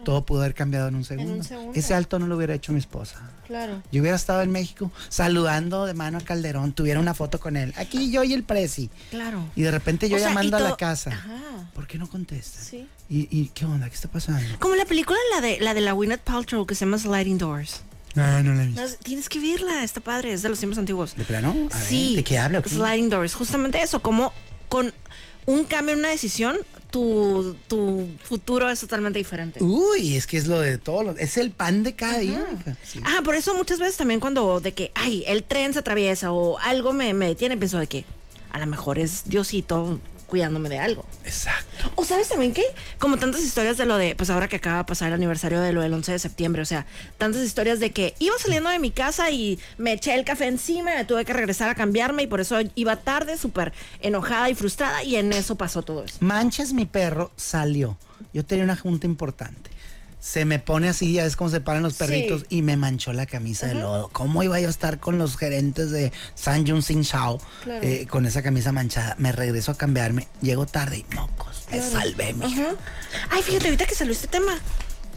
Todo 0.04 0.24
pudo 0.24 0.42
haber 0.42 0.54
cambiado 0.54 0.86
en 0.86 0.94
un 0.94 1.04
segundo. 1.04 1.42
segundo. 1.42 1.72
Ese 1.74 1.94
alto 1.94 2.20
no 2.20 2.28
lo 2.28 2.36
hubiera 2.36 2.54
hecho 2.54 2.72
mi 2.72 2.78
esposa. 2.78 3.28
Claro. 3.48 3.82
Yo 3.90 4.00
hubiera 4.02 4.16
estado 4.16 4.42
en 4.42 4.52
México 4.52 4.92
saludando 5.08 5.84
de 5.84 5.94
mano 5.94 6.18
a 6.18 6.20
Calderón, 6.20 6.74
tuviera 6.74 7.00
una 7.00 7.12
foto 7.12 7.40
con 7.40 7.56
él. 7.56 7.74
Aquí 7.76 8.12
yo 8.12 8.22
y 8.22 8.34
el 8.34 8.44
Prezi. 8.44 8.88
Claro. 9.10 9.46
Y 9.56 9.62
de 9.62 9.72
repente 9.72 10.08
yo 10.08 10.14
O 10.14 10.20
sea, 10.20 10.28
llamando 10.28 10.58
a 10.58 10.60
la 10.60 10.76
casa. 10.76 11.10
Ajá. 11.10 11.70
¿Por 11.74 11.88
qué 11.88 11.98
no 11.98 12.08
contesta? 12.08 12.60
Sí. 12.60 12.86
¿Y, 13.10 13.26
y 13.36 13.48
qué 13.52 13.64
onda? 13.64 13.88
¿Qué 13.88 13.96
está 13.96 14.06
pasando? 14.08 14.40
Como 14.60 14.76
la 14.76 14.84
película 14.84 15.18
la 15.34 15.40
de 15.40 15.58
la 15.58 15.74
de 15.74 15.80
la 15.80 15.90
Gwyneth 15.90 16.20
Paltrow 16.20 16.66
que 16.66 16.76
se 16.76 16.84
llama 16.84 16.98
Sliding 16.98 17.38
Doors. 17.38 17.80
Ah, 18.14 18.42
no 18.44 18.54
la 18.54 18.62
he 18.62 18.66
visto. 18.68 18.80
No, 18.80 18.88
Tienes 19.02 19.28
que 19.28 19.40
verla, 19.40 19.82
está 19.82 20.00
padre, 20.00 20.32
es 20.34 20.42
de 20.42 20.50
los 20.50 20.60
tiempos 20.60 20.78
antiguos. 20.78 21.16
¿De 21.16 21.24
plano? 21.24 21.50
A 21.72 21.76
ver, 21.78 21.84
Sí. 21.88 22.14
¿De 22.14 22.22
qué 22.22 22.38
habla? 22.38 22.60
o 22.60 22.62
qué? 22.62 22.70
Sliding 22.70 23.08
Doors, 23.10 23.34
justamente 23.34 23.82
eso, 23.82 24.00
como 24.00 24.32
con 24.68 24.92
un 25.48 25.64
cambio 25.64 25.94
en 25.94 26.00
una 26.00 26.10
decisión, 26.10 26.56
tu, 26.90 27.56
tu 27.68 28.06
futuro 28.22 28.68
es 28.70 28.80
totalmente 28.80 29.18
diferente. 29.18 29.62
Uy, 29.62 30.16
es 30.16 30.26
que 30.26 30.36
es 30.36 30.46
lo 30.46 30.60
de 30.60 30.78
todo. 30.78 31.02
lo- 31.04 31.16
Es 31.16 31.36
el 31.36 31.50
pan 31.50 31.82
de 31.82 31.94
cada 31.94 32.18
día. 32.18 32.46
hija. 32.60 32.76
Sí. 32.84 33.00
Ah, 33.04 33.20
por 33.24 33.34
eso 33.34 33.54
muchas 33.54 33.78
veces 33.78 33.96
también 33.96 34.20
cuando 34.20 34.60
de 34.60 34.72
que, 34.72 34.90
ay, 34.94 35.24
el 35.26 35.42
tren 35.44 35.72
se 35.72 35.78
atraviesa 35.78 36.32
o 36.32 36.58
algo 36.58 36.92
me, 36.92 37.14
me 37.14 37.26
detiene, 37.28 37.56
pienso 37.56 37.78
de 37.78 37.86
que 37.86 38.04
a 38.50 38.58
lo 38.58 38.66
mejor 38.66 38.98
es 38.98 39.22
Diosito 39.28 39.98
cuidándome 40.28 40.68
de 40.68 40.78
algo. 40.78 41.04
Exacto. 41.24 41.90
O 41.96 42.04
sabes 42.04 42.28
también 42.28 42.52
que, 42.52 42.62
como 42.98 43.16
tantas 43.16 43.40
historias 43.42 43.78
de 43.78 43.86
lo 43.86 43.96
de, 43.96 44.14
pues 44.14 44.30
ahora 44.30 44.46
que 44.46 44.56
acaba 44.56 44.78
de 44.78 44.84
pasar 44.84 45.08
el 45.08 45.14
aniversario 45.14 45.60
de 45.60 45.72
lo 45.72 45.80
del 45.80 45.92
11 45.94 46.12
de 46.12 46.18
septiembre, 46.18 46.62
o 46.62 46.66
sea, 46.66 46.86
tantas 47.16 47.42
historias 47.42 47.80
de 47.80 47.90
que 47.92 48.14
iba 48.18 48.36
saliendo 48.38 48.68
de 48.68 48.78
mi 48.78 48.90
casa 48.90 49.30
y 49.30 49.58
me 49.78 49.94
eché 49.94 50.14
el 50.14 50.24
café 50.24 50.46
encima, 50.46 50.94
me 50.94 51.04
tuve 51.04 51.24
que 51.24 51.32
regresar 51.32 51.70
a 51.70 51.74
cambiarme 51.74 52.24
y 52.24 52.26
por 52.26 52.40
eso 52.40 52.58
iba 52.74 52.96
tarde, 52.96 53.38
súper 53.38 53.72
enojada 54.00 54.50
y 54.50 54.54
frustrada 54.54 55.02
y 55.02 55.16
en 55.16 55.32
eso 55.32 55.56
pasó 55.56 55.82
todo 55.82 56.04
eso. 56.04 56.18
Manches, 56.20 56.72
mi 56.74 56.84
perro 56.84 57.32
salió. 57.36 57.96
Yo 58.34 58.44
tenía 58.44 58.64
una 58.64 58.76
junta 58.76 59.06
importante. 59.06 59.70
Se 60.20 60.44
me 60.44 60.58
pone 60.58 60.88
así, 60.88 61.12
ya 61.12 61.22
ves 61.24 61.36
cómo 61.36 61.48
se 61.50 61.60
paran 61.60 61.82
los 61.82 61.94
perritos, 61.94 62.44
y 62.48 62.62
me 62.62 62.76
manchó 62.76 63.12
la 63.12 63.24
camisa 63.26 63.66
de 63.68 63.74
lodo. 63.74 64.08
¿Cómo 64.12 64.42
iba 64.42 64.58
yo 64.60 64.66
a 64.66 64.70
estar 64.70 64.98
con 64.98 65.16
los 65.16 65.36
gerentes 65.36 65.90
de 65.92 66.12
San 66.34 66.66
Jun 66.66 66.82
Sin 66.82 67.02
Shao 67.02 67.40
Claro. 67.62 67.80
eh, 67.86 68.06
con 68.10 68.26
esa 68.26 68.42
camisa 68.42 68.72
manchada? 68.72 69.14
Me 69.18 69.30
regreso 69.32 69.70
a 69.72 69.76
cambiarme, 69.76 70.26
llego 70.42 70.66
tarde 70.66 70.98
y 71.08 71.14
mocos, 71.14 71.64
me 71.70 71.80
salvé, 71.80 72.32
mija. 72.34 72.74
Ay, 73.30 73.42
fíjate, 73.42 73.66
ahorita 73.66 73.86
que 73.86 73.94
salió 73.94 74.12
este 74.12 74.26
tema, 74.26 74.58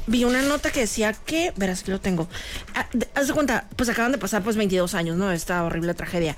vi 0.07 0.23
una 0.23 0.41
nota 0.43 0.71
que 0.71 0.81
decía 0.81 1.13
que, 1.13 1.51
verás 1.57 1.83
que 1.83 1.91
lo 1.91 1.99
tengo. 1.99 2.27
Ah, 2.75 2.87
de- 2.93 3.07
haz 3.15 3.27
de 3.27 3.33
cuenta, 3.33 3.67
pues 3.75 3.89
acaban 3.89 4.11
de 4.11 4.17
pasar 4.19 4.43
pues 4.43 4.55
22 4.55 4.93
años, 4.93 5.17
¿no? 5.17 5.31
Esta 5.31 5.63
horrible 5.63 5.93
tragedia. 5.95 6.37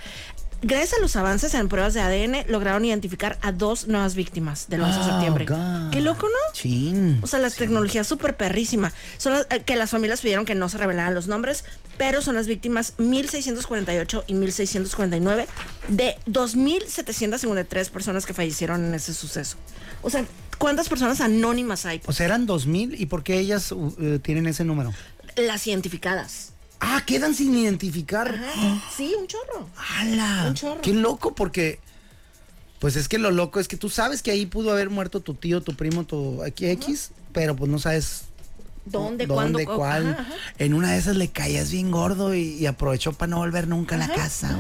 Gracias 0.66 0.94
a 0.94 1.02
los 1.02 1.16
avances 1.18 1.54
en 1.56 1.68
pruebas 1.68 1.94
de 1.94 2.00
ADN, 2.00 2.46
lograron 2.50 2.86
identificar 2.86 3.38
a 3.42 3.52
dos 3.52 3.88
nuevas 3.88 4.16
víctimas 4.16 4.70
del 4.70 4.82
11 4.82 4.98
de 4.98 5.04
Oh, 5.06 5.10
septiembre. 5.10 5.46
God. 5.46 5.92
Qué 5.92 6.00
loco, 6.00 6.28
¿no? 6.28 6.54
Chin. 6.54 7.20
O 7.22 7.28
sea, 7.28 7.40
la 7.40 7.50
tecnología 7.50 8.00
es 8.02 8.08
súper 8.08 8.38
perrísima. 8.38 8.94
Son 9.18 9.34
las- 9.34 9.48
eh, 9.50 9.62
que 9.66 9.76
las 9.76 9.90
familias 9.90 10.22
pidieron 10.22 10.46
que 10.46 10.56
no 10.56 10.70
se 10.70 10.78
revelaran 10.78 11.14
los 11.14 11.28
nombres, 11.28 11.66
pero 11.98 12.22
son 12.22 12.36
las 12.36 12.48
víctimas 12.48 12.94
1648 12.98 14.24
y 14.26 14.36
1649 14.36 15.48
de 15.90 16.16
2753 16.28 17.90
personas 17.90 18.26
que 18.26 18.34
fallecieron 18.34 18.86
en 18.86 18.94
ese 18.94 19.14
suceso. 19.14 19.58
O 20.02 20.10
sea, 20.10 20.24
¿cuántas 20.60 20.88
personas 20.88 21.20
anónimas 21.20 21.86
hay? 21.86 22.02
O 22.06 22.14
sea, 22.14 22.26
eran 22.26 22.46
dos 22.46 22.68
mil, 22.68 23.00
¿y 23.00 23.06
por 23.08 23.24
qué 23.24 23.38
ellas 23.38 23.70
uh, 23.74 23.94
eh, 24.00 24.20
tienen 24.24 24.48
ese 24.48 24.64
número? 24.64 24.94
Las 25.36 25.68
identificadas. 25.68 26.53
Ah, 26.86 27.02
quedan 27.06 27.34
sin 27.34 27.56
identificar. 27.56 28.38
Sí, 28.96 29.16
un 29.18 29.26
chorro. 29.28 29.70
¡Hala! 29.78 30.46
Un 30.50 30.54
chorro. 30.54 30.82
Qué 30.82 30.94
loco, 30.94 31.34
porque. 31.34 31.80
Pues 32.80 32.98
es 32.98 33.08
que 33.08 33.18
lo 33.18 33.32
loco 33.32 33.62
es 33.62 33.70
que 33.70 33.78
tú 33.78 33.90
sabes 33.90 34.22
que 34.22 34.32
ahí 34.32 34.46
pudo 34.46 34.72
haber 34.72 34.90
muerto 34.90 35.22
tu 35.22 35.34
tío, 35.36 35.62
tu 35.62 35.74
primo, 35.76 36.04
tu 36.06 36.44
aquí 36.44 36.66
X, 36.66 37.12
pero 37.32 37.56
pues 37.56 37.72
no 37.72 37.80
sabes 37.80 38.24
¿Dónde, 38.86 39.26
dónde, 39.26 39.64
cuándo? 39.66 39.76
cuál. 39.78 40.08
Ajá, 40.12 40.22
ajá. 40.24 40.34
En 40.60 40.74
una 40.74 40.92
de 40.92 40.98
esas 40.98 41.16
le 41.16 41.30
caías 41.30 41.72
bien 41.72 41.92
gordo 41.92 42.36
y, 42.36 42.42
y 42.56 42.66
aprovechó 42.66 43.14
para 43.14 43.30
no 43.30 43.38
volver 43.38 43.70
nunca 43.70 43.96
a 43.96 44.00
la 44.00 44.10
casa. 44.14 44.60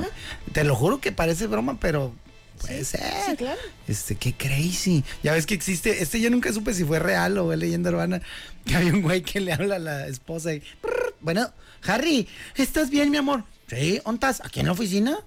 Te 0.53 0.63
lo 0.63 0.73
juro 0.75 1.01
que 1.01 1.11
parece 1.11 1.47
broma, 1.47 1.77
pero 1.81 2.13
puede 2.61 2.85
ser. 2.85 3.01
sí, 3.29 3.35
claro. 3.35 3.59
Este, 3.89 4.15
qué 4.15 4.31
crazy. 4.33 5.03
Ya 5.21 5.33
ves 5.33 5.45
que 5.45 5.53
existe, 5.55 6.01
este 6.01 6.21
yo 6.21 6.29
nunca 6.29 6.53
supe 6.53 6.73
si 6.73 6.85
fue 6.85 6.99
real 6.99 7.37
o 7.37 7.45
fue 7.47 7.57
leyenda 7.57 7.89
urbana, 7.89 8.21
que 8.65 8.75
había 8.77 8.93
un 8.93 9.01
güey 9.01 9.21
que 9.21 9.41
le 9.41 9.51
habla 9.51 9.75
a 9.75 9.79
la 9.79 10.07
esposa 10.07 10.53
y, 10.53 10.61
"Prr, 10.81 11.13
bueno, 11.19 11.49
Harry, 11.85 12.27
¿estás 12.55 12.89
bien, 12.89 13.09
mi 13.11 13.17
amor? 13.17 13.43
Sí, 13.67 13.99
¿dónde 14.05 14.15
estás? 14.27 14.41
¿Aquí 14.45 14.59
en 14.59 14.67
la 14.67 14.71
oficina? 14.73 15.17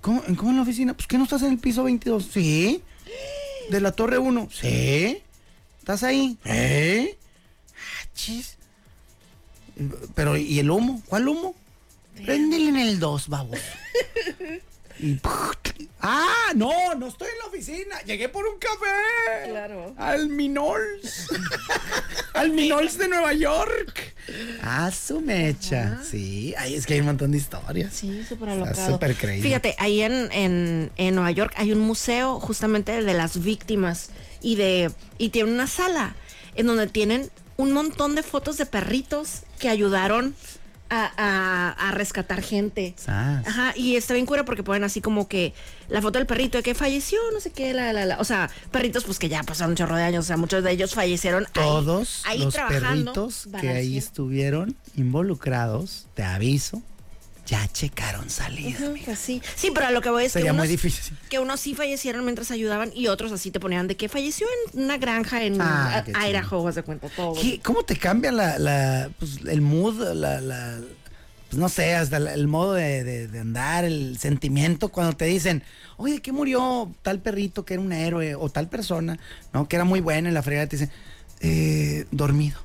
¿Cómo, 0.00 0.22
en- 0.26 0.34
¿Cómo 0.36 0.50
en 0.50 0.56
la 0.56 0.62
oficina? 0.62 0.94
Pues 0.94 1.06
que 1.06 1.18
no 1.18 1.24
estás 1.24 1.42
en 1.42 1.52
el 1.52 1.58
piso 1.58 1.84
22. 1.84 2.28
Sí. 2.32 2.82
¿De 3.70 3.80
la 3.80 3.92
torre 3.92 4.18
1? 4.18 4.48
Sí. 4.52 5.18
¿Estás 5.78 6.02
ahí? 6.02 6.38
¿Eh? 6.44 7.16
Ah, 7.74 8.06
chis. 8.14 8.56
Pero, 10.14 10.36
¿y 10.36 10.58
el 10.58 10.70
humo? 10.70 11.02
¿Cuál 11.06 11.28
humo? 11.28 11.54
Préndele 12.24 12.68
en 12.70 12.76
el 12.78 12.98
2, 12.98 13.28
babos. 13.28 13.58
Y, 14.98 15.20
ah, 16.00 16.52
no, 16.54 16.94
no 16.94 17.08
estoy 17.08 17.28
en 17.28 17.38
la 17.38 17.46
oficina. 17.46 18.00
Llegué 18.04 18.28
por 18.28 18.46
un 18.46 18.58
café. 18.58 19.50
Claro. 19.50 19.94
Al 19.98 20.28
Minols. 20.28 21.28
Al 22.34 22.50
Minols 22.50 22.98
de 22.98 23.08
Nueva 23.08 23.32
York. 23.32 24.14
Ah, 24.62 24.90
su 24.90 25.20
mecha. 25.20 26.00
Sí, 26.02 26.54
ahí 26.58 26.74
es 26.74 26.86
que 26.86 26.94
hay 26.94 27.00
un 27.00 27.06
montón 27.06 27.32
de 27.32 27.38
historias. 27.38 27.92
Sí, 27.92 28.24
súper 28.28 28.50
alocado. 28.50 28.92
súper 28.92 29.14
crazy. 29.14 29.42
Fíjate, 29.42 29.74
ahí 29.78 30.02
en, 30.02 30.30
en, 30.32 30.90
en 30.96 31.14
Nueva 31.14 31.30
York 31.30 31.52
hay 31.56 31.72
un 31.72 31.80
museo 31.80 32.40
justamente 32.40 33.02
de 33.02 33.14
las 33.14 33.42
víctimas 33.42 34.10
y 34.42 34.56
de 34.56 34.90
y 35.18 35.30
tiene 35.30 35.52
una 35.52 35.66
sala 35.66 36.14
en 36.54 36.66
donde 36.66 36.86
tienen 36.86 37.30
un 37.56 37.72
montón 37.72 38.14
de 38.14 38.22
fotos 38.22 38.58
de 38.58 38.66
perritos 38.66 39.42
que 39.58 39.68
ayudaron 39.68 40.34
a, 40.90 41.12
a- 41.16 41.88
a 41.88 41.90
rescatar 41.92 42.42
gente. 42.42 42.94
Sas. 42.96 43.46
Ajá, 43.46 43.72
y 43.76 43.96
está 43.96 44.14
bien 44.14 44.26
cura 44.26 44.44
porque 44.44 44.62
ponen 44.62 44.84
así 44.84 45.00
como 45.00 45.28
que 45.28 45.52
la 45.88 46.00
foto 46.02 46.18
del 46.18 46.26
perrito 46.26 46.58
de 46.58 46.62
que 46.62 46.74
falleció, 46.74 47.18
no 47.32 47.40
sé 47.40 47.50
qué, 47.50 47.72
la, 47.74 47.92
la, 47.92 48.04
la. 48.06 48.18
O 48.20 48.24
sea, 48.24 48.50
perritos 48.70 49.04
pues 49.04 49.18
que 49.18 49.28
ya 49.28 49.42
pasaron 49.42 49.70
un 49.72 49.76
chorro 49.76 49.96
de 49.96 50.02
años, 50.04 50.24
o 50.24 50.26
sea, 50.28 50.36
muchos 50.36 50.62
de 50.62 50.70
ellos 50.72 50.94
fallecieron 50.94 51.44
ahí- 51.46 51.50
Todos 51.52 52.22
ahí, 52.26 52.38
los 52.38 52.54
trabajando. 52.54 53.12
perritos 53.12 53.48
que 53.60 53.68
ahí 53.70 53.96
estuvieron 53.98 54.76
involucrados, 54.96 56.06
te 56.14 56.22
aviso, 56.22 56.82
ya 57.46 57.66
checaron 57.68 58.28
salida. 58.28 58.76
Amiga. 58.86 59.04
pues 59.06 59.18
sí. 59.18 59.40
Sí, 59.54 59.70
pero 59.72 59.86
a 59.86 59.90
lo 59.90 60.00
que 60.00 60.10
voy 60.10 60.24
es 60.24 60.32
Sería 60.32 60.46
que 60.48 60.52
unos, 60.52 60.62
muy 60.66 60.68
difícil. 60.68 61.16
que 61.30 61.38
unos 61.38 61.60
sí 61.60 61.74
fallecieron 61.74 62.24
mientras 62.24 62.50
ayudaban 62.50 62.90
y 62.94 63.06
otros 63.06 63.32
así 63.32 63.50
te 63.50 63.60
ponían 63.60 63.86
de 63.88 63.96
que 63.96 64.08
falleció 64.08 64.46
en 64.74 64.82
una 64.84 64.98
granja 64.98 65.42
en 65.44 65.60
Ah, 65.60 66.04
a- 66.14 66.28
Idaho, 66.28 66.70
de 66.72 66.82
cuenta 66.82 67.08
todo. 67.08 67.40
¿Qué- 67.40 67.60
¿Cómo 67.62 67.82
te 67.84 67.96
cambia 67.96 68.32
la, 68.32 68.58
la, 68.58 69.10
pues, 69.18 69.38
el 69.46 69.60
mood, 69.60 70.00
la, 70.14 70.40
la- 70.40 70.80
pues 71.48 71.58
no 71.60 71.68
sé, 71.68 71.94
hasta 71.94 72.16
el 72.16 72.48
modo 72.48 72.74
de, 72.74 73.04
de- 73.04 73.28
de 73.28 73.38
andar, 73.38 73.84
el 73.84 74.18
sentimiento 74.18 74.88
cuando 74.88 75.16
te 75.16 75.26
dicen, 75.26 75.62
oye, 75.96 76.14
¿de 76.14 76.20
qué 76.22 76.32
murió 76.32 76.92
tal 77.02 77.20
perrito 77.20 77.64
que 77.64 77.74
era 77.74 77.80
un 77.82 77.92
héroe 77.92 78.34
o 78.34 78.48
tal 78.48 78.68
persona, 78.68 79.16
no, 79.52 79.68
que 79.68 79.76
era 79.76 79.84
muy 79.84 80.00
buena 80.00 80.28
en 80.28 80.34
la 80.34 80.42
fregada? 80.42 80.66
Te 80.66 80.76
dicen, 80.76 80.90
"Eh, 81.40 82.06
dormido. 82.10 82.58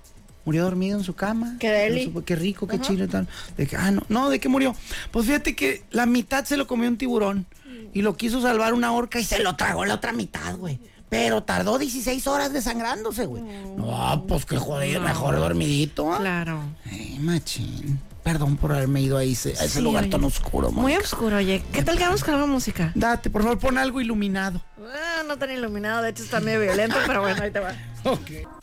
Murió 0.45 0.63
dormido 0.63 0.97
en 0.97 1.03
su 1.03 1.13
cama. 1.13 1.55
Qué. 1.59 2.09
No 2.13 2.23
Qué 2.25 2.35
rico, 2.35 2.67
qué 2.67 2.79
chido 2.79 3.05
y 3.05 3.07
tal. 3.07 3.27
De 3.57 3.67
que, 3.67 3.75
ah, 3.75 3.91
no, 3.91 4.03
no, 4.09 4.29
¿de 4.29 4.39
qué 4.39 4.49
murió? 4.49 4.75
Pues 5.11 5.25
fíjate 5.27 5.55
que 5.55 5.83
la 5.91 6.05
mitad 6.05 6.45
se 6.45 6.57
lo 6.57 6.65
comió 6.67 6.89
un 6.89 6.97
tiburón 6.97 7.45
y 7.93 8.01
lo 8.01 8.15
quiso 8.17 8.41
salvar 8.41 8.73
una 8.73 8.91
orca 8.91 9.19
y 9.19 9.23
se 9.23 9.39
lo 9.43 9.55
tragó 9.55 9.85
la 9.85 9.95
otra 9.95 10.13
mitad, 10.13 10.55
güey. 10.57 10.79
Pero 11.09 11.43
tardó 11.43 11.77
16 11.77 12.25
horas 12.27 12.53
desangrándose, 12.53 13.25
güey. 13.25 13.43
No, 13.43 14.25
pues 14.27 14.45
que 14.45 14.57
joder, 14.57 14.99
mejor 15.01 15.35
dormidito. 15.35 16.09
Claro. 16.17 16.61
Ay, 16.89 17.17
machín. 17.19 17.99
Perdón 18.23 18.55
por 18.55 18.71
haberme 18.71 19.01
ido 19.01 19.17
a 19.17 19.23
ese, 19.23 19.49
a 19.49 19.65
ese 19.65 19.79
Sí, 19.79 19.81
lugar 19.81 20.03
oye. 20.03 20.11
tan 20.11 20.23
oscuro, 20.23 20.71
Muy 20.71 20.83
Mónica. 20.93 21.01
oscuro, 21.01 21.37
oye. 21.37 21.63
¿Qué 21.73 21.81
tal 21.83 21.97
que 21.97 22.03
vamos 22.03 22.23
con 22.23 22.35
algo 22.35 22.45
música? 22.47 22.91
Date, 22.95 23.29
por 23.31 23.41
favor, 23.41 23.57
pon 23.57 23.77
algo 23.79 23.99
iluminado. 23.99 24.61
Ah, 24.79 25.23
no 25.27 25.37
tan 25.37 25.49
iluminado, 25.51 26.03
de 26.03 26.11
hecho 26.11 26.23
está 26.23 26.39
medio 26.39 26.61
violento, 26.61 26.95
pero 27.07 27.21
bueno, 27.21 27.41
ahí 27.43 27.51
te 27.51 27.59
va. 27.59 27.73
Ok. 28.03 28.60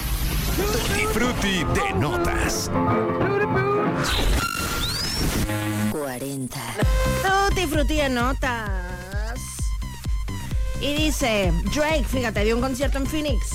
Tutti 0.59 1.07
Frutti 1.13 1.65
de 1.73 1.93
notas. 2.01 2.69
40. 5.93 6.61
Tutti 7.23 7.67
frutti 7.69 7.95
de 7.95 8.09
notas. 8.09 9.39
Y 10.81 10.95
dice, 10.95 11.53
Drake, 11.73 12.05
fíjate, 12.05 12.45
dio 12.45 12.57
un 12.57 12.61
concierto 12.61 12.99
en 12.99 13.07
Phoenix. 13.07 13.51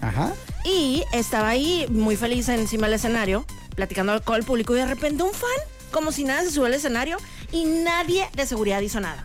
Ajá. 0.00 0.32
Y 0.64 1.04
estaba 1.12 1.50
ahí 1.50 1.86
muy 1.90 2.16
feliz 2.16 2.48
encima 2.48 2.86
del 2.86 2.94
escenario, 2.94 3.44
platicando 3.74 4.18
con 4.22 4.36
el 4.36 4.44
público. 4.44 4.74
Y 4.74 4.78
de 4.78 4.86
repente 4.86 5.22
un 5.22 5.34
fan, 5.34 5.50
como 5.90 6.10
si 6.10 6.24
nada, 6.24 6.42
se 6.42 6.52
subió 6.52 6.66
al 6.66 6.74
escenario 6.74 7.18
y 7.52 7.66
nadie 7.66 8.30
de 8.32 8.46
seguridad 8.46 8.80
hizo 8.80 8.98
nada. 8.98 9.24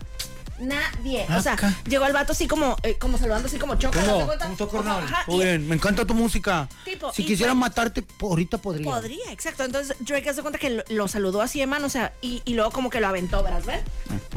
Nadie. 0.59 1.25
O 1.35 1.41
sea, 1.41 1.53
Acá. 1.53 1.73
llegó 1.87 2.05
el 2.05 2.13
vato 2.13 2.31
así 2.31 2.47
como, 2.47 2.77
eh, 2.83 2.95
como 2.97 3.17
saludando 3.17 3.47
así 3.47 3.57
como 3.57 3.75
choca. 3.75 3.99
ajá, 3.99 5.23
Muy 5.27 5.43
bien, 5.45 5.67
me 5.67 5.75
encanta 5.75 6.05
tu 6.05 6.13
música. 6.13 6.67
Tipo, 6.83 7.11
si 7.13 7.25
quisieran 7.25 7.57
matarte, 7.57 8.03
ahorita 8.21 8.57
podría. 8.57 8.89
Podría, 8.89 9.31
exacto. 9.31 9.63
Entonces 9.63 9.97
Drake 9.99 10.29
hace 10.29 10.41
cuenta 10.41 10.57
que 10.59 10.69
lo, 10.69 10.83
lo 10.89 11.07
saludó 11.07 11.41
así 11.41 11.59
de 11.59 11.67
mano, 11.67 11.87
o 11.87 11.89
sea, 11.89 12.13
y, 12.21 12.41
y 12.45 12.53
luego 12.53 12.71
como 12.71 12.89
que 12.89 13.01
lo 13.01 13.07
aventó, 13.07 13.43
¿verdad? 13.43 13.63
¿Ves? 13.65 13.81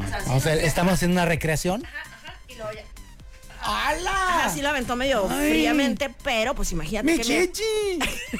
O 0.03 0.07
sea, 0.07 0.17
así, 0.17 0.29
O 0.31 0.39
sea, 0.39 0.53
estamos 0.55 0.93
haciendo 0.93 1.13
una 1.13 1.25
recreación. 1.25 1.85
ajá, 1.85 1.97
ajá, 2.23 2.33
y 2.47 2.55
luego 2.55 2.71
ya. 2.73 2.81
¡Hala! 3.61 4.45
Así 4.45 4.61
lo 4.61 4.69
aventó 4.69 4.95
medio 4.95 5.27
Ay. 5.29 5.49
fríamente, 5.49 6.13
pero 6.23 6.55
pues 6.55 6.71
imagínate 6.71 7.11
¡Mi 7.11 7.19
que 7.19 7.39
me- 7.39 7.51
chichi! 7.51 7.99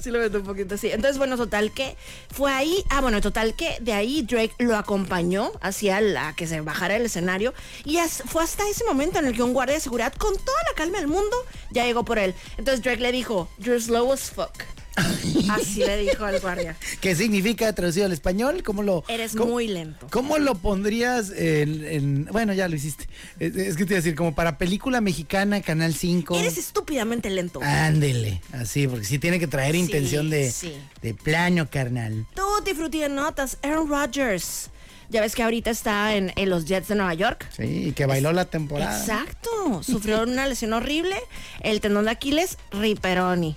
sí 0.00 0.10
lo 0.10 0.18
aventó 0.18 0.38
un 0.38 0.44
poquito 0.44 0.74
así. 0.74 0.90
Entonces, 0.90 1.18
bueno, 1.18 1.36
total 1.36 1.72
que 1.72 1.96
fue 2.32 2.52
ahí, 2.52 2.84
ah, 2.90 3.00
bueno, 3.00 3.20
total 3.20 3.54
que 3.54 3.76
de 3.80 3.92
ahí 3.92 4.22
Drake 4.22 4.54
lo 4.58 4.76
acompañó 4.76 5.52
hacia 5.60 6.00
la 6.00 6.34
que 6.34 6.46
se 6.46 6.60
bajara 6.60 6.94
del 6.94 7.06
escenario 7.06 7.54
y 7.84 7.98
fue 8.26 8.42
hasta 8.42 8.68
ese 8.68 8.84
momento 8.84 9.18
en 9.18 9.26
el 9.26 9.34
que 9.34 9.42
un 9.42 9.52
guardia 9.52 9.74
de 9.74 9.80
seguridad 9.80 10.12
con 10.14 10.34
toda 10.36 10.58
la 10.68 10.74
calma 10.74 10.98
del 10.98 11.08
mundo 11.08 11.36
ya 11.70 11.84
llegó 11.84 12.04
por 12.04 12.18
él. 12.18 12.34
Entonces 12.56 12.82
Drake 12.82 13.00
le 13.00 13.12
dijo, 13.12 13.48
you're 13.58 13.80
slow 13.80 14.12
as 14.12 14.30
fuck. 14.30 14.52
Así 15.50 15.80
le 15.80 15.96
dijo 15.98 16.24
al 16.24 16.40
guardia. 16.40 16.76
¿Qué 17.00 17.14
significa 17.16 17.72
traducido 17.72 18.06
al 18.06 18.12
español? 18.12 18.62
¿Cómo 18.62 18.82
lo, 18.82 19.04
Eres 19.08 19.32
cómo- 19.32 19.52
muy 19.52 19.68
lento. 19.68 20.06
¿Cómo 20.10 20.38
lo 20.38 20.54
pondrías 20.56 21.30
en, 21.30 21.84
en- 21.84 22.24
Bueno, 22.26 22.52
ya 22.54 22.68
lo 22.68 22.76
hiciste. 22.76 23.06
Es, 23.38 23.56
es 23.56 23.76
que 23.76 23.84
te 23.84 23.92
iba 23.94 23.98
a 23.98 24.02
decir, 24.02 24.14
como 24.14 24.34
para 24.34 24.58
película 24.58 25.00
mexicana, 25.00 25.60
Canal 25.62 25.94
5. 25.94 26.36
Eres 26.38 26.58
estúpidamente 26.58 27.30
lento. 27.30 27.60
Ándele, 27.62 28.40
así, 28.52 28.86
porque 28.86 29.04
sí 29.04 29.18
tiene 29.18 29.38
que 29.38 29.46
traer 29.46 29.72
Sí, 29.74 29.80
intención 29.80 30.30
de, 30.30 30.50
sí. 30.50 30.72
de 31.00 31.14
plano, 31.14 31.68
carnal. 31.70 32.26
Tutti 32.34 32.74
frutti 32.74 33.00
de 33.00 33.08
notas, 33.08 33.58
Aaron 33.62 33.88
Rodgers. 33.88 34.68
Ya 35.08 35.20
ves 35.20 35.34
que 35.34 35.42
ahorita 35.42 35.68
está 35.70 36.14
en, 36.14 36.32
en 36.36 36.48
los 36.48 36.64
Jets 36.64 36.88
de 36.88 36.94
Nueva 36.94 37.12
York. 37.12 37.46
Sí, 37.54 37.88
y 37.88 37.92
que 37.92 38.06
bailó 38.06 38.32
la 38.32 38.46
temporada. 38.46 38.98
Exacto. 38.98 39.82
Sufrió 39.82 40.22
una 40.22 40.46
lesión 40.46 40.72
horrible. 40.72 41.16
El 41.60 41.80
tendón 41.82 42.06
de 42.06 42.12
Aquiles, 42.12 42.56
riperoni. 42.70 43.56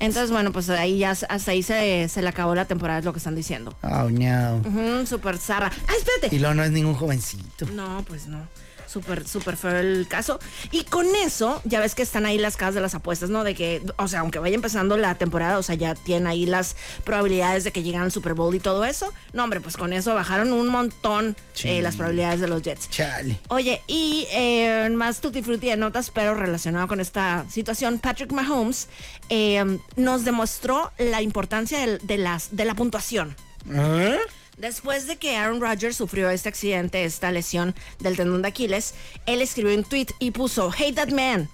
Entonces, 0.00 0.30
bueno, 0.30 0.52
pues 0.52 0.68
ahí 0.70 0.98
ya 0.98 1.10
hasta 1.10 1.50
ahí 1.50 1.62
se, 1.62 2.08
se 2.08 2.22
le 2.22 2.28
acabó 2.28 2.54
la 2.54 2.64
temporada, 2.66 2.98
es 3.00 3.04
lo 3.04 3.12
que 3.12 3.18
están 3.18 3.34
diciendo. 3.34 3.76
Auñado. 3.82 4.58
Ujú, 4.58 5.06
Súper 5.06 5.38
zarra. 5.38 5.70
Ah, 5.88 5.92
espérate. 5.98 6.34
Y 6.34 6.38
luego 6.38 6.54
no 6.54 6.64
es 6.64 6.70
ningún 6.70 6.94
jovencito. 6.94 7.66
No, 7.72 8.04
pues 8.06 8.26
no. 8.26 8.46
Súper, 8.88 9.28
súper 9.28 9.56
feo 9.58 9.76
el 9.76 10.06
caso. 10.08 10.38
Y 10.70 10.84
con 10.84 11.06
eso, 11.14 11.60
ya 11.64 11.78
ves 11.80 11.94
que 11.94 12.02
están 12.02 12.24
ahí 12.24 12.38
las 12.38 12.56
casas 12.56 12.74
de 12.76 12.80
las 12.80 12.94
apuestas, 12.94 13.28
¿no? 13.28 13.44
De 13.44 13.54
que, 13.54 13.82
o 13.98 14.08
sea, 14.08 14.20
aunque 14.20 14.38
vaya 14.38 14.54
empezando 14.54 14.96
la 14.96 15.14
temporada, 15.16 15.58
o 15.58 15.62
sea, 15.62 15.74
ya 15.74 15.94
tienen 15.94 16.26
ahí 16.26 16.46
las 16.46 16.74
probabilidades 17.04 17.64
de 17.64 17.72
que 17.72 17.82
lleguen 17.82 18.00
al 18.00 18.10
Super 18.12 18.32
Bowl 18.34 18.54
y 18.54 18.60
todo 18.60 18.84
eso. 18.86 19.12
No, 19.34 19.44
hombre, 19.44 19.60
pues 19.60 19.76
con 19.76 19.92
eso 19.92 20.14
bajaron 20.14 20.52
un 20.52 20.68
montón 20.68 21.36
eh, 21.64 21.82
las 21.82 21.96
probabilidades 21.96 22.40
de 22.40 22.48
los 22.48 22.62
Jets. 22.62 22.88
Chale. 22.88 23.38
Oye, 23.48 23.82
y 23.86 24.26
eh, 24.32 24.88
más 24.90 25.20
tutti 25.20 25.42
frutti 25.42 25.68
de 25.68 25.76
notas, 25.76 26.10
pero 26.10 26.34
relacionado 26.34 26.88
con 26.88 27.00
esta 27.00 27.44
situación, 27.50 27.98
Patrick 27.98 28.32
Mahomes 28.32 28.88
eh, 29.28 29.78
nos 29.96 30.24
demostró 30.24 30.92
la 30.98 31.20
importancia 31.20 31.78
del- 31.80 31.98
de, 32.04 32.16
las, 32.16 32.56
de 32.56 32.64
la 32.64 32.74
puntuación. 32.74 33.36
¿Ah? 33.74 34.16
Después 34.58 35.06
de 35.06 35.16
que 35.16 35.36
Aaron 35.36 35.60
Rodgers 35.60 35.96
sufrió 35.96 36.30
este 36.30 36.48
accidente, 36.48 37.04
esta 37.04 37.30
lesión 37.30 37.74
del 38.00 38.16
tendón 38.16 38.42
de 38.42 38.48
Aquiles, 38.48 38.94
él 39.26 39.40
escribió 39.40 39.76
un 39.76 39.84
tweet 39.84 40.08
y 40.18 40.32
puso, 40.32 40.70
Hate 40.76 40.94
that 40.94 41.10
man, 41.10 41.48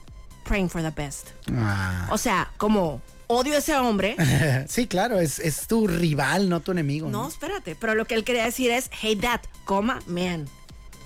praying 0.45 0.71
for 0.71 0.83
the 0.83 0.91
best. 0.91 1.29
Ah. 1.53 2.09
O 2.11 2.17
sea, 2.19 2.51
como 2.57 3.03
odio 3.27 3.55
a 3.55 3.59
ese 3.59 3.77
hombre. 3.77 4.17
sí, 4.69 4.87
claro, 4.87 5.21
es, 5.21 5.39
es 5.39 5.67
tu 5.67 5.87
rival, 5.87 6.49
no 6.49 6.61
tu 6.61 6.73
enemigo. 6.73 7.09
No, 7.11 7.29
espérate, 7.29 7.77
pero 7.79 7.95
lo 7.95 8.07
que 8.07 8.15
él 8.15 8.25
quería 8.25 8.45
decir 8.45 8.71
es 8.71 8.91
hate 9.03 9.21
that, 9.21 9.41
coma, 9.67 10.01
man. 10.07 10.49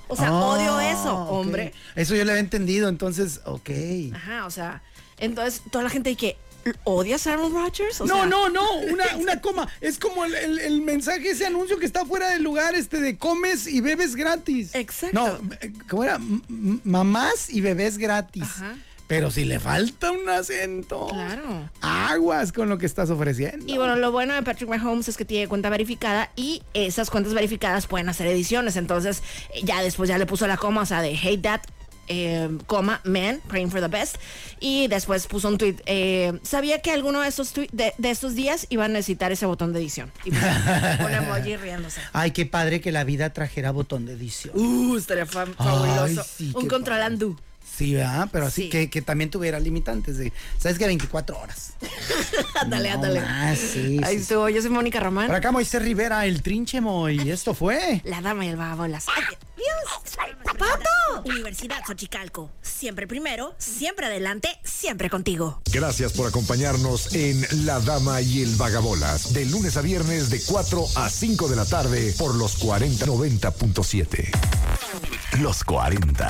O 0.07 0.17
sea, 0.17 0.29
Ah, 0.29 0.45
odio 0.47 0.81
eso, 0.81 1.15
hombre. 1.15 1.75
Eso 1.97 2.15
yo 2.15 2.25
lo 2.25 2.31
había 2.31 2.41
entendido, 2.41 2.89
entonces, 2.89 3.41
ok. 3.45 3.71
Ajá, 4.15 4.47
o 4.47 4.51
sea, 4.51 4.83
entonces 5.19 5.63
toda 5.71 5.85
la 5.85 5.91
gente 5.91 6.15
que 6.17 6.37
odias 6.85 7.27
a 7.27 7.33
Aaron 7.35 7.53
Rodgers, 7.53 8.01
o 8.01 8.07
no, 8.07 8.15
sea, 8.15 8.27
no, 8.27 8.49
no, 8.49 8.63
una, 8.93 9.05
una 9.17 9.41
coma. 9.41 9.69
Es 9.81 9.99
como 9.99 10.25
el, 10.25 10.35
el- 10.35 10.59
el 10.59 10.81
mensaje, 10.83 11.31
ese 11.31 11.47
anuncio 11.47 11.79
que 11.79 11.87
está 11.87 12.05
fuera 12.05 12.31
del 12.31 12.43
lugar, 12.43 12.75
este 12.75 13.01
de 13.01 13.17
comes 13.17 13.67
y 13.67 13.81
bebes 13.81 14.17
gratis. 14.17 14.75
Exacto. 14.75 15.15
No, 15.19 15.39
¿cómo 15.89 16.05
era? 16.05 16.17
M- 16.17 16.41
mamás 16.85 17.51
y 17.51 17.61
bebés 17.61 17.99
gratis. 17.99 18.43
Ajá. 18.43 18.77
Pero 19.07 19.31
si 19.31 19.47
le 19.47 19.59
falta 19.59 20.11
un 20.11 20.29
acento. 20.29 21.07
Claro. 21.09 21.71
Aguas 21.81 22.53
con 22.53 22.69
lo 22.69 22.77
que 22.77 22.85
estás 22.85 23.09
ofreciendo. 23.09 23.65
Y 23.67 23.79
bueno, 23.79 23.97
lo 23.97 24.13
bueno 24.13 24.35
de 24.35 24.43
Patrick 24.43 24.69
Mahomes 24.69 25.09
es 25.09 25.17
que 25.17 25.25
tiene 25.25 25.49
cuenta 25.49 25.71
verificada 25.71 26.31
y 26.37 26.63
esas 26.75 27.09
cuentas 27.09 27.33
verificadas 27.33 27.87
pueden 27.87 28.11
hacer 28.11 28.27
ediciones. 28.27 28.77
Entonces, 28.77 29.23
eh, 29.55 29.61
ya 29.65 29.81
después 29.83 30.11
ya 30.11 30.19
le 30.19 30.27
puso 30.27 30.47
la 30.47 30.59
coma, 30.59 30.83
o 30.83 30.87
sea, 30.87 31.01
de 31.01 31.17
hate 31.17 31.41
that, 31.41 31.61
eh, 32.09 32.49
coma, 32.67 33.01
man, 33.05 33.41
praying 33.49 33.71
for 33.71 33.81
the 33.81 33.89
best. 33.89 34.17
Y 34.61 34.89
después 34.89 35.27
puso 35.27 35.49
un 35.49 35.59
tweet. 35.59 35.77
eh, 35.87 36.39
Sabía 36.43 36.81
que 36.81 36.91
alguno 36.91 37.21
de 37.21 37.29
estos, 37.29 37.53
de, 37.55 37.93
de 37.97 38.11
estos 38.11 38.35
días 38.35 38.67
iba 38.71 38.85
a 38.87 38.89
necesitar 38.89 39.31
ese 39.33 39.47
botón 39.47 39.73
de 39.73 39.81
edición. 39.81 40.11
Y 40.25 40.31
puso 40.31 40.43
un 41.07 41.13
emoji 41.15 41.57
riéndose. 41.57 42.01
Ay, 42.13 42.31
qué 42.33 42.47
padre 42.47 42.81
que 42.81 42.93
la 42.93 43.05
vida 43.05 43.31
trajera 43.33 43.71
botón 43.71 44.07
de 44.07 44.15
edición. 44.15 44.53
Uh, 44.57 44.97
estaría 44.97 45.27
fa- 45.27 45.47
fabuloso. 45.47 46.25
sí, 46.25 46.53
un 46.55 46.67
control 46.69 46.99
padre. 46.99 47.39
Sí, 47.79 47.95
¿verdad? 47.95 48.29
Pero 48.33 48.47
así 48.47 48.63
Sí. 48.65 48.69
que, 48.71 48.91
que 48.91 49.03
también 49.03 49.31
tuviera 49.31 49.61
limitantes 49.61 50.19
de, 50.19 50.33
¿sabes 50.59 50.79
qué? 50.79 50.87
24 50.87 51.39
horas. 51.39 51.75
ándale, 52.61 52.89
No 52.89 52.95
ándale. 52.97 53.21
más, 53.21 53.57
sí, 53.59 54.01
Ahí 54.03 54.17
sí, 54.17 54.23
estuvo. 54.23 54.49
Yo 54.49 54.61
soy 54.61 54.71
Mónica 54.71 54.99
Román. 54.99 55.29
Por 55.29 55.37
acá 55.37 55.53
Moisés 55.53 55.81
Rivera, 55.81 56.27
el 56.27 56.43
trinche 56.43 56.81
Moy. 56.81 57.31
Esto 57.31 57.55
fue. 57.55 58.01
La 58.05 58.21
dama 58.21 58.45
y 58.45 58.49
el 58.49 58.57
vagabolas. 58.57 59.07
¡Ay, 59.15 59.23
Dios! 59.57 60.17
¡Pato! 60.59 61.23
Universidad 61.25 61.77
Xochicalco. 61.87 62.51
Siempre 62.63 63.07
primero, 63.07 63.55
siempre 63.59 64.07
adelante, 64.07 64.49
siempre 64.65 65.09
contigo. 65.09 65.63
Gracias 65.71 66.13
por 66.13 66.27
acompañarnos 66.27 67.15
en 67.15 67.47
La 67.65 67.79
Dama 67.81 68.21
y 68.21 68.43
el 68.43 68.57
Vagabolas, 68.57 69.33
de 69.35 69.47
lunes 69.47 69.77
a 69.77 69.83
viernes 69.83 70.31
de 70.31 70.41
4 70.45 70.85
a 70.97 71.09
5 71.09 71.49
de 71.49 71.57
la 71.57 71.65
tarde 71.65 72.13
por 72.19 72.35
los 72.35 72.59
4090.7. 72.61 74.31
Los 75.41 75.63
40. 75.65 76.27